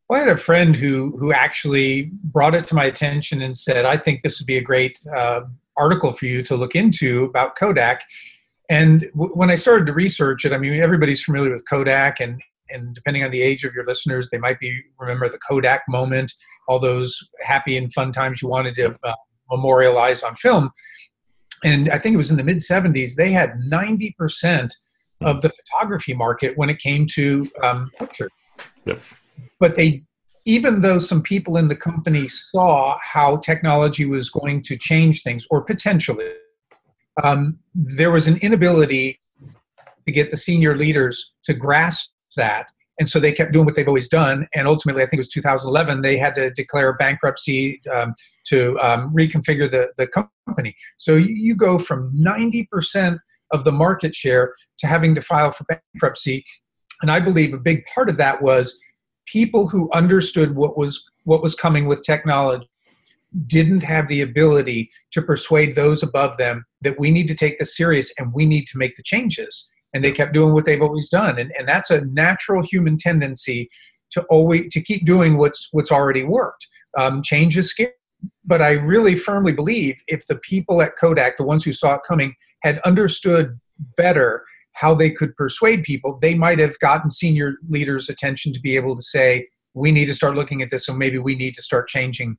Well, 0.09 0.19
I 0.19 0.25
had 0.25 0.33
a 0.33 0.37
friend 0.37 0.77
who 0.77 1.17
who 1.19 1.33
actually 1.33 2.11
brought 2.25 2.55
it 2.55 2.67
to 2.69 2.75
my 2.75 2.85
attention 2.85 3.43
and 3.43 3.57
said, 3.57 3.85
"I 3.85 3.97
think 3.97 4.23
this 4.23 4.41
would 4.41 4.47
be 4.47 4.57
a 4.57 4.63
great 4.63 4.99
uh, 5.15 5.43
article 5.77 6.13
for 6.13 6.27
you 6.27 6.43
to 6.45 6.57
look 6.57 6.75
into 6.75 7.25
about 7.25 7.57
Kodak." 7.57 8.03
And 8.71 9.01
w- 9.13 9.35
when 9.35 9.51
I 9.51 9.57
started 9.57 9.87
to 9.87 9.93
research 9.93 10.45
it, 10.45 10.53
I 10.53 10.59
mean, 10.59 10.81
everybody's 10.81 11.23
familiar 11.23 11.53
with 11.53 11.69
Kodak, 11.69 12.21
and 12.21 12.41
and 12.71 12.95
depending 12.95 13.25
on 13.25 13.31
the 13.31 13.43
age 13.43 13.65
of 13.65 13.75
your 13.75 13.85
listeners, 13.85 14.31
they 14.31 14.39
might 14.39 14.61
be 14.61 14.81
remember 14.99 15.29
the 15.29 15.39
Kodak 15.39 15.83
moment, 15.89 16.33
all 16.69 16.79
those 16.79 17.19
happy 17.43 17.77
and 17.77 17.93
fun 17.93 18.13
times 18.13 18.41
you 18.41 18.49
wanted 18.49 18.75
to 18.77 18.97
uh, 19.03 19.15
memorialized 19.51 20.25
on 20.25 20.37
film. 20.37 20.71
And 21.65 21.91
I 21.91 21.99
think 21.99 22.15
it 22.15 22.19
was 22.19 22.31
in 22.31 22.37
the 22.37 22.45
mid 22.45 22.59
70s, 22.59 23.15
they 23.15 23.33
had 23.33 23.55
90% 23.71 24.71
of 25.23 25.41
the 25.41 25.49
photography 25.51 26.15
market 26.15 26.57
when 26.57 26.69
it 26.69 26.79
came 26.79 27.07
to 27.15 27.49
um, 27.63 27.91
portrait. 27.99 28.31
Yep. 28.85 29.01
But 29.59 29.75
they, 29.75 30.03
even 30.45 30.81
though 30.81 30.99
some 30.99 31.23
people 31.23 31.57
in 31.57 31.69
the 31.69 31.77
company 31.77 32.29
saw 32.29 32.99
how 33.03 33.39
technology 33.39 34.05
was 34.05 34.31
going 34.31 34.63
to 34.65 34.77
change 34.77 35.23
things, 35.23 35.47
or 35.51 35.63
potentially, 35.63 36.33
um, 37.23 37.59
there 37.75 38.11
was 38.11 38.29
an 38.29 38.37
inability 38.39 39.19
to 40.07 40.13
get 40.13 40.31
the 40.31 40.37
senior 40.37 40.77
leaders 40.77 41.33
to 41.45 41.55
grasp 41.55 42.11
that 42.37 42.71
and 42.99 43.09
so 43.09 43.21
they 43.21 43.33
kept 43.33 43.53
doing 43.53 43.65
what 43.65 43.75
they've 43.75 43.89
always 43.89 44.09
done. 44.09 44.47
And 44.55 44.67
ultimately 44.67 45.03
i 45.03 45.07
think 45.07 45.19
it 45.19 45.21
was 45.21 45.29
2011 45.29 46.03
they 46.03 46.17
had 46.17 46.35
to 46.37 46.51
declare 46.51 46.95
bankruptcy 46.95 47.81
um, 47.95 48.15
to 48.47 48.79
um, 48.81 49.15
reconfigure 49.15 49.71
the, 49.71 49.93
the 49.97 50.07
company. 50.07 50.75
So 50.97 51.15
you 51.17 51.55
go 51.55 51.79
from 51.79 52.13
90% 52.15 53.19
of 53.53 53.65
the 53.65 53.73
market 53.73 54.15
share 54.15 54.55
to 54.79 54.87
having 54.87 55.15
to 55.15 55.21
file 55.21 55.51
for 55.51 55.65
bankruptcy. 55.65 56.45
And 57.03 57.11
i 57.11 57.21
believe 57.21 57.53
a 57.55 57.59
big 57.59 57.85
part 57.87 58.09
of 58.09 58.17
that 58.17 58.43
was 58.43 58.79
people 59.27 59.69
who 59.69 59.91
understood 59.93 60.55
what 60.55 60.79
was 60.79 61.05
what 61.25 61.43
was 61.43 61.55
coming 61.55 61.87
with 61.87 62.03
technology 62.03 62.69
didn't 63.47 63.83
have 63.83 64.09
the 64.09 64.23
ability 64.23 64.89
to 65.13 65.21
persuade 65.21 65.75
those 65.75 66.03
above 66.03 66.37
them 66.37 66.65
that 66.81 66.99
we 66.99 67.11
need 67.11 67.29
to 67.29 67.35
take 67.35 67.59
this 67.59 67.77
serious 67.77 68.13
and 68.19 68.33
we 68.33 68.47
need 68.47 68.67
to 68.67 68.79
make 68.79 68.95
the 68.97 69.03
changes 69.03 69.69
and 69.97 70.05
they 70.05 70.13
kept 70.13 70.33
doing 70.33 70.55
what 70.55 70.65
they've 70.65 70.83
always 70.83 71.09
done. 71.09 71.39
And, 71.39 71.51
and 71.59 71.67
that's 71.67 71.91
a 71.91 72.03
natural 72.03 72.63
human 72.63 72.97
tendency 72.97 73.69
to 74.13 74.23
always 74.31 74.73
to 74.73 74.81
keep 74.81 75.05
doing 75.05 75.37
what's 75.37 75.69
what's 75.73 75.91
already 75.91 76.23
worked. 76.23 76.69
Um, 76.97 77.23
change 77.23 77.59
is 77.59 77.71
scary 77.71 77.93
but 78.45 78.63
i 78.63 78.73
really 78.73 79.17
firmly 79.17 79.53
believe 79.53 79.97
if 80.07 80.27
the 80.27 80.37
people 80.37 80.81
at 80.83 80.97
kodak 80.97 81.37
the 81.37 81.45
ones 81.45 81.65
who 81.65 81.73
saw 81.73 81.95
it 81.95 82.01
coming 82.07 82.35
had 82.63 82.79
understood 82.81 83.59
better 83.97 84.43
how 84.73 84.95
they 84.95 85.11
could 85.11 85.35
persuade 85.37 85.83
people 85.83 86.19
they 86.23 86.35
might 86.35 86.59
have 86.59 86.79
gotten 86.79 87.11
senior 87.11 87.57
leaders 87.69 88.09
attention 88.09 88.53
to 88.53 88.61
be 88.61 88.77
able 88.77 88.97
to 88.97 89.03
say 89.03 89.47
we 89.75 89.93
need 89.93 90.07
to 90.07 90.15
start 90.15 90.35
looking 90.35 90.63
at 90.63 90.71
this 90.71 90.87
so 90.87 90.95
maybe 90.95 91.19
we 91.19 91.35
need 91.35 91.55
to 91.55 91.63
start 91.63 91.89
changing 91.89 92.37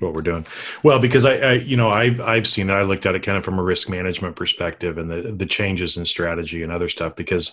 what 0.00 0.14
we're 0.14 0.22
doing. 0.22 0.46
Well, 0.82 0.98
because 0.98 1.24
I, 1.24 1.36
I, 1.36 1.52
you 1.54 1.76
know, 1.76 1.90
I've 1.90 2.20
I've 2.20 2.46
seen 2.46 2.70
it. 2.70 2.72
I 2.72 2.82
looked 2.82 3.06
at 3.06 3.14
it 3.14 3.22
kind 3.22 3.38
of 3.38 3.44
from 3.44 3.58
a 3.58 3.62
risk 3.62 3.88
management 3.88 4.36
perspective 4.36 4.98
and 4.98 5.10
the 5.10 5.32
the 5.32 5.46
changes 5.46 5.96
in 5.96 6.04
strategy 6.04 6.62
and 6.62 6.72
other 6.72 6.88
stuff. 6.88 7.16
Because 7.16 7.52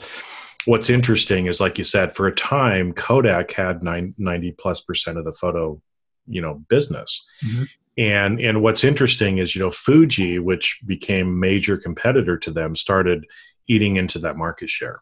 what's 0.65 0.89
interesting 0.89 1.47
is, 1.47 1.59
like 1.59 1.77
you 1.77 1.83
said, 1.83 2.13
for 2.13 2.27
a 2.27 2.35
time, 2.35 2.93
Kodak 2.93 3.51
had 3.51 3.83
90 3.83 4.51
plus 4.59 4.81
percent 4.81 5.17
of 5.17 5.25
the 5.25 5.33
photo, 5.33 5.81
you 6.27 6.41
know, 6.41 6.63
business. 6.69 7.25
Mm-hmm. 7.45 7.63
And 7.97 8.39
and 8.39 8.61
what's 8.61 8.83
interesting 8.83 9.37
is, 9.37 9.55
you 9.55 9.61
know, 9.61 9.71
Fuji, 9.71 10.39
which 10.39 10.79
became 10.85 11.39
major 11.39 11.77
competitor 11.77 12.37
to 12.39 12.51
them, 12.51 12.75
started 12.75 13.25
eating 13.67 13.95
into 13.95 14.19
that 14.19 14.37
market 14.37 14.69
share 14.69 15.01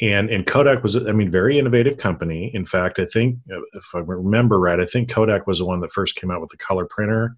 and 0.00 0.30
and 0.30 0.46
Kodak 0.46 0.82
was 0.82 0.96
I 0.96 1.12
mean 1.12 1.30
very 1.30 1.58
innovative 1.58 1.96
company. 1.96 2.50
In 2.54 2.64
fact, 2.64 2.98
I 2.98 3.06
think 3.06 3.38
if 3.48 3.94
I 3.94 3.98
remember 3.98 4.58
right, 4.58 4.80
I 4.80 4.84
think 4.84 5.10
Kodak 5.10 5.46
was 5.46 5.58
the 5.58 5.64
one 5.64 5.80
that 5.80 5.92
first 5.92 6.16
came 6.16 6.30
out 6.30 6.40
with 6.40 6.50
the 6.50 6.56
color 6.56 6.86
printer. 6.86 7.36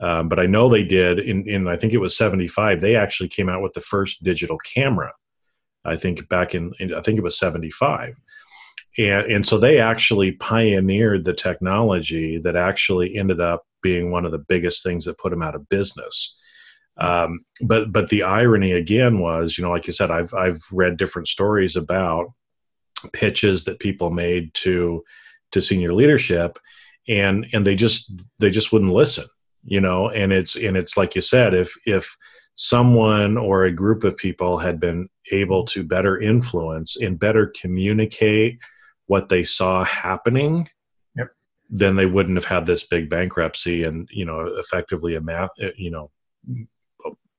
Um, 0.00 0.28
but 0.28 0.40
I 0.40 0.46
know 0.46 0.68
they 0.68 0.82
did 0.82 1.20
in 1.20 1.48
in 1.48 1.68
I 1.68 1.76
think 1.76 1.92
it 1.92 1.98
was 1.98 2.16
75 2.16 2.80
they 2.80 2.96
actually 2.96 3.28
came 3.28 3.48
out 3.48 3.62
with 3.62 3.74
the 3.74 3.80
first 3.80 4.22
digital 4.22 4.58
camera. 4.58 5.12
I 5.84 5.96
think 5.96 6.28
back 6.28 6.54
in, 6.54 6.72
in 6.80 6.94
I 6.94 7.00
think 7.00 7.18
it 7.18 7.24
was 7.24 7.38
75. 7.38 8.16
And 8.98 9.26
and 9.30 9.46
so 9.46 9.58
they 9.58 9.78
actually 9.78 10.32
pioneered 10.32 11.24
the 11.24 11.34
technology 11.34 12.38
that 12.38 12.56
actually 12.56 13.16
ended 13.16 13.40
up 13.40 13.64
being 13.80 14.10
one 14.10 14.24
of 14.24 14.32
the 14.32 14.38
biggest 14.38 14.82
things 14.82 15.04
that 15.04 15.18
put 15.18 15.30
them 15.30 15.42
out 15.42 15.54
of 15.54 15.68
business. 15.68 16.36
Um, 16.98 17.44
but 17.62 17.92
but 17.92 18.08
the 18.08 18.22
irony 18.22 18.72
again 18.72 19.18
was, 19.18 19.56
you 19.56 19.64
know, 19.64 19.70
like 19.70 19.86
you 19.86 19.92
said, 19.92 20.10
I've 20.10 20.32
I've 20.34 20.62
read 20.72 20.96
different 20.96 21.28
stories 21.28 21.76
about 21.76 22.32
pitches 23.12 23.64
that 23.64 23.80
people 23.80 24.10
made 24.10 24.52
to 24.54 25.02
to 25.52 25.62
senior 25.62 25.92
leadership, 25.92 26.58
and 27.08 27.46
and 27.52 27.66
they 27.66 27.74
just 27.74 28.12
they 28.38 28.50
just 28.50 28.72
wouldn't 28.72 28.92
listen, 28.92 29.26
you 29.64 29.80
know. 29.80 30.10
And 30.10 30.32
it's 30.32 30.56
and 30.56 30.76
it's 30.76 30.96
like 30.96 31.14
you 31.14 31.22
said, 31.22 31.54
if 31.54 31.74
if 31.86 32.16
someone 32.54 33.38
or 33.38 33.64
a 33.64 33.72
group 33.72 34.04
of 34.04 34.16
people 34.16 34.58
had 34.58 34.78
been 34.78 35.08
able 35.30 35.64
to 35.64 35.82
better 35.82 36.20
influence 36.20 36.96
and 36.96 37.18
better 37.18 37.52
communicate 37.58 38.58
what 39.06 39.28
they 39.28 39.42
saw 39.42 39.84
happening 39.84 40.68
yep. 41.16 41.28
then 41.70 41.96
they 41.96 42.04
wouldn't 42.04 42.36
have 42.36 42.44
had 42.44 42.66
this 42.66 42.84
big 42.84 43.08
bankruptcy 43.08 43.84
and 43.84 44.06
you 44.12 44.26
know 44.26 44.40
effectively 44.58 45.14
a 45.14 45.20
math 45.20 45.50
you 45.76 45.90
know 45.90 46.10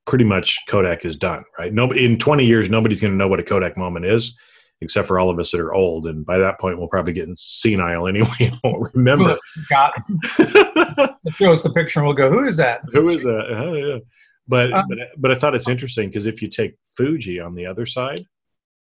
pretty 0.06 0.26
much 0.26 0.60
Kodak 0.68 1.06
is 1.06 1.16
done, 1.16 1.44
right? 1.58 1.74
Nobody 1.74 2.06
in 2.06 2.18
20 2.18 2.46
years, 2.46 2.70
nobody's 2.70 3.02
going 3.02 3.14
to 3.14 3.18
know 3.18 3.28
what 3.28 3.40
a 3.40 3.44
Kodak 3.44 3.78
moment 3.78 4.06
is, 4.06 4.36
except 4.82 5.08
for 5.08 5.20
all 5.20 5.30
of 5.30 5.40
us 5.40 5.52
that 5.52 5.62
are 5.62 5.74
old. 5.74 6.08
And 6.08 6.26
by 6.26 6.38
that 6.38 6.60
point, 6.60 6.78
we'll 6.78 6.88
probably 6.88 7.14
get 7.14 7.30
senile 7.38 8.08
anyway. 8.08 8.52
won't 8.64 8.94
remember. 8.94 9.38
Got 9.70 9.94
it. 9.98 11.16
show 11.36 11.52
us 11.52 11.64
the 11.64 11.72
picture, 11.74 12.00
and 12.00 12.08
we'll 12.08 12.16
go, 12.16 12.30
"Who 12.30 12.46
is 12.46 12.58
that? 12.58 12.82
Who 12.92 13.10
is 13.10 13.24
that?" 13.24 13.48
Uh, 13.52 13.72
yeah. 13.74 13.98
But, 14.46 14.74
um, 14.74 14.86
but 14.90 14.98
but 15.18 15.32
I 15.32 15.36
thought 15.36 15.56
it's 15.56 15.70
interesting 15.70 16.10
because 16.10 16.26
if 16.26 16.42
you 16.42 16.50
take 16.50 16.76
Fuji 16.98 17.40
on 17.40 17.56
the 17.56 17.66
other 17.66 17.86
side, 17.86 18.26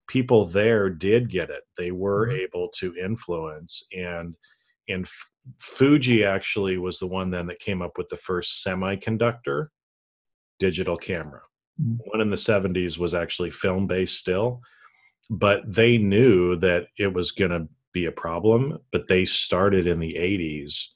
people 0.09 0.47
there 0.47 0.91
did 0.91 1.31
get 1.31 1.51
it. 1.51 1.63
They 1.77 1.93
were 1.93 2.27
mm-hmm. 2.27 2.39
able 2.39 2.69
to 2.79 2.95
influence 2.97 3.85
and 3.97 4.35
and 4.89 5.09
Fuji 5.59 6.25
actually 6.25 6.79
was 6.79 6.99
the 6.99 7.07
one 7.07 7.31
then 7.31 7.47
that 7.47 7.59
came 7.59 7.83
up 7.83 7.93
with 7.97 8.09
the 8.09 8.17
first 8.17 8.65
semiconductor 8.67 9.69
digital 10.59 10.97
camera. 10.97 11.41
Mm-hmm. 11.81 11.97
One 12.07 12.21
in 12.21 12.31
the 12.31 12.37
70s 12.37 12.99
was 12.99 13.15
actually 13.15 13.51
film 13.51 13.87
based 13.87 14.19
still, 14.19 14.61
but 15.31 15.61
they 15.67 15.99
knew 15.99 16.57
that 16.57 16.87
it 16.99 17.13
was 17.13 17.31
going 17.31 17.51
to 17.51 17.69
be 17.93 18.07
a 18.07 18.13
problem, 18.13 18.79
but 18.93 19.09
they 19.09 19.25
started 19.25 19.87
in 19.87 20.01
the 20.01 20.15
80s 20.15 20.89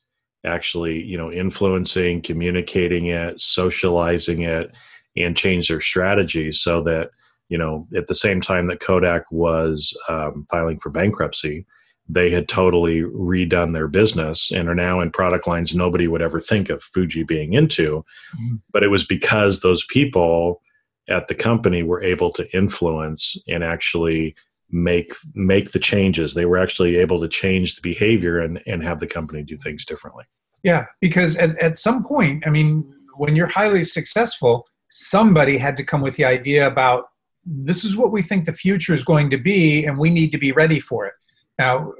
actually, 0.44 1.02
you 1.02 1.18
know, 1.18 1.32
influencing, 1.32 2.22
communicating 2.22 3.06
it, 3.06 3.40
socializing 3.40 4.42
it 4.42 4.70
and 5.16 5.36
change 5.36 5.68
their 5.68 5.80
strategy 5.80 6.52
so 6.52 6.82
that, 6.82 7.10
you 7.48 7.58
know, 7.58 7.86
at 7.96 8.06
the 8.06 8.14
same 8.14 8.40
time 8.40 8.66
that 8.66 8.80
Kodak 8.80 9.30
was 9.32 9.96
um, 10.08 10.46
filing 10.50 10.78
for 10.78 10.90
bankruptcy, 10.90 11.66
they 12.08 12.30
had 12.30 12.48
totally 12.48 13.02
redone 13.02 13.74
their 13.74 13.88
business 13.88 14.50
and 14.50 14.68
are 14.68 14.74
now 14.74 15.00
in 15.00 15.10
product 15.10 15.46
lines 15.46 15.74
nobody 15.74 16.08
would 16.08 16.22
ever 16.22 16.40
think 16.40 16.70
of 16.70 16.82
Fuji 16.82 17.22
being 17.22 17.52
into. 17.52 18.04
Mm-hmm. 18.34 18.56
But 18.72 18.82
it 18.82 18.88
was 18.88 19.04
because 19.04 19.60
those 19.60 19.84
people 19.86 20.62
at 21.08 21.28
the 21.28 21.34
company 21.34 21.82
were 21.82 22.02
able 22.02 22.32
to 22.32 22.56
influence 22.56 23.36
and 23.46 23.62
actually 23.62 24.34
make 24.70 25.10
make 25.34 25.72
the 25.72 25.78
changes. 25.78 26.34
They 26.34 26.46
were 26.46 26.58
actually 26.58 26.96
able 26.96 27.20
to 27.20 27.28
change 27.28 27.76
the 27.76 27.82
behavior 27.82 28.38
and, 28.38 28.60
and 28.66 28.82
have 28.82 29.00
the 29.00 29.06
company 29.06 29.42
do 29.42 29.56
things 29.56 29.84
differently. 29.84 30.24
Yeah, 30.62 30.86
because 31.00 31.36
at, 31.36 31.56
at 31.58 31.76
some 31.76 32.04
point, 32.04 32.44
I 32.46 32.50
mean, 32.50 32.92
when 33.16 33.36
you're 33.36 33.46
highly 33.46 33.84
successful, 33.84 34.66
somebody 34.88 35.56
had 35.56 35.76
to 35.76 35.84
come 35.84 36.00
with 36.00 36.16
the 36.16 36.24
idea 36.24 36.66
about 36.66 37.04
this 37.46 37.84
is 37.84 37.96
what 37.96 38.12
we 38.12 38.22
think 38.22 38.44
the 38.44 38.52
future 38.52 38.92
is 38.92 39.04
going 39.04 39.30
to 39.30 39.38
be, 39.38 39.84
and 39.86 39.98
we 39.98 40.10
need 40.10 40.30
to 40.32 40.38
be 40.38 40.52
ready 40.52 40.80
for 40.80 41.06
it 41.06 41.14
now, 41.58 41.92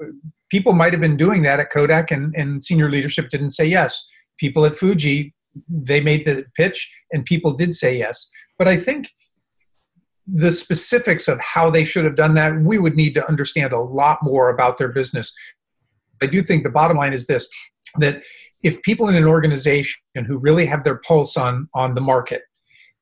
people 0.51 0.73
might 0.73 0.93
have 0.93 1.01
been 1.01 1.17
doing 1.17 1.43
that 1.43 1.61
at 1.61 1.71
Kodak, 1.71 2.11
and, 2.11 2.35
and 2.37 2.63
senior 2.63 2.91
leadership 2.91 3.29
didn't 3.29 3.51
say 3.51 3.67
yes. 3.67 4.07
People 4.39 4.65
at 4.65 4.77
Fuji, 4.77 5.35
they 5.69 6.01
made 6.01 6.25
the 6.25 6.45
pitch, 6.57 6.91
and 7.13 7.25
people 7.25 7.53
did 7.53 7.75
say 7.75 7.97
yes. 7.97 8.29
But 8.59 8.69
I 8.69 8.79
think 8.79 9.09
the 10.27 10.53
specifics 10.53 11.27
of 11.27 11.41
how 11.41 11.71
they 11.71 11.85
should 11.85 12.05
have 12.05 12.17
done 12.17 12.35
that, 12.35 12.61
we 12.61 12.79
would 12.79 12.97
need 12.97 13.15
to 13.15 13.27
understand 13.27 13.73
a 13.73 13.81
lot 13.81 14.19
more 14.23 14.51
about 14.51 14.79
their 14.79 14.89
business. 14.89 15.33
I 16.23 16.27
do 16.27 16.43
think 16.43 16.63
the 16.63 16.71
bottom 16.71 16.97
line 16.97 17.13
is 17.13 17.27
this 17.27 17.49
that 17.99 18.23
if 18.63 18.83
people 18.83 19.09
in 19.09 19.15
an 19.15 19.25
organization 19.25 19.97
who 20.27 20.37
really 20.37 20.67
have 20.67 20.85
their 20.85 20.97
pulse 21.07 21.37
on, 21.37 21.69
on 21.75 21.95
the 21.95 22.01
market 22.01 22.43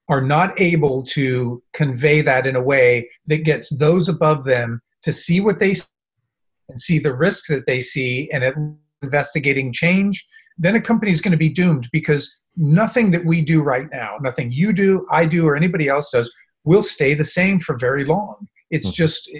are 0.08 0.20
not 0.20 0.58
able 0.60 1.02
to 1.02 1.62
convey 1.72 2.22
that 2.22 2.46
in 2.46 2.54
a 2.54 2.62
way 2.62 3.08
that 3.26 3.38
gets 3.38 3.68
those 3.76 4.08
above 4.08 4.44
them 4.44 4.80
to 5.02 5.12
see 5.12 5.40
what 5.40 5.58
they 5.58 5.74
and 6.68 6.80
see 6.80 6.98
the 6.98 7.14
risks 7.14 7.48
that 7.48 7.66
they 7.66 7.80
see 7.80 8.30
and 8.32 8.76
investigating 9.02 9.72
change, 9.72 10.26
then 10.58 10.74
a 10.74 10.80
company 10.80 11.12
is 11.12 11.20
going 11.20 11.32
to 11.32 11.38
be 11.38 11.48
doomed 11.48 11.88
because 11.92 12.34
nothing 12.56 13.10
that 13.10 13.24
we 13.24 13.42
do 13.42 13.62
right 13.62 13.88
now, 13.92 14.16
nothing 14.20 14.50
you 14.50 14.72
do, 14.72 15.06
I 15.10 15.26
do, 15.26 15.46
or 15.46 15.56
anybody 15.56 15.88
else 15.88 16.10
does, 16.10 16.32
will 16.64 16.82
stay 16.82 17.14
the 17.14 17.24
same 17.24 17.58
for 17.58 17.76
very 17.78 18.04
long. 18.04 18.48
It's 18.70 18.88
mm-hmm. 18.88 18.94
just 18.94 19.30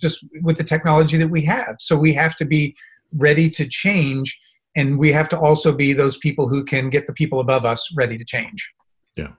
just 0.00 0.24
with 0.42 0.56
the 0.56 0.64
technology 0.64 1.16
that 1.16 1.28
we 1.28 1.42
have. 1.44 1.76
So 1.78 1.96
we 1.96 2.12
have 2.14 2.36
to 2.36 2.44
be 2.44 2.74
ready 3.16 3.48
to 3.48 3.66
change, 3.66 4.38
and 4.76 4.98
we 4.98 5.12
have 5.12 5.28
to 5.30 5.38
also 5.38 5.72
be 5.72 5.92
those 5.92 6.18
people 6.18 6.48
who 6.48 6.64
can 6.64 6.90
get 6.90 7.06
the 7.06 7.12
people 7.12 7.40
above 7.40 7.64
us 7.64 7.88
ready 7.96 8.18
to 8.18 8.24
change. 8.24 8.74
Yeah. 9.16 9.30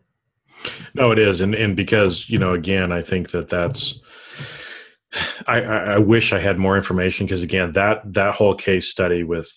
No, 0.94 1.12
it 1.12 1.20
is, 1.20 1.42
and 1.42 1.54
and 1.54 1.76
because 1.76 2.30
you 2.30 2.40
know, 2.40 2.54
again, 2.54 2.92
I 2.92 3.02
think 3.02 3.32
that 3.32 3.50
that's 3.50 4.00
I, 5.48 5.62
I 5.62 5.98
wish 5.98 6.34
I 6.34 6.40
had 6.40 6.60
more 6.60 6.78
information 6.78 7.26
because 7.26 7.44
again, 7.44 7.74
that 7.74 8.02
that 8.14 8.36
whole 8.36 8.54
case 8.54 8.90
study 8.90 9.24
with 9.24 9.52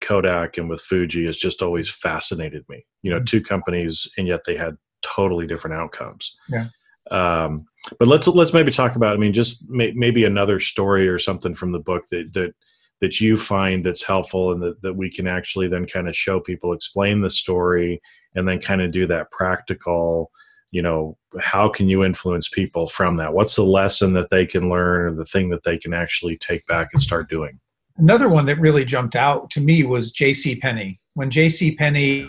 Kodak 0.00 0.58
and 0.58 0.68
with 0.68 0.80
Fuji 0.80 1.26
has 1.26 1.36
just 1.36 1.62
always 1.62 1.90
fascinated 1.90 2.64
me. 2.68 2.84
You 3.02 3.10
know, 3.10 3.18
mm-hmm. 3.18 3.24
two 3.24 3.40
companies 3.40 4.06
and 4.16 4.26
yet 4.26 4.42
they 4.46 4.56
had 4.56 4.76
totally 5.02 5.46
different 5.46 5.76
outcomes. 5.76 6.34
Yeah. 6.48 6.68
Um, 7.10 7.66
but 7.98 8.08
let's 8.08 8.26
let's 8.28 8.52
maybe 8.52 8.70
talk 8.70 8.96
about. 8.96 9.14
I 9.14 9.18
mean, 9.18 9.32
just 9.32 9.64
may, 9.68 9.92
maybe 9.92 10.24
another 10.24 10.60
story 10.60 11.08
or 11.08 11.18
something 11.18 11.54
from 11.54 11.72
the 11.72 11.80
book 11.80 12.04
that 12.10 12.32
that 12.34 12.54
that 13.00 13.20
you 13.20 13.36
find 13.36 13.84
that's 13.84 14.04
helpful 14.04 14.52
and 14.52 14.62
that, 14.62 14.80
that 14.82 14.94
we 14.94 15.10
can 15.10 15.26
actually 15.26 15.66
then 15.66 15.84
kind 15.84 16.08
of 16.08 16.16
show 16.16 16.38
people, 16.38 16.72
explain 16.72 17.20
the 17.20 17.30
story, 17.30 18.00
and 18.36 18.46
then 18.46 18.60
kind 18.60 18.80
of 18.80 18.92
do 18.92 19.08
that 19.08 19.30
practical 19.32 20.30
you 20.72 20.82
know 20.82 21.16
how 21.40 21.68
can 21.68 21.88
you 21.88 22.02
influence 22.02 22.48
people 22.48 22.88
from 22.88 23.16
that? 23.18 23.34
What's 23.34 23.54
the 23.54 23.62
lesson 23.62 24.14
that 24.14 24.30
they 24.30 24.44
can 24.44 24.68
learn 24.68 25.06
or 25.06 25.14
the 25.14 25.24
thing 25.24 25.50
that 25.50 25.62
they 25.62 25.78
can 25.78 25.94
actually 25.94 26.36
take 26.36 26.66
back 26.66 26.88
and 26.92 27.02
start 27.02 27.30
doing? 27.30 27.60
Another 27.98 28.28
one 28.28 28.46
that 28.46 28.58
really 28.58 28.84
jumped 28.84 29.14
out 29.14 29.50
to 29.50 29.60
me 29.60 29.84
was 29.84 30.12
jc 30.12 30.60
penney. 30.60 30.98
When 31.14 31.30
jc 31.30 31.76
penney 31.76 32.26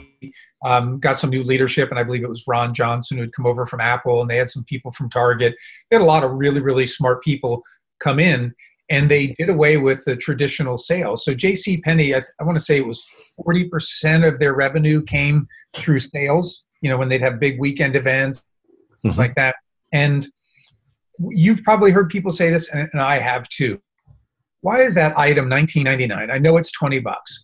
um, 0.65 0.99
got 0.99 1.17
some 1.17 1.29
new 1.29 1.43
leadership 1.43 1.89
and 1.89 1.99
i 1.99 2.03
believe 2.03 2.23
it 2.23 2.29
was 2.29 2.43
ron 2.47 2.73
johnson 2.73 3.17
who 3.17 3.23
had 3.23 3.33
come 3.33 3.45
over 3.45 3.65
from 3.65 3.81
apple 3.81 4.21
and 4.21 4.29
they 4.29 4.37
had 4.37 4.49
some 4.49 4.63
people 4.65 4.91
from 4.91 5.09
target. 5.09 5.55
They 5.89 5.95
had 5.95 6.03
a 6.03 6.05
lot 6.05 6.23
of 6.23 6.31
really 6.31 6.61
really 6.61 6.85
smart 6.85 7.23
people 7.23 7.63
come 7.99 8.19
in 8.19 8.53
and 8.89 9.09
they 9.09 9.27
did 9.39 9.49
away 9.49 9.77
with 9.77 10.03
the 10.03 10.17
traditional 10.17 10.77
sales. 10.77 11.23
So 11.23 11.33
jc 11.33 11.81
penney 11.81 12.13
i, 12.13 12.21
I 12.39 12.43
want 12.43 12.57
to 12.59 12.63
say 12.63 12.75
it 12.75 12.85
was 12.85 13.01
40% 13.39 14.27
of 14.27 14.37
their 14.37 14.53
revenue 14.53 15.01
came 15.01 15.47
through 15.73 15.99
sales 15.99 16.65
you 16.83 16.89
know, 16.89 16.97
when 16.97 17.07
they'd 17.09 17.21
have 17.21 17.39
big 17.39 17.59
weekend 17.59 17.95
events, 17.95 18.43
things 19.01 19.15
mm-hmm. 19.15 19.21
like 19.21 19.35
that. 19.35 19.55
And 19.93 20.27
you've 21.19 21.63
probably 21.63 21.91
heard 21.91 22.09
people 22.09 22.31
say 22.31 22.49
this, 22.49 22.69
and, 22.69 22.89
and 22.91 23.01
I 23.01 23.17
have 23.17 23.47
too. 23.49 23.81
Why 24.61 24.81
is 24.81 24.93
that 24.95 25.17
item 25.17 25.49
19.99? 25.49 26.31
I 26.31 26.37
know 26.37 26.57
it's 26.57 26.71
20 26.71 26.99
bucks. 26.99 27.43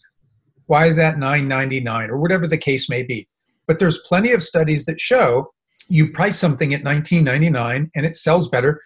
Why 0.67 0.85
is 0.85 0.95
that 0.97 1.15
9.99 1.15 2.09
or 2.09 2.17
whatever 2.17 2.47
the 2.47 2.57
case 2.57 2.89
may 2.89 3.01
be? 3.01 3.27
But 3.65 3.79
there's 3.79 3.99
plenty 3.99 4.33
of 4.33 4.43
studies 4.43 4.85
that 4.85 4.99
show 4.99 5.51
you 5.87 6.11
price 6.11 6.37
something 6.37 6.73
at 6.73 6.83
19.99 6.83 7.89
and 7.95 8.05
it 8.05 8.15
sells 8.15 8.49
better 8.49 8.79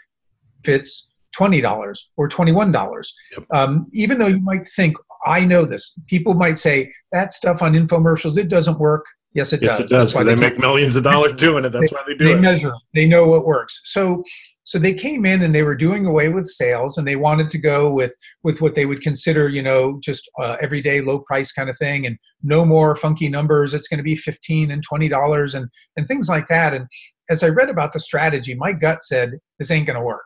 if 0.64 0.70
it's 0.70 1.12
$20 1.38 1.98
or 2.16 2.30
$21. 2.30 3.08
Yep. 3.38 3.46
Um, 3.52 3.88
even 3.92 4.18
though 4.18 4.28
you 4.28 4.40
might 4.40 4.66
think, 4.68 4.96
I 5.26 5.46
know 5.46 5.66
this, 5.66 5.94
people 6.08 6.34
might 6.34 6.58
say 6.60 6.92
that 7.12 7.34
stuff 7.34 7.62
on 7.62 7.74
infomercials, 7.74 8.38
it 8.38 8.50
doesn't 8.50 8.80
work. 8.80 9.06
Yes, 9.34 9.52
it 9.52 9.62
yes, 9.64 9.78
does. 9.78 9.80
it 9.80 9.94
does 9.94 10.14
because 10.14 10.26
they, 10.28 10.36
they 10.36 10.42
make 10.42 10.60
millions 10.60 10.96
of 10.96 11.04
dollars 11.04 11.34
doing 11.34 11.66
it. 11.66 11.72
That's 11.72 11.90
they, 11.90 11.96
why 11.96 12.04
they 12.06 12.14
do 12.16 12.26
they 12.26 12.32
it. 12.32 12.36
They 12.36 12.42
measure. 12.42 12.74
They 12.94 13.08
know 13.08 13.28
what 13.28 13.46
works. 13.46 13.82
So 13.86 14.24
so 14.66 14.80
they 14.80 14.94
came 14.94 15.26
in 15.26 15.42
and 15.42 15.54
they 15.54 15.64
were 15.64 15.76
doing 15.76 16.06
away 16.06 16.30
with 16.30 16.46
sales 16.46 16.98
and 16.98 17.08
they 17.08 17.16
wanted 17.16 17.50
to 17.50 17.58
go 17.58 17.92
with 17.94 18.16
with 18.44 18.62
what 18.62 18.76
they 18.76 18.86
would 18.86 19.02
consider 19.02 19.50
you 19.50 19.62
know 19.62 20.00
just 20.02 20.30
uh, 20.42 20.58
everyday 20.62 21.02
low 21.02 21.20
price 21.20 21.52
kind 21.52 21.70
of 21.70 21.78
thing 21.78 22.06
and 22.06 22.18
no 22.42 22.66
more 22.66 22.96
funky 22.96 23.30
numbers 23.30 23.74
it's 23.74 23.88
going 23.88 23.98
to 23.98 24.04
be 24.04 24.16
15 24.16 24.72
and 24.72 24.84
20 24.84 25.08
dollars 25.08 25.56
and 25.56 25.68
and 25.98 26.08
things 26.08 26.30
like 26.30 26.48
that 26.48 26.74
and 26.74 26.88
as 27.30 27.44
i 27.44 27.48
read 27.48 27.70
about 27.70 27.94
the 27.94 28.00
strategy 28.00 28.56
my 28.56 28.72
gut 28.72 29.04
said 29.04 29.32
this 29.60 29.72
ain't 29.72 29.88
going 29.88 30.00
to 30.00 30.06
work 30.06 30.26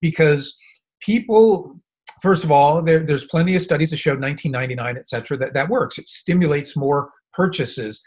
because 0.00 0.56
people 1.00 1.76
first 2.22 2.44
of 2.44 2.50
all 2.50 2.82
there, 2.82 3.00
there's 3.00 3.26
plenty 3.26 3.54
of 3.54 3.62
studies 3.62 3.90
that 3.90 3.98
show 3.98 4.12
1999 4.12 4.96
et 4.96 5.08
cetera 5.08 5.36
that 5.36 5.54
that 5.54 5.68
works 5.68 5.98
it 5.98 6.08
stimulates 6.08 6.76
more 6.76 7.08
purchases 7.32 8.02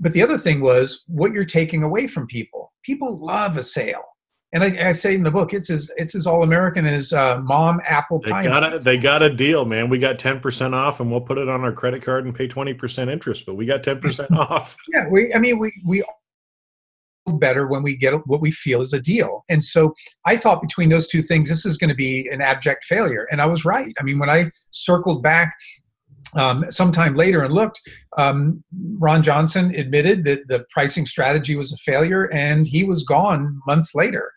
but 0.00 0.12
the 0.12 0.22
other 0.22 0.38
thing 0.38 0.60
was 0.60 1.04
what 1.06 1.32
you're 1.32 1.44
taking 1.44 1.82
away 1.82 2.06
from 2.06 2.26
people 2.26 2.72
people 2.82 3.16
love 3.16 3.56
a 3.58 3.62
sale 3.62 4.02
and 4.52 4.64
I, 4.64 4.88
I, 4.88 4.92
say 4.92 5.14
in 5.14 5.22
the 5.22 5.30
book, 5.30 5.52
it's 5.52 5.68
as 5.68 5.90
it's 5.96 6.14
as 6.14 6.26
all 6.26 6.42
American 6.42 6.86
as 6.86 7.12
uh, 7.12 7.38
mom 7.42 7.82
apple 7.86 8.18
pie. 8.18 8.42
They 8.42 8.48
got 8.48 8.74
a 8.74 8.78
they 8.78 8.96
got 8.96 9.22
a 9.22 9.28
deal, 9.28 9.66
man. 9.66 9.90
We 9.90 9.98
got 9.98 10.18
ten 10.18 10.40
percent 10.40 10.74
off, 10.74 11.00
and 11.00 11.10
we'll 11.10 11.20
put 11.20 11.36
it 11.36 11.48
on 11.50 11.60
our 11.60 11.72
credit 11.72 12.02
card 12.02 12.24
and 12.24 12.34
pay 12.34 12.48
twenty 12.48 12.72
percent 12.72 13.10
interest. 13.10 13.44
But 13.44 13.56
we 13.56 13.66
got 13.66 13.84
ten 13.84 14.00
percent 14.00 14.32
off. 14.38 14.74
Yeah, 14.90 15.06
we. 15.10 15.34
I 15.34 15.38
mean, 15.38 15.58
we 15.58 15.70
we 15.84 16.02
better 17.26 17.66
when 17.66 17.82
we 17.82 17.94
get 17.94 18.14
what 18.26 18.40
we 18.40 18.50
feel 18.50 18.80
is 18.80 18.94
a 18.94 19.00
deal. 19.00 19.44
And 19.50 19.62
so 19.62 19.92
I 20.24 20.38
thought 20.38 20.62
between 20.62 20.88
those 20.88 21.06
two 21.06 21.22
things, 21.22 21.50
this 21.50 21.66
is 21.66 21.76
going 21.76 21.90
to 21.90 21.94
be 21.94 22.26
an 22.28 22.40
abject 22.40 22.84
failure, 22.84 23.28
and 23.30 23.42
I 23.42 23.46
was 23.46 23.66
right. 23.66 23.92
I 24.00 24.02
mean, 24.02 24.18
when 24.18 24.30
I 24.30 24.50
circled 24.70 25.22
back 25.22 25.54
um, 26.34 26.64
sometime 26.70 27.14
later 27.14 27.42
and 27.42 27.54
looked, 27.54 27.80
um, 28.16 28.62
Ron 28.98 29.22
Johnson 29.22 29.74
admitted 29.74 30.24
that 30.24 30.48
the 30.48 30.64
pricing 30.70 31.06
strategy 31.06 31.56
was 31.56 31.72
a 31.72 31.76
failure 31.78 32.24
and 32.32 32.66
he 32.66 32.84
was 32.84 33.02
gone 33.02 33.60
months 33.66 33.94
later. 33.94 34.32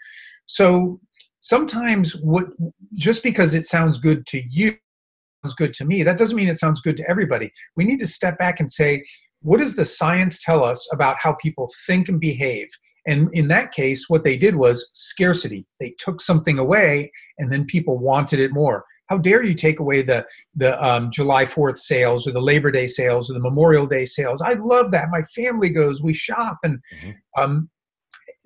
So 0.46 1.00
sometimes 1.42 2.16
what 2.18 2.46
just 2.96 3.24
because 3.24 3.54
it 3.54 3.66
sounds 3.66 3.98
good 3.98 4.26
to 4.28 4.42
you 4.50 4.78
sounds 5.44 5.56
good 5.56 5.74
to 5.74 5.86
me, 5.86 6.04
that 6.04 6.18
doesn't 6.18 6.36
mean 6.36 6.48
it 6.48 6.60
sounds 6.60 6.82
good 6.82 6.98
to 6.98 7.10
everybody. 7.10 7.52
We 7.76 7.84
need 7.84 8.00
to 8.00 8.08
step 8.08 8.38
back 8.38 8.60
and 8.60 8.72
say, 8.72 9.04
what 9.42 9.60
does 9.60 9.76
the 9.76 9.86
science 9.86 10.44
tell 10.44 10.64
us 10.64 10.88
about 10.94 11.18
how 11.18 11.34
people 11.34 11.70
think 11.88 12.10
and 12.10 12.20
behave? 12.20 12.68
And 13.08 13.30
in 13.34 13.48
that 13.48 13.72
case, 13.72 14.06
what 14.08 14.24
they 14.24 14.38
did 14.38 14.56
was 14.56 14.88
scarcity. 14.94 15.66
They 15.80 15.96
took 15.98 16.22
something 16.22 16.60
away 16.60 17.12
and 17.39 17.52
then 17.52 17.66
people 17.66 17.98
wanted 17.98 18.39
it 18.39 18.54
more. 18.54 18.86
How 19.12 19.18
dare 19.18 19.43
you 19.43 19.53
take 19.53 19.82
away 19.82 20.03
the 20.03 20.26
the 20.55 20.82
um, 20.82 21.12
July 21.12 21.45
Fourth 21.45 21.78
sales 21.78 22.26
or 22.26 22.32
the 22.32 22.41
Labor 22.41 22.72
Day 22.72 22.88
sales 22.88 23.30
or 23.30 23.34
the 23.34 23.41
Memorial 23.41 23.86
Day 23.86 24.05
sales? 24.05 24.41
I 24.41 24.53
love 24.53 24.91
that. 24.91 25.09
My 25.12 25.22
family 25.36 25.68
goes. 25.68 26.01
We 26.01 26.14
shop, 26.14 26.59
and 26.64 26.80
mm-hmm. 26.95 27.43
um, 27.43 27.70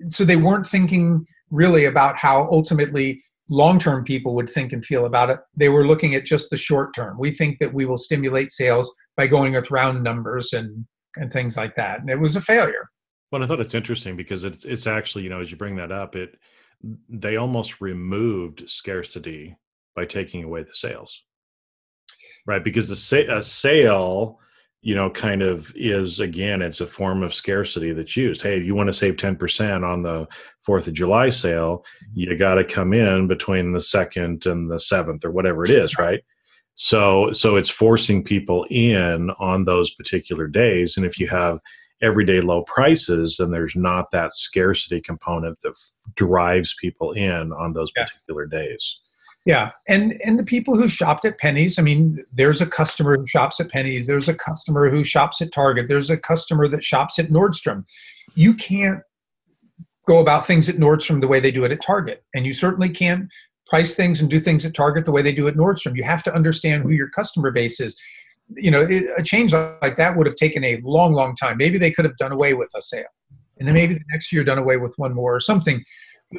so 0.10 0.26
they 0.26 0.38
weren't 0.38 0.66
thinking 0.66 1.24
really 1.52 1.86
about 1.86 2.18
how 2.18 2.50
ultimately 2.52 3.22
long-term 3.48 4.06
people 4.06 4.34
would 4.34 4.50
think 4.50 4.74
and 4.74 4.84
feel 4.84 5.06
about 5.06 5.30
it. 5.30 5.38
They 5.56 5.70
were 5.70 5.86
looking 5.86 6.16
at 6.16 6.26
just 6.26 6.50
the 6.50 6.58
short 6.58 6.96
term. 6.96 7.20
We 7.20 7.30
think 7.30 7.60
that 7.60 7.72
we 7.72 7.86
will 7.86 8.00
stimulate 8.00 8.50
sales 8.50 8.92
by 9.16 9.28
going 9.28 9.54
with 9.54 9.70
round 9.70 10.04
numbers 10.04 10.52
and 10.52 10.84
and 11.18 11.32
things 11.32 11.58
like 11.58 11.76
that, 11.76 12.00
and 12.00 12.10
it 12.10 12.20
was 12.20 12.36
a 12.36 12.42
failure. 12.42 12.90
Well, 13.32 13.44
I 13.44 13.46
thought 13.46 13.60
it's 13.60 13.76
interesting 13.76 14.18
because 14.18 14.44
it's 14.44 14.66
it's 14.66 14.88
actually 14.88 15.26
you 15.26 15.30
know 15.30 15.42
as 15.42 15.52
you 15.52 15.58
bring 15.58 15.76
that 15.76 15.92
up, 15.92 16.16
it 16.16 16.40
they 17.08 17.36
almost 17.36 17.82
removed 17.82 18.68
scarcity 18.68 19.58
by 19.96 20.06
taking 20.06 20.44
away 20.44 20.64
the 20.64 20.74
sales 20.74 21.24
right? 22.46 22.64
Because 22.64 22.90
the 22.90 22.96
sa- 22.96 23.36
a 23.36 23.44
sale 23.44 24.40
you 24.82 24.94
know 24.94 25.10
kind 25.10 25.42
of 25.42 25.74
is 25.76 26.20
again 26.20 26.62
it's 26.62 26.80
a 26.80 26.86
form 26.86 27.24
of 27.24 27.34
scarcity 27.34 27.92
that's 27.92 28.16
used. 28.16 28.42
Hey 28.42 28.60
you 28.60 28.76
want 28.76 28.88
to 28.88 28.94
save 28.94 29.16
10% 29.16 29.84
on 29.84 30.04
the 30.04 30.28
4th 30.68 30.88
of 30.88 30.94
july 30.94 31.30
sale 31.30 31.80
mm-hmm. 31.80 32.20
you 32.20 32.38
got 32.38 32.56
to 32.56 32.64
come 32.64 32.94
in 32.94 33.28
between 33.28 33.72
the 33.72 33.80
2nd 33.80 34.46
and 34.46 34.70
the 34.70 34.76
7th 34.76 35.26
or 35.26 35.32
whatever 35.32 35.64
it 35.64 35.72
is 35.72 35.98
right. 35.98 36.22
so 36.76 37.32
so 37.32 37.56
it's 37.56 37.70
forcing 37.70 38.24
people 38.24 38.68
in 38.70 39.32
on 39.40 39.66
those 39.66 39.92
particular 39.96 40.46
days 40.46 40.98
and 40.98 41.06
if 41.06 41.20
you 41.20 41.28
have 41.28 41.60
everyday 42.04 42.40
low 42.42 42.62
prices 42.64 43.38
then 43.40 43.50
there's 43.50 43.76
not 43.76 44.12
that 44.12 44.34
scarcity 44.34 45.02
component 45.02 45.60
that 45.62 45.70
f- 45.70 46.14
drives 46.16 46.76
people 46.80 47.12
in 47.14 47.52
on 47.54 47.74
those 47.74 47.92
yes. 47.96 48.14
particular 48.14 48.46
days 48.46 49.00
yeah, 49.46 49.72
and 49.88 50.14
and 50.26 50.40
the 50.40 50.44
people 50.44 50.76
who 50.76 50.88
shopped 50.88 51.24
at 51.24 51.38
Penney's, 51.38 51.78
I 51.78 51.84
mean, 51.84 52.24
there's 52.34 52.62
a 52.62 52.66
customer 52.66 53.16
who 53.16 53.28
shops 53.28 53.60
at 53.60 53.70
Penney's, 53.70 54.08
there's 54.08 54.28
a 54.28 54.34
customer 54.34 54.90
who 54.90 55.04
shops 55.04 55.40
at 55.40 55.52
Target, 55.52 55.88
there's 55.88 56.10
a 56.10 56.18
customer 56.18 56.68
that 56.68 56.84
shops 56.84 57.20
at 57.20 57.28
Nordstrom. 57.28 57.84
You 58.34 58.56
can't 58.56 59.02
go 60.08 60.20
about 60.20 60.48
things 60.48 60.68
at 60.68 60.78
Nordstrom 60.78 61.22
the 61.22 61.28
way 61.28 61.40
they 61.40 61.52
do 61.52 61.64
it 61.64 61.72
at 61.72 61.82
Target, 61.82 62.24
and 62.34 62.44
you 62.44 62.54
certainly 62.54 62.90
can't 62.90 63.30
price 63.68 63.94
things 63.94 64.20
and 64.20 64.32
do 64.32 64.40
things 64.40 64.66
at 64.66 64.74
Target 64.74 65.06
the 65.06 65.12
way 65.12 65.22
they 65.22 65.34
do 65.34 65.48
at 65.48 65.54
Nordstrom. 65.54 65.96
You 65.96 66.04
have 66.04 66.24
to 66.24 66.34
understand 66.34 66.82
who 66.82 66.90
your 66.90 67.10
customer 67.10 67.52
base 67.52 67.80
is. 67.80 67.96
You 68.56 68.72
know, 68.72 68.88
a 69.18 69.24
change 69.24 69.54
like 69.54 69.96
that 69.96 70.16
would 70.18 70.26
have 70.26 70.36
taken 70.36 70.64
a 70.64 70.80
long, 70.84 71.14
long 71.14 71.36
time. 71.36 71.58
Maybe 71.58 71.78
they 71.78 71.92
could 71.92 72.06
have 72.06 72.18
done 72.18 72.32
away 72.32 72.56
with 72.56 72.72
a 72.76 72.82
sale, 72.82 73.06
and 73.60 73.68
then 73.68 73.76
maybe 73.76 73.94
the 73.94 74.06
next 74.10 74.32
year 74.34 74.44
done 74.44 74.58
away 74.58 74.78
with 74.78 74.96
one 74.98 75.14
more 75.14 75.36
or 75.36 75.40
something. 75.40 75.84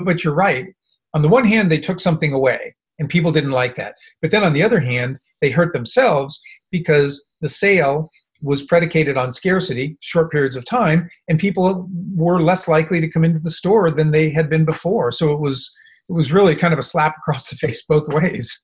But 0.01 0.25
you're 0.25 0.35
right. 0.35 0.67
On 1.15 1.23
the 1.23 1.29
one 1.29 1.45
hand, 1.45 1.71
they 1.71 1.79
took 1.79 2.01
something 2.01 2.33
away 2.33 2.75
and 2.99 3.09
people 3.09 3.33
didn't 3.33 3.51
like 3.51 3.75
that. 3.77 3.95
But 4.23 4.31
then 4.31 4.45
on 4.45 4.53
the 4.53 4.63
other 4.63 4.81
hand, 4.81 5.19
they 5.41 5.51
hurt 5.51 5.73
themselves 5.73 6.41
because 6.71 7.29
the 7.41 7.49
sale 7.49 8.11
was 8.43 8.63
predicated 8.63 9.17
on 9.17 9.33
scarcity, 9.33 9.97
short 10.01 10.31
periods 10.31 10.57
of 10.57 10.65
time, 10.65 11.09
and 11.29 11.39
people 11.39 11.89
were 12.15 12.41
less 12.41 12.69
likely 12.69 13.01
to 13.01 13.11
come 13.11 13.25
into 13.25 13.39
the 13.39 13.51
store 13.51 13.91
than 13.91 14.11
they 14.11 14.31
had 14.31 14.51
been 14.51 14.65
before. 14.65 15.11
So 15.13 15.33
it 15.33 15.41
was 15.41 15.75
it 16.09 16.13
was 16.13 16.31
really 16.31 16.55
kind 16.55 16.73
of 16.73 16.79
a 16.79 16.85
slap 16.85 17.17
across 17.19 17.49
the 17.49 17.57
face 17.57 17.83
both 17.89 18.07
ways. 18.09 18.61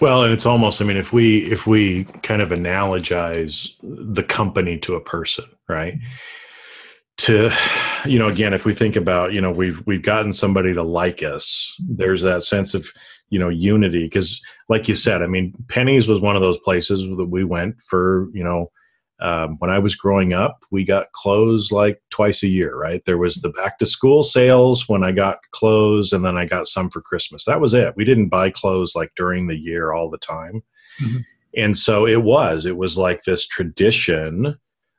Well, 0.00 0.24
and 0.24 0.32
it's 0.32 0.46
almost 0.46 0.80
I 0.80 0.84
mean 0.84 0.96
if 0.96 1.12
we 1.12 1.50
if 1.50 1.66
we 1.66 2.04
kind 2.22 2.40
of 2.40 2.50
analogize 2.50 3.72
the 3.82 4.22
company 4.22 4.78
to 4.78 4.94
a 4.94 5.00
person, 5.00 5.46
right? 5.68 5.94
Mm-hmm 5.94 6.06
to 7.18 7.50
you 8.04 8.18
know 8.18 8.28
again 8.28 8.52
if 8.52 8.64
we 8.64 8.74
think 8.74 8.94
about 8.94 9.32
you 9.32 9.40
know 9.40 9.50
we've 9.50 9.82
we've 9.86 10.02
gotten 10.02 10.32
somebody 10.32 10.74
to 10.74 10.82
like 10.82 11.22
us 11.22 11.74
there's 11.88 12.22
that 12.22 12.42
sense 12.42 12.74
of 12.74 12.88
you 13.30 13.38
know 13.38 13.48
unity 13.48 14.04
because 14.04 14.40
like 14.68 14.88
you 14.88 14.94
said 14.94 15.22
i 15.22 15.26
mean 15.26 15.52
Penney's 15.68 16.08
was 16.08 16.20
one 16.20 16.36
of 16.36 16.42
those 16.42 16.58
places 16.58 17.04
that 17.16 17.26
we 17.26 17.44
went 17.44 17.80
for 17.80 18.28
you 18.32 18.44
know 18.44 18.70
um, 19.20 19.56
when 19.58 19.70
i 19.70 19.78
was 19.78 19.94
growing 19.94 20.32
up 20.32 20.62
we 20.70 20.84
got 20.84 21.12
clothes 21.12 21.72
like 21.72 22.00
twice 22.10 22.42
a 22.42 22.48
year 22.48 22.76
right 22.76 23.04
there 23.04 23.18
was 23.18 23.36
the 23.36 23.50
back 23.50 23.78
to 23.78 23.86
school 23.86 24.22
sales 24.22 24.88
when 24.88 25.02
i 25.02 25.12
got 25.12 25.38
clothes 25.52 26.12
and 26.12 26.24
then 26.24 26.36
i 26.36 26.44
got 26.44 26.66
some 26.66 26.90
for 26.90 27.00
christmas 27.00 27.44
that 27.44 27.60
was 27.60 27.74
it 27.74 27.94
we 27.96 28.04
didn't 28.04 28.28
buy 28.28 28.50
clothes 28.50 28.94
like 28.94 29.10
during 29.16 29.46
the 29.46 29.58
year 29.58 29.92
all 29.92 30.10
the 30.10 30.18
time 30.18 30.62
mm-hmm. 31.02 31.18
and 31.56 31.76
so 31.76 32.06
it 32.06 32.22
was 32.22 32.66
it 32.66 32.76
was 32.76 32.98
like 32.98 33.24
this 33.24 33.46
tradition 33.46 34.56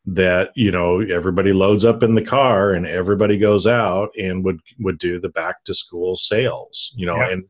that 0.07 0.51
you 0.55 0.71
know 0.71 1.01
everybody 1.01 1.51
loads 1.51 1.84
up 1.84 2.01
in 2.01 2.15
the 2.15 2.23
car 2.23 2.71
and 2.71 2.88
everybody 2.88 3.38
goes 3.38 3.67
out 3.67 4.09
and 4.17 4.43
would 4.43 4.59
would 4.80 4.97
do 4.97 5.19
the 5.19 5.30
back 5.30 5.63
to 5.65 5.73
school 5.73 6.15
sales 6.15 6.93
you 6.95 7.05
know 7.05 7.17
yeah. 7.17 7.30
and 7.30 7.43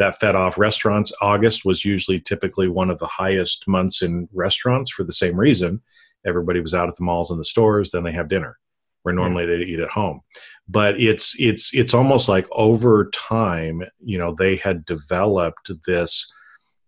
that 0.00 0.18
fed 0.18 0.34
off 0.34 0.58
restaurants. 0.58 1.12
August 1.20 1.64
was 1.66 1.84
usually 1.84 2.18
typically 2.18 2.68
one 2.68 2.90
of 2.90 2.98
the 2.98 3.06
highest 3.06 3.68
months 3.68 4.00
in 4.00 4.28
restaurants 4.32 4.90
for 4.90 5.04
the 5.04 5.12
same 5.12 5.38
reason. 5.38 5.82
Everybody 6.26 6.60
was 6.60 6.74
out 6.74 6.88
at 6.88 6.96
the 6.96 7.04
malls 7.04 7.30
and 7.30 7.38
the 7.38 7.44
stores, 7.44 7.90
then 7.90 8.02
they 8.02 8.12
have 8.12 8.28
dinner, 8.28 8.58
where 9.02 9.14
normally 9.14 9.44
they 9.44 9.58
eat 9.58 9.78
at 9.78 9.90
home. 9.90 10.22
But 10.66 10.98
it's 10.98 11.38
it's 11.38 11.74
it's 11.74 11.92
almost 11.92 12.30
like 12.30 12.46
over 12.50 13.10
time, 13.10 13.82
you 14.02 14.16
know, 14.16 14.34
they 14.34 14.56
had 14.56 14.86
developed 14.86 15.70
this 15.86 16.26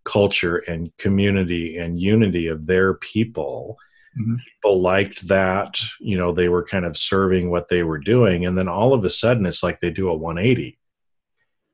culture 0.05 0.57
and 0.57 0.91
community 0.97 1.77
and 1.77 2.01
unity 2.01 2.47
of 2.47 2.67
their 2.67 2.95
people. 2.95 3.77
Mm-hmm. 4.19 4.37
People 4.37 4.81
liked 4.81 5.29
that, 5.29 5.79
you 6.01 6.17
know, 6.17 6.33
they 6.33 6.49
were 6.49 6.65
kind 6.65 6.87
of 6.87 6.97
serving 6.97 7.51
what 7.51 7.69
they 7.69 7.83
were 7.83 7.99
doing. 7.99 8.47
And 8.47 8.57
then 8.57 8.69
all 8.69 8.95
of 8.95 9.05
a 9.05 9.11
sudden, 9.11 9.45
it's 9.45 9.63
like 9.63 9.81
they 9.81 9.91
do 9.91 10.09
a 10.09 10.17
180 10.17 10.79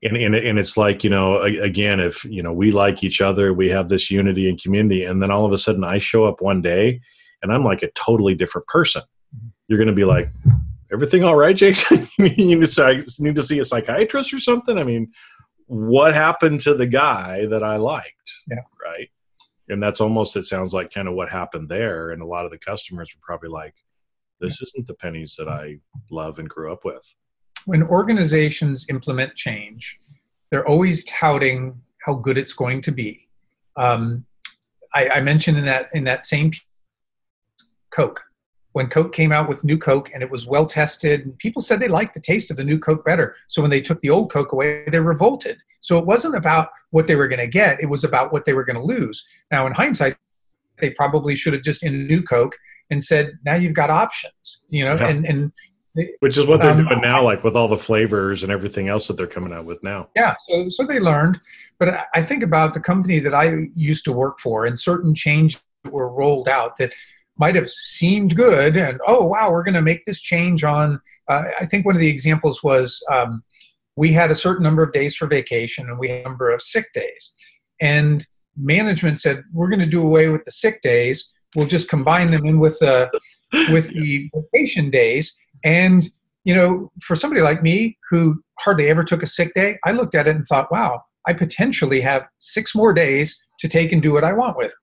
and, 0.03 0.17
and 0.17 0.35
and 0.35 0.59
it's 0.59 0.77
like 0.77 1.03
you 1.03 1.11
know 1.11 1.43
again 1.43 2.01
if 2.01 2.25
you 2.25 2.43
know 2.43 2.53
we 2.53 2.71
like 2.71 3.03
each 3.03 3.21
other 3.21 3.53
we 3.53 3.69
have 3.69 3.89
this 3.89 4.11
unity 4.11 4.49
and 4.49 4.63
community 4.63 5.05
and 5.05 5.23
then 5.23 5.31
all 5.31 5.45
of 5.45 5.53
a 5.53 5.59
sudden 5.59 5.83
i 5.83 5.99
show 5.99 6.25
up 6.25 6.41
one 6.41 6.63
day 6.63 7.01
and 7.43 7.53
i'm 7.53 7.65
like 7.65 7.83
a 7.83 7.91
totally 7.93 8.35
different 8.35 8.67
person 8.69 9.03
you're 9.67 9.79
going 9.79 9.89
to 9.89 9.95
be 9.95 10.05
like 10.05 10.29
everything 10.93 11.25
all 11.25 11.37
right 11.37 11.57
jason 11.57 12.07
you 12.19 12.57
need 12.57 12.65
to, 12.65 13.05
need 13.19 13.35
to 13.35 13.43
see 13.43 13.59
a 13.59 13.65
psychiatrist 13.65 14.33
or 14.33 14.39
something 14.39 14.79
i 14.79 14.85
mean 14.85 15.11
what 15.69 16.15
happened 16.15 16.61
to 16.63 16.75
the 16.75 16.87
guy 16.87 17.47
that 17.47 17.63
I 17.63 17.77
liked? 17.77 18.33
Yeah. 18.51 18.63
Right. 18.83 19.09
And 19.69 19.83
that's 19.83 20.01
almost, 20.01 20.35
it 20.37 20.47
sounds 20.47 20.73
like 20.73 20.93
kind 20.93 21.09
of 21.09 21.15
what 21.15 21.29
happened 21.29 21.69
there. 21.69 22.11
And 22.11 22.23
a 22.23 22.27
lot 22.27 22.47
of 22.47 22.51
the 22.51 22.59
customers 22.59 23.11
were 23.15 23.21
probably 23.23 23.51
like, 23.51 23.75
this 24.41 24.63
isn't 24.63 24.87
the 24.87 24.95
Penney's 24.95 25.37
that 25.37 25.49
I 25.49 25.77
love 26.11 26.39
and 26.39 26.49
grew 26.49 26.73
up 26.73 26.85
with. 26.85 27.15
When 27.69 27.83
organizations 27.83 28.87
implement 28.89 29.35
change, 29.35 29.99
they're 30.51 30.67
always 30.67 31.05
touting 31.05 31.81
how 32.05 32.15
good 32.15 32.39
it's 32.39 32.53
going 32.53 32.81
to 32.83 32.93
be. 32.93 33.29
Um, 33.77 34.25
I, 34.95 35.09
I 35.09 35.21
mentioned 35.21 35.59
in 35.59 35.65
that 35.67 35.89
in 35.93 36.05
that 36.05 36.25
same 36.25 36.51
Coke 37.91 38.23
when 38.79 38.87
Coke 38.87 39.13
came 39.13 39.33
out 39.33 39.49
with 39.49 39.65
new 39.65 39.77
Coke 39.77 40.11
and 40.15 40.23
it 40.23 40.31
was 40.31 40.47
well 40.47 40.65
tested, 40.65 41.37
people 41.39 41.61
said 41.61 41.81
they 41.81 41.89
liked 41.89 42.15
the 42.15 42.21
taste 42.21 42.49
of 42.51 42.57
the 42.57 42.63
new 42.63 42.79
Coke 42.79 43.05
better. 43.05 43.35
So 43.49 43.61
when 43.61 43.73
they 43.73 43.81
took 43.81 43.99
the 43.99 44.11
old 44.11 44.31
Coke 44.31 44.53
away, 44.53 44.85
they 44.87 45.01
revolted. 45.01 45.59
So 45.81 45.99
it 45.99 46.07
wasn't 46.07 46.37
about 46.37 46.69
what 46.91 47.09
they 47.09 47.17
were 47.17 47.27
going 47.27 47.41
to 47.41 47.49
get, 47.49 47.83
it 47.83 47.87
was 47.87 48.05
about 48.05 48.33
what 48.33 48.45
they 48.45 48.53
were 48.53 48.65
going 48.65 48.77
to 48.77 48.83
lose. 48.83 49.27
Now, 49.51 49.67
in 49.67 49.73
hindsight, 49.73 50.17
they 50.81 50.91
probably 50.91 51.35
should 51.35 51.55
have 51.55 51.63
just 51.63 51.83
in 51.83 52.07
new 52.07 52.23
Coke 52.23 52.55
and 52.91 53.03
said, 53.03 53.39
now 53.45 53.57
you've 53.57 53.75
got 53.75 53.91
options, 53.91 54.61
you 54.69 54.85
know, 54.85 54.95
yeah. 54.95 55.09
and, 55.09 55.27
and 55.27 55.53
which 56.21 56.37
is 56.37 56.47
what 56.47 56.61
they're 56.61 56.73
um, 56.73 56.85
doing 56.85 57.01
now, 57.01 57.23
like 57.23 57.45
with 57.45 57.57
all 57.57 57.69
the 57.69 57.77
flavors 57.77 58.43
and 58.43 58.53
everything 58.53 58.89
else 58.89 59.09
that 59.09 59.17
they're 59.17 59.27
coming 59.27 59.53
out 59.53 59.65
with 59.65 59.83
now. 59.83 60.09
Yeah, 60.17 60.35
so 60.49 60.69
so 60.69 60.85
they 60.85 61.01
learned, 61.01 61.39
but 61.79 62.07
I 62.15 62.23
think 62.23 62.43
about 62.43 62.75
the 62.75 62.81
company 62.81 63.19
that 63.21 63.35
I 63.35 63.69
used 63.75 64.05
to 64.05 64.13
work 64.13 64.39
for, 64.41 64.67
and 64.67 64.79
certain 64.79 65.15
changes 65.15 65.63
were 65.91 66.09
rolled 66.09 66.49
out 66.49 66.77
that 66.79 66.93
might 67.39 67.55
have 67.55 67.69
seemed 67.69 68.35
good 68.35 68.77
and 68.77 68.99
oh 69.07 69.25
wow 69.25 69.49
we're 69.49 69.63
going 69.63 69.73
to 69.73 69.81
make 69.81 70.05
this 70.05 70.21
change 70.21 70.65
on 70.65 71.01
uh, 71.29 71.45
i 71.61 71.65
think 71.65 71.87
one 71.87 71.95
of 71.95 72.01
the 72.01 72.09
examples 72.09 72.65
was 72.65 73.01
um, 73.13 73.45
we 73.99 74.13
had 74.13 74.31
a 74.31 74.35
certain 74.35 74.63
number 74.63 74.85
of 74.85 74.93
days 74.93 75.17
for 75.17 75.27
vacation 75.27 75.89
and 75.89 75.99
we 75.99 76.09
had 76.09 76.21
a 76.21 76.23
number 76.23 76.51
of 76.51 76.63
sick 76.63 76.93
days. 76.93 77.35
And 77.81 78.25
management 78.57 79.19
said 79.19 79.43
we're 79.53 79.69
going 79.69 79.81
to 79.81 79.87
do 79.87 80.03
away 80.03 80.29
with 80.29 80.45
the 80.45 80.53
sick 80.53 80.81
days. 80.83 81.33
We'll 81.57 81.67
just 81.67 81.89
combine 81.89 82.29
them 82.29 82.47
in 82.47 82.61
with 82.61 82.79
the 82.79 83.11
with 83.73 83.89
the 83.95 84.31
vacation 84.33 84.89
days 84.91 85.37
and 85.65 86.11
you 86.45 86.55
know 86.55 86.91
for 87.03 87.17
somebody 87.17 87.43
like 87.43 87.63
me 87.63 87.97
who 88.11 88.41
hardly 88.59 88.89
ever 88.89 89.03
took 89.03 89.23
a 89.23 89.27
sick 89.27 89.53
day 89.55 89.79
i 89.85 89.93
looked 89.93 90.15
at 90.15 90.27
it 90.29 90.35
and 90.35 90.45
thought 90.45 90.71
wow 90.71 91.03
i 91.27 91.33
potentially 91.33 92.01
have 92.01 92.27
six 92.39 92.75
more 92.75 92.93
days 92.93 93.37
to 93.59 93.69
take 93.69 93.93
and 93.93 94.03
do 94.03 94.13
what 94.13 94.25
i 94.25 94.33
want 94.33 94.57
with 94.57 94.75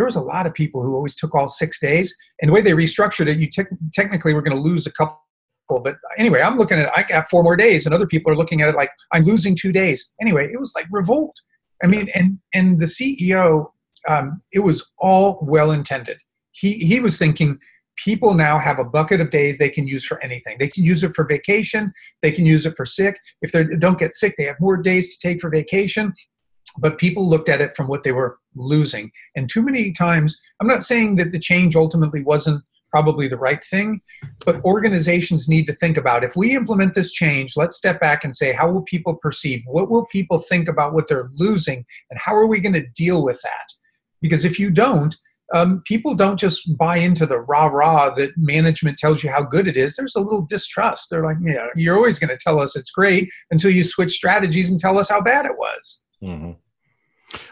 there 0.00 0.06
was 0.06 0.16
a 0.16 0.20
lot 0.22 0.46
of 0.46 0.54
people 0.54 0.82
who 0.82 0.94
always 0.94 1.14
took 1.14 1.34
all 1.34 1.46
six 1.46 1.78
days. 1.78 2.16
And 2.40 2.48
the 2.48 2.54
way 2.54 2.62
they 2.62 2.72
restructured 2.72 3.28
it, 3.28 3.38
you 3.38 3.48
te- 3.48 3.76
technically 3.92 4.32
were 4.32 4.40
going 4.40 4.56
to 4.56 4.62
lose 4.62 4.86
a 4.86 4.92
couple. 4.92 5.20
But 5.68 5.96
anyway, 6.16 6.40
I'm 6.40 6.56
looking 6.56 6.78
at 6.78 6.86
it, 6.86 6.92
I 6.96 7.02
got 7.02 7.28
four 7.28 7.42
more 7.42 7.54
days, 7.54 7.84
and 7.84 7.94
other 7.94 8.06
people 8.06 8.32
are 8.32 8.36
looking 8.36 8.62
at 8.62 8.70
it 8.70 8.74
like 8.74 8.90
I'm 9.12 9.24
losing 9.24 9.54
two 9.54 9.72
days. 9.72 10.10
Anyway, 10.20 10.50
it 10.50 10.58
was 10.58 10.72
like 10.74 10.86
revolt. 10.90 11.36
I 11.82 11.86
mean, 11.86 12.08
and 12.14 12.38
and 12.54 12.78
the 12.78 12.86
CEO, 12.86 13.66
um, 14.08 14.40
it 14.52 14.60
was 14.60 14.90
all 14.98 15.38
well 15.42 15.70
intended. 15.70 16.18
He 16.52 16.72
he 16.72 16.98
was 16.98 17.18
thinking 17.18 17.58
people 18.02 18.34
now 18.34 18.58
have 18.58 18.78
a 18.78 18.84
bucket 18.84 19.20
of 19.20 19.30
days 19.30 19.58
they 19.58 19.68
can 19.68 19.86
use 19.86 20.04
for 20.04 20.22
anything. 20.22 20.56
They 20.58 20.68
can 20.68 20.84
use 20.84 21.02
it 21.02 21.12
for 21.14 21.24
vacation. 21.24 21.92
They 22.22 22.32
can 22.32 22.46
use 22.46 22.66
it 22.66 22.76
for 22.76 22.84
sick. 22.84 23.18
If 23.42 23.52
they 23.52 23.64
don't 23.64 23.98
get 23.98 24.14
sick, 24.14 24.34
they 24.36 24.44
have 24.44 24.60
more 24.60 24.76
days 24.76 25.16
to 25.16 25.28
take 25.28 25.40
for 25.40 25.50
vacation 25.50 26.14
but 26.78 26.98
people 26.98 27.28
looked 27.28 27.48
at 27.48 27.60
it 27.60 27.74
from 27.74 27.88
what 27.88 28.02
they 28.02 28.12
were 28.12 28.38
losing. 28.54 29.10
And 29.34 29.48
too 29.48 29.62
many 29.62 29.92
times, 29.92 30.38
I'm 30.60 30.68
not 30.68 30.84
saying 30.84 31.16
that 31.16 31.32
the 31.32 31.38
change 31.38 31.76
ultimately 31.76 32.22
wasn't 32.22 32.62
probably 32.90 33.28
the 33.28 33.36
right 33.36 33.62
thing, 33.64 34.00
but 34.44 34.64
organizations 34.64 35.48
need 35.48 35.64
to 35.66 35.74
think 35.74 35.96
about 35.96 36.24
if 36.24 36.36
we 36.36 36.56
implement 36.56 36.94
this 36.94 37.12
change, 37.12 37.56
let's 37.56 37.76
step 37.76 38.00
back 38.00 38.24
and 38.24 38.34
say, 38.34 38.52
how 38.52 38.70
will 38.70 38.82
people 38.82 39.14
perceive? 39.14 39.62
What 39.66 39.90
will 39.90 40.06
people 40.06 40.38
think 40.38 40.68
about 40.68 40.92
what 40.92 41.06
they're 41.06 41.30
losing? 41.36 41.84
And 42.10 42.18
how 42.18 42.34
are 42.34 42.46
we 42.46 42.60
going 42.60 42.72
to 42.72 42.86
deal 42.94 43.22
with 43.22 43.40
that? 43.42 43.66
Because 44.20 44.44
if 44.44 44.58
you 44.58 44.70
don't, 44.70 45.16
um, 45.52 45.82
people 45.84 46.14
don't 46.14 46.38
just 46.38 46.76
buy 46.76 46.96
into 46.96 47.26
the 47.26 47.40
rah 47.40 47.66
rah 47.66 48.10
that 48.14 48.30
management 48.36 48.98
tells 48.98 49.24
you 49.24 49.30
how 49.30 49.42
good 49.42 49.66
it 49.66 49.76
is. 49.76 49.96
There's 49.96 50.14
a 50.14 50.20
little 50.20 50.42
distrust. 50.42 51.08
They're 51.10 51.24
like, 51.24 51.38
yeah, 51.42 51.66
you're 51.74 51.96
always 51.96 52.18
going 52.18 52.30
to 52.30 52.38
tell 52.38 52.60
us 52.60 52.76
it's 52.76 52.90
great 52.90 53.28
until 53.50 53.70
you 53.70 53.82
switch 53.82 54.12
strategies 54.12 54.70
and 54.70 54.78
tell 54.78 54.98
us 54.98 55.08
how 55.08 55.20
bad 55.20 55.46
it 55.46 55.56
was. 55.56 56.02
Mm-hmm. 56.22 56.52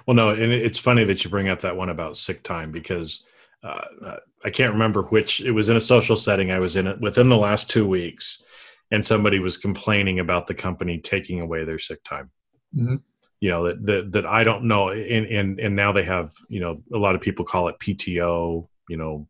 Well, 0.07 0.15
no, 0.15 0.31
and 0.31 0.53
it's 0.53 0.79
funny 0.79 1.05
that 1.05 1.25
you 1.25 1.31
bring 1.31 1.49
up 1.49 1.61
that 1.61 1.77
one 1.77 1.89
about 1.89 2.17
sick 2.17 2.43
time 2.43 2.73
because 2.73 3.23
uh, 3.63 4.17
I 4.45 4.51
can't 4.51 4.73
remember 4.73 5.03
which. 5.03 5.41
It 5.41 5.53
was 5.53 5.69
in 5.69 5.77
a 5.77 5.81
social 5.81 6.17
setting 6.17 6.51
I 6.51 6.59
was 6.59 6.77
in 6.77 6.87
it 6.87 7.01
within 7.01 7.29
the 7.29 7.37
last 7.37 7.71
two 7.71 7.87
weeks, 7.87 8.43
and 8.91 9.05
somebody 9.05 9.39
was 9.39 9.57
complaining 9.57 10.21
about 10.21 10.47
the 10.47 10.55
company 10.55 10.99
taking 10.99 11.41
away 11.41 11.65
their 11.65 11.79
sick 11.79 12.03
time. 12.05 12.31
Mm-hmm. 12.77 12.97
You 13.41 13.51
know 13.51 13.65
that, 13.65 13.87
that 13.87 14.13
that 14.13 14.27
I 14.27 14.43
don't 14.45 14.65
know, 14.65 14.91
and 14.91 15.27
and 15.27 15.61
and 15.61 15.77
now 15.77 15.93
they 15.93 16.05
have 16.05 16.33
you 16.49 16.61
know 16.61 16.83
a 16.93 16.99
lot 16.99 17.15
of 17.15 17.21
people 17.21 17.45
call 17.45 17.69
it 17.69 17.79
PTO, 17.79 18.67
you 18.89 18.97
know, 18.97 19.29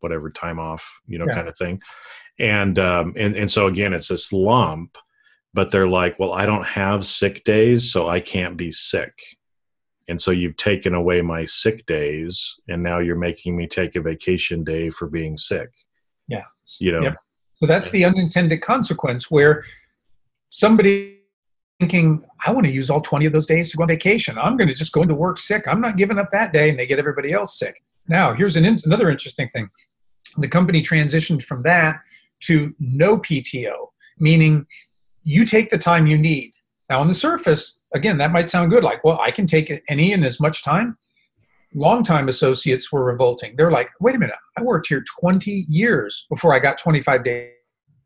whatever 0.00 0.30
time 0.30 0.58
off, 0.58 1.00
you 1.06 1.18
know, 1.18 1.26
yeah. 1.26 1.34
kind 1.34 1.48
of 1.48 1.56
thing, 1.56 1.80
and 2.38 2.78
um 2.78 3.14
and 3.16 3.34
and 3.34 3.50
so 3.50 3.66
again, 3.66 3.94
it's 3.94 4.08
this 4.08 4.32
lump 4.32 4.96
but 5.52 5.70
they're 5.70 5.88
like, 5.88 6.18
well, 6.18 6.32
I 6.32 6.46
don't 6.46 6.64
have 6.64 7.04
sick 7.04 7.44
days, 7.44 7.90
so 7.90 8.08
I 8.08 8.20
can't 8.20 8.56
be 8.56 8.70
sick. 8.70 9.12
And 10.08 10.20
so 10.20 10.30
you've 10.30 10.56
taken 10.56 10.94
away 10.94 11.22
my 11.22 11.44
sick 11.44 11.86
days, 11.86 12.56
and 12.68 12.82
now 12.82 12.98
you're 12.98 13.16
making 13.16 13.56
me 13.56 13.66
take 13.66 13.96
a 13.96 14.00
vacation 14.00 14.64
day 14.64 14.90
for 14.90 15.08
being 15.08 15.36
sick. 15.36 15.70
Yeah. 16.28 16.44
You 16.80 16.92
know? 16.92 17.02
Yep. 17.02 17.16
So 17.56 17.66
that's 17.66 17.90
the 17.90 18.04
unintended 18.04 18.62
consequence 18.62 19.30
where 19.30 19.64
somebody 20.48 21.19
thinking, 21.80 22.22
I 22.46 22.52
want 22.52 22.66
to 22.66 22.72
use 22.72 22.90
all 22.90 23.00
20 23.00 23.24
of 23.26 23.32
those 23.32 23.46
days 23.46 23.70
to 23.70 23.76
go 23.76 23.82
on 23.82 23.88
vacation. 23.88 24.38
I'm 24.38 24.56
going 24.56 24.68
to 24.68 24.74
just 24.74 24.92
go 24.92 25.02
into 25.02 25.14
work 25.14 25.38
sick. 25.38 25.66
I'm 25.66 25.80
not 25.80 25.96
giving 25.96 26.18
up 26.18 26.30
that 26.30 26.52
day, 26.52 26.68
and 26.68 26.78
they 26.78 26.86
get 26.86 26.98
everybody 26.98 27.32
else 27.32 27.58
sick. 27.58 27.82
Now, 28.06 28.34
here's 28.34 28.56
an 28.56 28.66
in- 28.66 28.80
another 28.84 29.10
interesting 29.10 29.48
thing. 29.48 29.70
The 30.36 30.46
company 30.46 30.82
transitioned 30.82 31.42
from 31.42 31.62
that 31.62 32.00
to 32.40 32.74
no 32.78 33.18
PTO, 33.18 33.88
meaning 34.18 34.66
you 35.24 35.44
take 35.44 35.70
the 35.70 35.78
time 35.78 36.06
you 36.06 36.18
need. 36.18 36.52
Now, 36.90 37.00
on 37.00 37.08
the 37.08 37.14
surface, 37.14 37.80
again, 37.94 38.18
that 38.18 38.30
might 38.30 38.50
sound 38.50 38.70
good. 38.70 38.84
Like, 38.84 39.02
well, 39.02 39.18
I 39.20 39.30
can 39.30 39.46
take 39.46 39.72
any 39.88 40.12
and 40.12 40.24
as 40.24 40.38
much 40.38 40.62
time. 40.62 40.98
Longtime 41.72 42.28
associates 42.28 42.92
were 42.92 43.04
revolting. 43.04 43.54
They're 43.56 43.70
like, 43.70 43.90
wait 44.00 44.16
a 44.16 44.18
minute, 44.18 44.36
I 44.58 44.62
worked 44.62 44.88
here 44.88 45.04
20 45.20 45.66
years 45.68 46.26
before 46.28 46.52
I 46.52 46.58
got 46.58 46.78
25 46.78 47.22
days. 47.22 47.52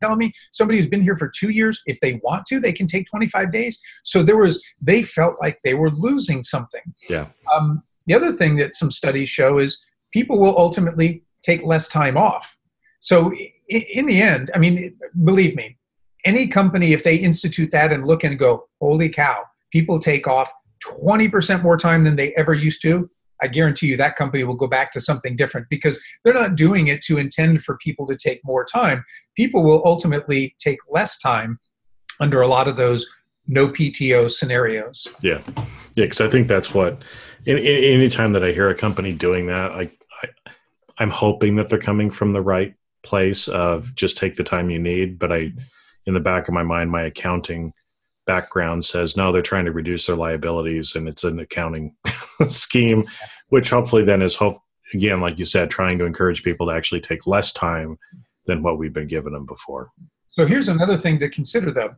Telling 0.05 0.19
me 0.19 0.31
somebody 0.51 0.77
who's 0.77 0.87
been 0.87 1.01
here 1.01 1.17
for 1.17 1.31
two 1.35 1.49
years, 1.49 1.81
if 1.87 1.99
they 1.99 2.19
want 2.23 2.45
to, 2.47 2.59
they 2.59 2.71
can 2.71 2.85
take 2.85 3.07
25 3.09 3.51
days. 3.51 3.79
So 4.03 4.21
there 4.21 4.37
was, 4.37 4.63
they 4.79 5.01
felt 5.01 5.35
like 5.41 5.57
they 5.63 5.73
were 5.73 5.89
losing 5.89 6.43
something. 6.43 6.83
Yeah. 7.09 7.27
Um, 7.51 7.81
the 8.05 8.13
other 8.13 8.31
thing 8.31 8.55
that 8.57 8.75
some 8.75 8.91
studies 8.91 9.29
show 9.29 9.57
is 9.57 9.83
people 10.13 10.39
will 10.39 10.55
ultimately 10.59 11.23
take 11.41 11.63
less 11.63 11.87
time 11.87 12.17
off. 12.17 12.55
So 12.99 13.31
in 13.67 14.05
the 14.05 14.21
end, 14.21 14.51
I 14.53 14.59
mean, 14.59 14.95
believe 15.23 15.55
me, 15.55 15.75
any 16.23 16.45
company, 16.47 16.93
if 16.93 17.03
they 17.03 17.15
institute 17.15 17.71
that 17.71 17.91
and 17.91 18.05
look 18.05 18.23
and 18.23 18.37
go, 18.37 18.67
holy 18.79 19.09
cow, 19.09 19.43
people 19.71 19.99
take 19.99 20.27
off 20.27 20.51
20% 20.83 21.63
more 21.63 21.77
time 21.77 22.03
than 22.03 22.15
they 22.15 22.31
ever 22.35 22.53
used 22.53 22.81
to, 22.83 23.09
I 23.41 23.47
guarantee 23.47 23.87
you 23.87 23.97
that 23.97 24.15
company 24.15 24.43
will 24.43 24.55
go 24.55 24.67
back 24.67 24.91
to 24.93 25.01
something 25.01 25.35
different 25.35 25.67
because 25.69 26.01
they're 26.23 26.33
not 26.33 26.55
doing 26.55 26.87
it 26.87 27.01
to 27.03 27.17
intend 27.17 27.63
for 27.63 27.77
people 27.77 28.07
to 28.07 28.15
take 28.15 28.41
more 28.43 28.65
time. 28.65 29.03
People 29.35 29.63
will 29.63 29.81
ultimately 29.85 30.55
take 30.57 30.79
less 30.89 31.17
time 31.19 31.59
under 32.19 32.41
a 32.41 32.47
lot 32.47 32.67
of 32.67 32.77
those 32.77 33.05
no 33.47 33.67
PTO 33.67 34.29
scenarios. 34.31 35.07
Yeah. 35.21 35.41
Yeah. 35.55 36.05
Because 36.05 36.21
I 36.21 36.29
think 36.29 36.47
that's 36.47 36.73
what, 36.73 37.01
in, 37.45 37.57
in, 37.57 37.83
anytime 37.83 38.33
that 38.33 38.43
I 38.43 38.51
hear 38.51 38.69
a 38.69 38.75
company 38.75 39.13
doing 39.13 39.47
that, 39.47 39.71
I, 39.71 39.89
I, 40.23 40.51
I'm 40.97 41.11
hoping 41.11 41.55
that 41.57 41.69
they're 41.69 41.77
coming 41.79 42.09
from 42.09 42.33
the 42.33 42.41
right 42.41 42.73
place 43.03 43.47
of 43.47 43.93
just 43.95 44.17
take 44.17 44.35
the 44.35 44.43
time 44.43 44.69
you 44.69 44.79
need. 44.79 45.19
But 45.19 45.31
I, 45.31 45.51
in 46.05 46.13
the 46.13 46.19
back 46.19 46.47
of 46.47 46.53
my 46.53 46.63
mind, 46.63 46.89
my 46.89 47.03
accounting 47.03 47.73
background 48.25 48.83
says 48.83 49.15
no, 49.15 49.31
they're 49.31 49.41
trying 49.41 49.65
to 49.65 49.71
reduce 49.71 50.07
their 50.07 50.15
liabilities, 50.15 50.95
and 50.95 51.07
it's 51.07 51.23
an 51.23 51.39
accounting 51.39 51.95
scheme, 52.49 53.03
which 53.49 53.69
hopefully 53.69 54.03
then 54.03 54.21
is 54.21 54.35
hope 54.35 54.61
again, 54.93 55.21
like 55.21 55.39
you 55.39 55.45
said, 55.45 55.69
trying 55.69 55.97
to 55.99 56.05
encourage 56.05 56.43
people 56.43 56.67
to 56.67 56.73
actually 56.73 57.01
take 57.01 57.25
less 57.27 57.51
time 57.51 57.97
than 58.45 58.61
what 58.61 58.77
we've 58.77 58.93
been 58.93 59.07
giving 59.07 59.33
them 59.33 59.45
before. 59.45 59.89
So 60.29 60.45
here's 60.45 60.69
another 60.69 60.97
thing 60.97 61.17
to 61.19 61.29
consider, 61.29 61.71
though. 61.71 61.95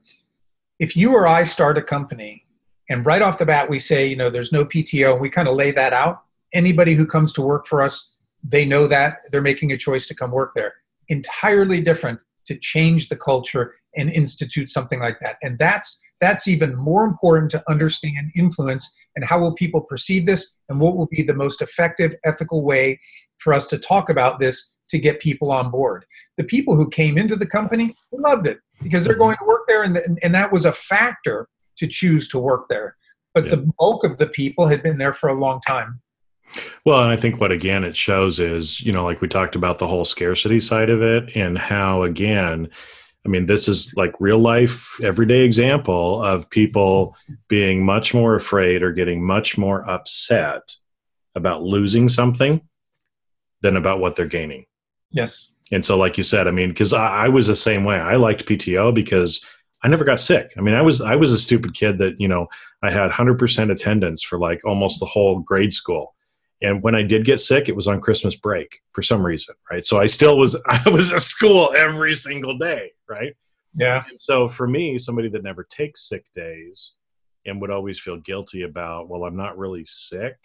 If 0.80 0.95
you 0.95 1.13
or 1.13 1.28
I 1.28 1.43
start 1.43 1.78
a 1.78 1.82
company, 1.82 2.43
and 2.89 3.05
right 3.05 3.21
off 3.21 3.38
the 3.38 3.45
bat 3.45 3.69
we 3.69 3.80
say, 3.80 4.07
you 4.07 4.15
know, 4.15 4.30
there's 4.30 4.51
no 4.51 4.63
PTO, 4.63 5.19
we 5.19 5.30
kind 5.30 5.47
of 5.47 5.55
lay 5.55 5.71
that 5.71 5.91
out. 5.91 6.21
Anybody 6.53 6.93
who 6.93 7.05
comes 7.05 7.34
to 7.34 7.41
work 7.41 7.65
for 7.65 7.82
us, 7.82 8.15
they 8.43 8.63
know 8.63 8.88
that 8.88 9.17
they're 9.32 9.41
making 9.41 9.71
a 9.71 9.78
choice 9.78 10.07
to 10.07 10.15
come 10.15 10.32
work 10.32 10.53
there. 10.53 10.75
Entirely 11.09 11.82
different 11.82 12.21
to 12.45 12.57
change 12.57 13.09
the 13.09 13.15
culture 13.15 13.75
and 13.98 14.10
institute 14.12 14.70
something 14.70 15.00
like 15.00 15.20
that 15.20 15.38
and 15.41 15.58
that's 15.60 16.00
that's 16.20 16.48
even 16.48 16.76
more 16.76 17.06
important 17.06 17.52
to 17.52 17.64
understand 17.70 18.32
influence 18.36 18.93
and 19.16 19.26
how 19.26 19.39
will 19.39 19.54
people 19.54 19.82
perceive 19.82 20.26
this 20.26 20.56
and 20.70 20.80
what 20.80 20.95
will 20.95 21.08
be 21.08 21.22
the 21.22 21.34
most 21.34 21.62
effective 21.62 22.14
ethical 22.26 22.64
way 22.64 23.00
for 23.38 23.54
us 23.54 23.68
to 23.68 23.78
talk 23.78 24.10
about 24.10 24.39
this 24.39 24.74
to 24.89 24.98
get 24.98 25.20
people 25.20 25.52
on 25.52 25.70
board 25.70 26.06
the 26.38 26.43
people 26.43 26.76
who 26.76 26.89
came 26.89 27.18
into 27.18 27.36
the 27.36 27.45
company 27.45 27.93
loved 28.12 28.48
it 28.48 28.60
because 28.82 29.04
they're 29.04 29.16
going 29.16 29.38
to 29.38 29.45
work 29.45 29.64
there 29.68 29.84
and, 29.84 29.98
and, 29.98 30.20
and 30.24 30.34
that 30.34 30.52
was 30.52 30.66
a 30.66 30.72
factor 30.72 31.48
to 31.78 31.88
choose 31.88 32.28
to 32.30 32.39
work 32.39 32.68
there. 32.68 32.95
But 33.34 33.45
Yeah. 33.45 33.56
the 33.56 33.72
bulk 33.80 34.04
of 34.04 34.18
the 34.18 34.28
people 34.28 34.68
had 34.68 34.84
been 34.84 34.98
there 34.98 35.14
for 35.14 35.30
a 35.30 35.39
long 35.39 35.62
time. 35.62 36.02
Well, 36.86 37.02
and 37.02 37.12
I 37.12 37.18
think 37.18 37.41
what 37.41 37.52
again 37.52 37.84
it 37.84 37.95
shows 37.95 38.39
is, 38.39 38.82
you 38.82 38.91
know, 38.91 39.04
like 39.04 39.22
we 39.22 39.28
talked 39.28 39.56
about 39.56 39.80
the 39.80 39.88
whole 39.88 40.06
scarcity 40.06 40.60
side 40.60 40.89
of 40.89 41.02
it 41.02 41.36
and 41.36 41.58
how 41.58 42.04
again, 42.04 42.70
I 43.28 43.30
mean, 43.30 43.45
this 43.45 43.67
is 43.67 43.93
like 43.95 44.13
real 44.19 44.39
life, 44.39 45.03
everyday 45.03 45.41
example 45.41 46.23
of 46.23 46.49
people 46.49 47.15
being 47.49 47.86
much 47.86 48.13
more 48.13 48.36
afraid 48.36 48.82
or 48.82 48.93
getting 48.93 49.21
much 49.21 49.57
more 49.57 49.88
upset 49.89 50.61
about 51.36 51.61
losing 51.61 52.07
something 52.07 52.61
than 53.61 53.75
about 53.75 53.99
what 53.99 54.15
they're 54.15 54.25
gaining. 54.25 54.65
Yes. 55.11 55.53
And 55.73 55.84
so, 55.84 55.97
like 55.97 56.17
you 56.17 56.23
said, 56.23 56.47
I 56.47 56.51
mean, 56.51 56.69
because 56.69 56.93
I, 56.93 57.25
I 57.25 57.28
was 57.28 57.47
the 57.47 57.55
same 57.55 57.84
way. 57.84 57.97
I 57.97 58.15
liked 58.15 58.45
PTO 58.45 58.93
because 58.95 59.43
I 59.84 59.89
never 59.89 60.05
got 60.05 60.21
sick. 60.21 60.51
I 60.57 60.61
mean, 60.61 60.73
I 60.73 60.82
was 60.82 61.01
I 61.01 61.15
was 61.15 61.34
a 61.34 61.39
stupid 61.39 61.73
kid 61.73 61.97
that 61.97 62.19
you 62.19 62.30
know 62.30 62.47
I 62.82 62.91
had 62.91 63.11
hundred 63.11 63.39
percent 63.39 63.71
attendance 63.71 64.23
for 64.23 64.39
like 64.39 64.63
almost 64.65 65.01
the 65.01 65.05
whole 65.05 65.39
grade 65.39 65.73
school, 65.73 66.15
and 66.62 66.82
when 66.82 66.95
I 66.95 67.03
did 67.03 67.26
get 67.26 67.39
sick, 67.39 67.70
it 67.70 67.76
was 67.76 67.88
on 67.88 68.01
Christmas 68.01 68.36
break 68.36 68.80
for 68.93 69.01
some 69.01 69.26
reason, 69.26 69.55
right? 69.70 69.86
So 69.86 69.99
I 69.99 70.08
still 70.08 70.38
was 70.38 70.55
I 70.68 70.89
was 70.89 71.14
at 71.14 71.22
school 71.22 71.74
every 71.76 72.16
single 72.16 72.58
day, 72.58 72.91
right? 73.08 73.36
Yeah. 73.76 74.03
And 74.10 74.20
so 74.20 74.47
for 74.47 74.68
me, 74.68 74.97
somebody 74.97 75.30
that 75.30 75.43
never 75.43 75.64
takes 75.64 76.10
sick 76.10 76.26
days 76.34 76.93
and 77.45 77.62
would 77.62 77.70
always 77.70 77.99
feel 77.99 78.18
guilty 78.18 78.64
about, 78.64 79.08
well, 79.08 79.24
I'm 79.24 79.38
not 79.38 79.58
really 79.58 79.86
sick. 79.86 80.38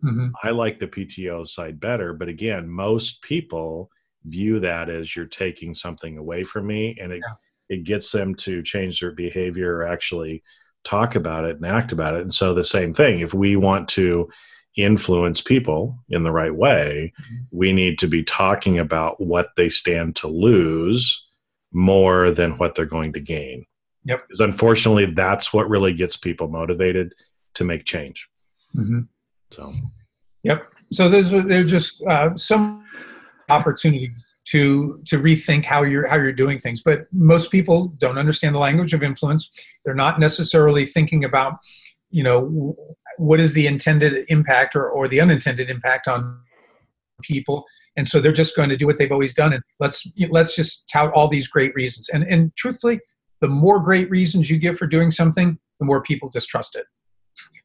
hmm 0.00 0.28
I 0.42 0.50
like 0.50 0.78
the 0.78 0.86
PTO 0.86 1.48
side 1.48 1.80
better. 1.80 2.12
But 2.12 2.28
again, 2.28 2.68
most 2.68 3.22
people 3.22 3.90
view 4.24 4.60
that 4.60 4.88
as 4.88 5.14
you're 5.14 5.26
taking 5.26 5.74
something 5.74 6.16
away 6.16 6.44
from 6.44 6.66
me 6.66 6.96
and 7.00 7.12
it, 7.12 7.22
it 7.68 7.84
gets 7.84 8.12
them 8.12 8.34
to 8.36 8.62
change 8.62 9.00
their 9.00 9.12
behavior 9.12 9.76
or 9.76 9.86
actually 9.86 10.42
talk 10.84 11.16
about 11.16 11.44
it 11.44 11.56
and 11.56 11.66
act 11.66 11.90
about 11.90 12.14
it. 12.14 12.22
And 12.22 12.32
so 12.32 12.54
the 12.54 12.64
same 12.64 12.92
thing, 12.94 13.20
if 13.20 13.34
we 13.34 13.56
want 13.56 13.88
to 13.90 14.28
influence 14.76 15.40
people 15.40 15.98
in 16.10 16.22
the 16.22 16.32
right 16.32 16.54
way, 16.54 17.12
we 17.50 17.72
need 17.72 17.98
to 17.98 18.06
be 18.06 18.22
talking 18.22 18.78
about 18.78 19.20
what 19.20 19.48
they 19.56 19.68
stand 19.68 20.16
to 20.16 20.28
lose 20.28 21.24
more 21.72 22.30
than 22.30 22.58
what 22.58 22.74
they're 22.74 22.84
going 22.84 23.12
to 23.12 23.20
gain. 23.20 23.64
Yep. 24.04 24.22
Because 24.22 24.40
unfortunately, 24.40 25.06
that's 25.06 25.52
what 25.52 25.68
really 25.68 25.92
gets 25.92 26.16
people 26.16 26.48
motivated 26.48 27.12
to 27.54 27.64
make 27.64 27.84
change. 27.84 28.28
hmm 28.74 29.00
So 29.50 29.72
Yep. 30.44 30.72
So 30.92 31.08
there's 31.08 31.30
there's 31.30 31.70
just 31.70 32.02
uh, 32.04 32.36
some 32.36 32.84
opportunity 33.48 34.12
to 34.46 35.02
to 35.06 35.18
rethink 35.18 35.64
how 35.64 35.82
you're 35.82 36.06
how 36.06 36.16
you're 36.16 36.32
doing 36.32 36.58
things. 36.58 36.82
But 36.82 37.06
most 37.12 37.50
people 37.50 37.88
don't 37.98 38.18
understand 38.18 38.54
the 38.54 38.60
language 38.60 38.94
of 38.94 39.02
influence. 39.02 39.50
They're 39.84 39.94
not 39.94 40.20
necessarily 40.20 40.86
thinking 40.86 41.24
about, 41.24 41.54
you 42.10 42.22
know, 42.22 42.76
what 43.18 43.40
is 43.40 43.54
the 43.54 43.66
intended 43.66 44.24
impact 44.28 44.76
or, 44.76 44.88
or 44.88 45.08
the 45.08 45.20
unintended 45.20 45.70
impact 45.70 46.08
on 46.08 46.38
people. 47.22 47.64
And 47.96 48.06
so 48.06 48.20
they're 48.20 48.32
just 48.32 48.56
going 48.56 48.68
to 48.68 48.76
do 48.76 48.86
what 48.86 48.98
they've 48.98 49.12
always 49.12 49.34
done. 49.34 49.52
And 49.52 49.62
let's 49.80 50.06
let's 50.28 50.54
just 50.54 50.88
tout 50.92 51.12
all 51.12 51.28
these 51.28 51.48
great 51.48 51.74
reasons. 51.74 52.08
And 52.10 52.24
and 52.24 52.54
truthfully, 52.56 53.00
the 53.40 53.48
more 53.48 53.80
great 53.80 54.10
reasons 54.10 54.50
you 54.50 54.58
give 54.58 54.76
for 54.76 54.86
doing 54.86 55.10
something, 55.10 55.58
the 55.78 55.86
more 55.86 56.02
people 56.02 56.28
distrust 56.28 56.76
it. 56.76 56.86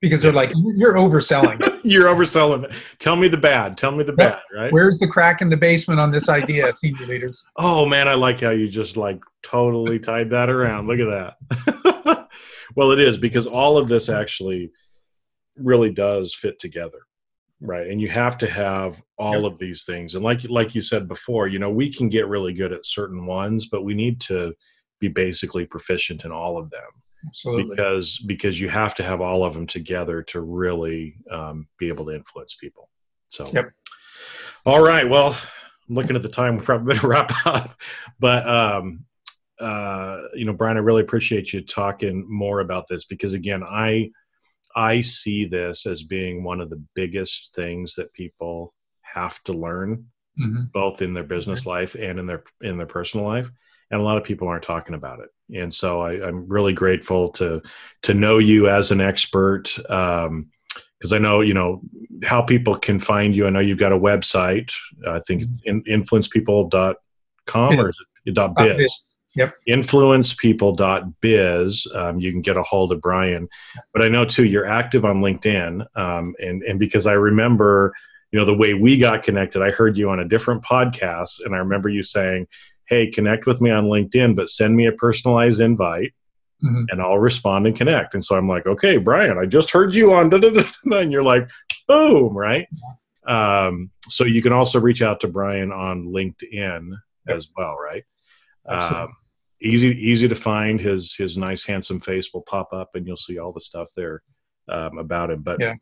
Because 0.02 0.22
they're 0.22 0.34
like, 0.34 0.52
you're 0.76 0.96
overselling 0.96 1.80
you're 1.84 2.06
overselling 2.06 2.66
it. 2.66 2.76
Tell 3.00 3.16
me 3.16 3.28
the 3.28 3.38
bad. 3.38 3.78
Tell 3.78 3.92
me 3.92 4.04
the 4.04 4.14
bad, 4.14 4.40
right? 4.54 4.72
Where's 4.72 5.00
the 5.00 5.08
crack 5.08 5.42
in 5.42 5.50
the 5.50 5.58
basement 5.58 6.00
on 6.00 6.12
this 6.12 6.30
idea, 6.30 6.72
senior 6.74 7.06
leaders? 7.06 7.44
Oh 7.58 7.86
man, 7.86 8.08
I 8.08 8.16
like 8.16 8.42
how 8.42 8.52
you 8.52 8.68
just 8.68 8.98
like 8.98 9.22
totally 9.44 10.00
tied 10.00 10.30
that 10.32 10.50
around. 10.50 10.88
Look 10.88 11.00
at 11.00 11.36
that. 11.50 12.28
well, 12.76 12.92
it 12.92 13.00
is 13.00 13.18
because 13.18 13.48
all 13.48 13.78
of 13.78 13.88
this 13.88 14.10
actually 14.10 14.72
really 15.64 15.92
does 15.92 16.34
fit 16.34 16.60
together. 16.60 17.00
Right. 17.64 17.88
And 17.88 18.02
you 18.02 18.10
have 18.10 18.40
to 18.40 18.50
have 18.50 19.04
all 19.20 19.46
of 19.46 19.60
these 19.60 19.84
things. 19.84 20.16
And 20.16 20.24
like 20.24 20.50
like 20.50 20.74
you 20.74 20.82
said 20.82 21.08
before, 21.08 21.48
you 21.48 21.60
know, 21.60 21.70
we 21.70 21.94
can 21.94 22.10
get 22.10 22.28
really 22.28 22.54
good 22.54 22.74
at 22.74 22.86
certain 22.88 23.28
ones, 23.28 23.68
but 23.68 23.84
we 23.84 23.94
need 23.94 24.20
to 24.22 24.54
be 25.00 25.08
basically 25.08 25.66
proficient 25.66 26.26
in 26.26 26.32
all 26.32 26.58
of 26.58 26.72
them 26.72 26.90
Absolutely. 27.28 27.76
because 27.76 28.18
because 28.26 28.60
you 28.60 28.68
have 28.70 28.96
to 28.96 29.04
have 29.04 29.22
all 29.22 29.44
of 29.44 29.54
them 29.54 29.68
together 29.68 30.24
to 30.24 30.42
really 30.42 31.18
um, 31.30 31.68
be 31.78 31.88
able 31.88 32.06
to 32.06 32.16
influence 32.16 32.56
people. 32.56 32.90
So, 33.28 33.46
Yep. 33.54 33.72
all 34.66 34.82
right. 34.82 35.08
Well, 35.08 35.38
I'm 35.88 35.96
looking 35.96 36.16
at 36.16 36.24
the 36.24 36.30
time. 36.30 36.58
We 36.58 36.64
probably 36.64 36.96
better 36.96 37.08
wrap 37.10 37.46
up. 37.46 37.80
But 38.20 38.48
um, 38.50 39.06
uh, 39.60 40.24
you 40.34 40.46
know, 40.46 40.54
Brian, 40.54 40.78
I 40.78 40.80
really 40.80 41.04
appreciate 41.04 41.54
you 41.54 41.62
talking 41.62 42.26
more 42.28 42.62
about 42.62 42.88
this 42.88 43.06
because 43.06 43.34
again, 43.34 43.62
I 43.64 44.10
I 44.76 45.02
see 45.02 45.46
this 45.46 45.86
as 45.86 46.04
being 46.04 46.44
one 46.44 46.62
of 46.62 46.70
the 46.70 46.82
biggest 46.96 47.54
things 47.56 47.96
that 47.96 48.14
people 48.14 48.74
have 49.02 49.42
to 49.44 49.54
learn 49.54 50.06
Mhm. 50.40 50.72
both 50.72 51.02
in 51.02 51.14
their 51.14 51.26
business 51.26 51.66
life 51.66 51.94
and 51.96 52.18
in 52.18 52.26
their 52.26 52.44
in 52.62 52.78
their 52.78 52.86
personal 52.88 53.26
life 53.26 53.50
and 53.92 54.00
a 54.00 54.04
lot 54.04 54.18
of 54.18 54.24
people 54.24 54.48
aren't 54.48 54.64
talking 54.64 54.96
about 54.96 55.20
it. 55.20 55.30
And 55.62 55.74
so 55.74 56.00
I, 56.00 56.26
i'm 56.26 56.48
really 56.48 56.72
grateful 56.72 57.28
to 57.34 57.62
to 58.04 58.14
know 58.14 58.38
you 58.38 58.70
as 58.70 58.92
an 58.92 59.02
expert 59.02 59.74
because 59.76 61.12
i 61.12 61.18
know 61.18 61.42
you 61.42 61.54
know 61.54 61.82
how 62.24 62.42
people 62.42 62.78
can 62.78 62.98
find 63.00 63.36
you. 63.36 63.46
I 63.46 63.50
know 63.50 63.60
you've 63.60 63.78
got 63.78 63.92
a 63.92 64.00
website. 64.00 64.72
I 65.06 65.20
think 65.28 65.42
it's 65.42 65.62
in, 65.66 65.84
influencepeople.com 65.84 67.80
or 67.80 67.90
is 67.90 68.00
it 68.26 68.34
dot 68.34 68.56
biz. 68.56 69.11
Yep. 69.36 69.54
influencepeople.biz 69.70 71.88
um, 71.96 72.20
you 72.20 72.32
can 72.32 72.42
get 72.42 72.58
a 72.58 72.64
hold 72.64 72.92
of 72.92 73.00
brian 73.02 73.48
but 73.94 74.04
i 74.04 74.08
know 74.08 74.26
too 74.26 74.46
you're 74.46 74.66
active 74.66 75.06
on 75.06 75.22
linkedin 75.22 75.86
um, 75.98 76.34
and 76.40 76.64
and 76.64 76.80
because 76.80 77.06
i 77.08 77.14
remember 77.14 77.94
you 78.32 78.40
know 78.40 78.46
the 78.46 78.54
way 78.54 78.74
we 78.74 78.98
got 78.98 79.24
connected 79.24 79.62
i 79.62 79.72
heard 79.72 79.98
you 79.98 80.10
on 80.10 80.20
a 80.20 80.28
different 80.28 80.64
podcast 80.64 81.44
and 81.46 81.54
i 81.56 81.58
remember 81.58 81.88
you 81.90 82.04
saying 82.04 82.46
hey 82.88 83.10
connect 83.10 83.46
with 83.46 83.62
me 83.62 83.70
on 83.70 83.86
linkedin 83.86 84.36
but 84.36 84.50
send 84.50 84.76
me 84.76 84.86
a 84.88 84.92
personalized 84.94 85.62
invite 85.62 86.14
Mhm. 86.64 86.86
and 86.92 87.02
i'll 87.02 87.18
respond 87.18 87.66
and 87.66 87.76
connect 87.76 88.14
and 88.14 88.24
so 88.24 88.36
i'm 88.36 88.48
like 88.48 88.68
okay 88.68 88.98
brian 88.98 89.40
i 89.40 89.48
just 89.48 89.72
heard 89.72 89.96
you 89.96 90.14
on 90.14 90.30
da, 90.30 90.38
da, 90.38 90.52
da, 90.52 90.62
da," 90.86 90.98
and 91.00 91.12
you're 91.12 91.24
like 91.24 91.50
boom 91.88 92.38
right 92.38 92.68
um, 93.28 93.90
so 94.10 94.26
you 94.26 94.44
can 94.44 94.54
also 94.54 94.80
reach 94.80 95.02
out 95.02 95.20
to 95.22 95.28
brian 95.28 95.72
on 95.72 96.06
linkedin 96.06 96.92
as 97.28 97.48
well 97.58 97.76
right 97.84 98.04
Absolutely. 98.70 99.02
um, 99.06 99.14
easy 99.62 99.90
easy 99.90 100.28
to 100.28 100.36
find. 100.36 100.80
His 100.80 101.14
his 101.16 101.38
nice 101.38 101.64
handsome 101.66 102.00
face 102.00 102.34
will 102.34 102.42
pop 102.44 102.74
up 102.74 102.92
and 102.96 103.06
you'll 103.06 103.18
see 103.18 103.38
all 103.40 103.52
the 103.52 103.62
stuff 103.62 103.90
there 103.96 104.22
um, 104.70 104.98
about 104.98 105.32
him. 105.32 105.42
But 105.44 105.60
Yeah. 105.60 105.76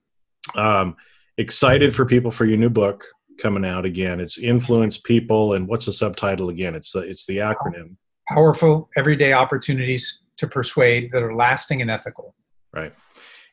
um, 0.56 0.96
excited 1.38 1.96
for 1.96 2.06
people 2.06 2.32
for 2.32 2.46
your 2.46 2.58
new 2.58 2.70
book 2.70 3.06
coming 3.40 3.66
out 3.66 3.86
again. 3.86 4.20
It's 4.20 4.38
influence 4.38 4.98
people 4.98 5.54
and 5.54 5.68
what's 5.68 5.86
the 5.86 5.94
subtitle 5.94 6.50
again? 6.50 6.76
It's 6.76 6.92
the 6.92 7.00
it's 7.00 7.26
the 7.26 7.38
acronym. 7.38 7.96
Powerful 8.28 8.90
everyday 8.98 9.34
opportunities 9.34 10.22
to 10.38 10.48
persuade 10.48 11.12
that 11.12 11.24
are 11.24 11.36
lasting 11.36 11.82
and 11.82 11.90
ethical. 11.92 12.36
right. 12.74 12.94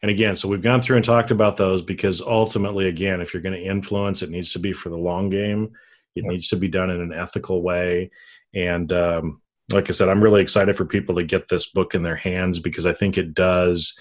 And 0.02 0.10
again 0.10 0.36
so 0.36 0.48
we've 0.48 0.62
gone 0.62 0.80
through 0.80 0.96
and 0.96 1.04
talked 1.04 1.30
about 1.30 1.56
those 1.56 1.82
because 1.82 2.20
ultimately 2.20 2.86
again 2.88 3.20
if 3.20 3.32
you're 3.32 3.42
going 3.42 3.54
to 3.54 3.64
influence 3.64 4.22
it 4.22 4.30
needs 4.30 4.52
to 4.52 4.58
be 4.58 4.72
for 4.72 4.88
the 4.90 4.98
long 4.98 5.30
game. 5.30 5.70
It 6.14 6.24
Yeah. 6.24 6.30
needs 6.30 6.48
to 6.48 6.56
be 6.56 6.68
done 6.68 6.90
in 6.90 7.00
an 7.00 7.12
ethical 7.12 7.62
way. 7.62 8.10
And 8.54 8.92
um, 8.92 9.38
like 9.72 9.88
i 9.88 9.92
said 9.92 10.08
i'm 10.08 10.22
really 10.22 10.42
excited 10.42 10.76
for 10.76 10.84
people 10.84 11.14
to 11.14 11.24
get 11.24 11.48
this 11.48 11.66
book 11.66 11.94
in 11.94 12.02
their 12.02 12.16
hands 12.16 12.58
because 12.58 12.86
i 12.86 12.92
think 12.92 13.16
it 13.16 13.34
does 13.34 13.94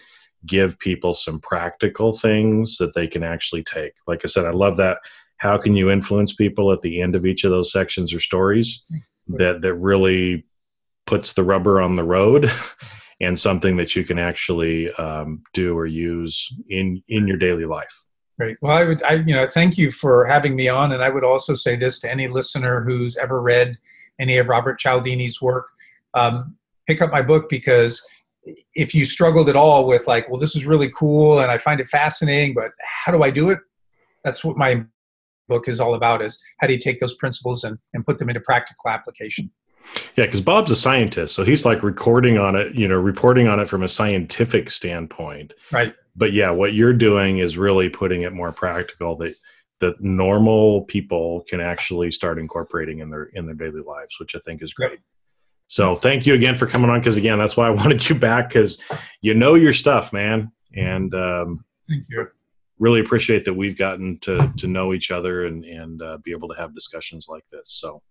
give 0.46 0.78
people 0.80 1.14
some 1.14 1.40
practical 1.40 2.14
things 2.14 2.78
that 2.78 2.94
they 2.94 3.08
can 3.08 3.24
actually 3.24 3.64
take 3.64 3.94
like 4.08 4.22
i 4.24 4.28
said 4.28 4.46
i 4.46 4.52
love 4.52 4.78
that 4.78 4.98
how 5.38 5.58
can 5.58 5.76
you 5.76 5.90
influence 5.90 6.34
people 6.34 6.72
at 6.72 6.82
the 6.82 7.02
end 7.02 7.16
of 7.16 7.26
each 7.26 7.44
of 7.44 7.52
those 7.52 7.72
sections 7.72 8.14
or 8.14 8.20
stories 8.20 8.84
that 9.28 9.62
that 9.62 9.74
really 9.76 10.46
puts 11.08 11.34
the 11.34 11.44
rubber 11.44 11.82
on 11.82 11.96
the 11.96 12.04
road 12.04 12.52
and 13.22 13.40
something 13.40 13.78
that 13.78 13.96
you 13.96 14.04
can 14.04 14.20
actually 14.20 14.92
um, 14.94 15.42
do 15.54 15.78
or 15.78 15.86
use 15.86 16.54
in 16.70 17.02
in 17.08 17.28
your 17.28 17.38
daily 17.38 17.66
life 17.66 18.06
Great. 18.38 18.58
Well, 18.62 18.74
I 18.74 18.84
would, 18.84 19.02
I, 19.04 19.14
you 19.14 19.34
know, 19.34 19.48
thank 19.48 19.78
you 19.78 19.92
for 19.92 20.26
having 20.26 20.56
me 20.56 20.68
on. 20.68 20.92
And 20.92 21.02
I 21.02 21.10
would 21.10 21.24
also 21.24 21.56
say 21.56 21.78
this 21.78 22.00
to 22.00 22.12
any 22.12 22.28
listener 22.28 22.82
who's 22.82 23.16
ever 23.16 23.42
read 23.42 23.78
any 24.20 24.38
of 24.38 24.48
Robert 24.48 24.80
Cialdini's 24.80 25.42
work: 25.42 25.66
um, 26.14 26.56
pick 26.88 27.02
up 27.02 27.12
my 27.12 27.22
book 27.22 27.50
because 27.50 28.02
if 28.76 28.94
you 28.94 29.06
struggled 29.06 29.50
at 29.50 29.56
all 29.56 29.88
with 29.88 30.06
like, 30.08 30.30
well, 30.30 30.40
this 30.40 30.56
is 30.56 30.66
really 30.66 30.92
cool 30.96 31.40
and 31.40 31.50
I 31.52 31.58
find 31.58 31.80
it 31.80 31.88
fascinating, 31.88 32.54
but 32.54 32.72
how 32.84 33.12
do 33.12 33.24
I 33.24 33.32
do 33.32 33.50
it? 33.50 33.60
That's 34.24 34.44
what 34.44 34.56
my 34.58 34.84
book 35.48 35.68
is 35.68 35.80
all 35.80 35.96
about: 35.96 36.22
is 36.22 36.42
how 36.60 36.68
do 36.68 36.74
you 36.74 36.80
take 36.80 37.00
those 37.00 37.16
principles 37.16 37.64
and 37.64 37.78
and 37.94 38.06
put 38.06 38.18
them 38.18 38.30
into 38.30 38.42
practical 38.42 38.90
application? 38.90 39.52
yeah 40.16 40.26
because 40.26 40.42
bob's 40.42 40.72
a 40.72 40.76
scientist 40.76 41.36
so 41.36 41.44
he's 41.46 41.64
like 41.64 41.84
recording 41.84 42.40
on 42.40 42.56
it 42.56 42.74
you 42.74 42.88
know 42.88 42.96
reporting 42.96 43.48
on 43.48 43.60
it 43.60 43.70
from 43.70 43.84
a 43.84 43.88
scientific 43.88 44.72
standpoint 44.72 45.54
Right. 45.72 45.94
but 46.16 46.34
yeah 46.34 46.50
what 46.50 46.74
you're 46.74 46.92
doing 46.92 47.38
is 47.38 47.56
really 47.56 47.88
putting 47.90 48.24
it 48.24 48.34
more 48.34 48.52
practical 48.52 49.16
that 49.18 49.36
that 49.80 50.02
normal 50.02 50.84
people 50.84 51.44
can 51.50 51.60
actually 51.60 52.12
start 52.12 52.40
incorporating 52.40 53.00
in 53.00 53.10
their 53.10 53.26
in 53.34 53.46
their 53.46 53.56
daily 53.56 53.82
lives 53.82 54.16
which 54.20 54.36
i 54.36 54.40
think 54.40 54.62
is 54.62 54.74
great 54.74 55.00
So 55.68 55.96
thank 55.96 56.26
you 56.26 56.34
again 56.34 56.56
for 56.56 56.68
coming 56.68 56.90
on. 56.90 57.00
Because 57.00 57.18
again, 57.18 57.40
that's 57.40 57.58
why 57.58 57.68
I 57.68 57.70
wanted 57.82 58.08
you 58.08 58.16
back 58.16 58.50
because 58.50 58.78
you 59.22 59.34
know 59.34 59.56
your 59.56 59.74
stuff, 59.74 60.14
man. 60.14 60.52
And 60.76 61.14
um, 61.14 61.66
thank 61.90 62.06
you. 62.10 62.28
Really 62.78 63.00
appreciate 63.00 63.46
that 63.46 63.54
we've 63.54 63.78
gotten 63.78 64.20
to 64.20 64.52
to 64.58 64.68
know 64.68 64.94
each 64.94 65.10
other 65.10 65.46
and 65.46 65.64
and 65.64 66.02
uh, 66.02 66.18
be 66.24 66.32
able 66.32 66.50
to 66.50 66.56
have 66.56 66.74
discussions 66.74 67.28
like 67.30 67.48
this. 67.48 67.72
So, 67.72 68.02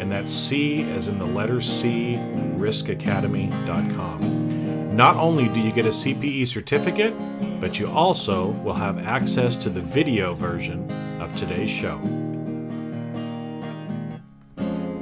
And 0.00 0.12
that's 0.12 0.32
C 0.32 0.82
as 0.90 1.08
in 1.08 1.18
the 1.18 1.26
letter 1.26 1.60
C, 1.60 2.14
riskacademy.com. 2.56 4.96
Not 4.96 5.16
only 5.16 5.48
do 5.48 5.60
you 5.60 5.72
get 5.72 5.84
a 5.86 5.90
CPE 5.90 6.46
certificate, 6.48 7.14
but 7.60 7.78
you 7.78 7.86
also 7.88 8.48
will 8.64 8.74
have 8.74 8.98
access 8.98 9.56
to 9.58 9.70
the 9.70 9.80
video 9.80 10.34
version 10.34 10.90
of 11.20 11.34
today's 11.36 11.70
show. 11.70 12.00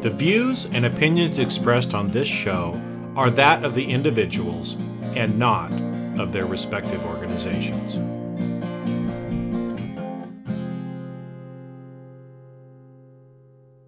The 0.04 0.10
views 0.10 0.66
and 0.66 0.84
opinions 0.84 1.38
expressed 1.38 1.94
on 1.94 2.08
this 2.08 2.28
show 2.28 2.78
are 3.16 3.30
that 3.30 3.64
of 3.64 3.74
the 3.74 3.86
individuals 3.86 4.76
and 5.16 5.38
not 5.38 5.72
of 6.20 6.30
their 6.30 6.44
respective 6.44 7.02
organizations. 7.06 8.13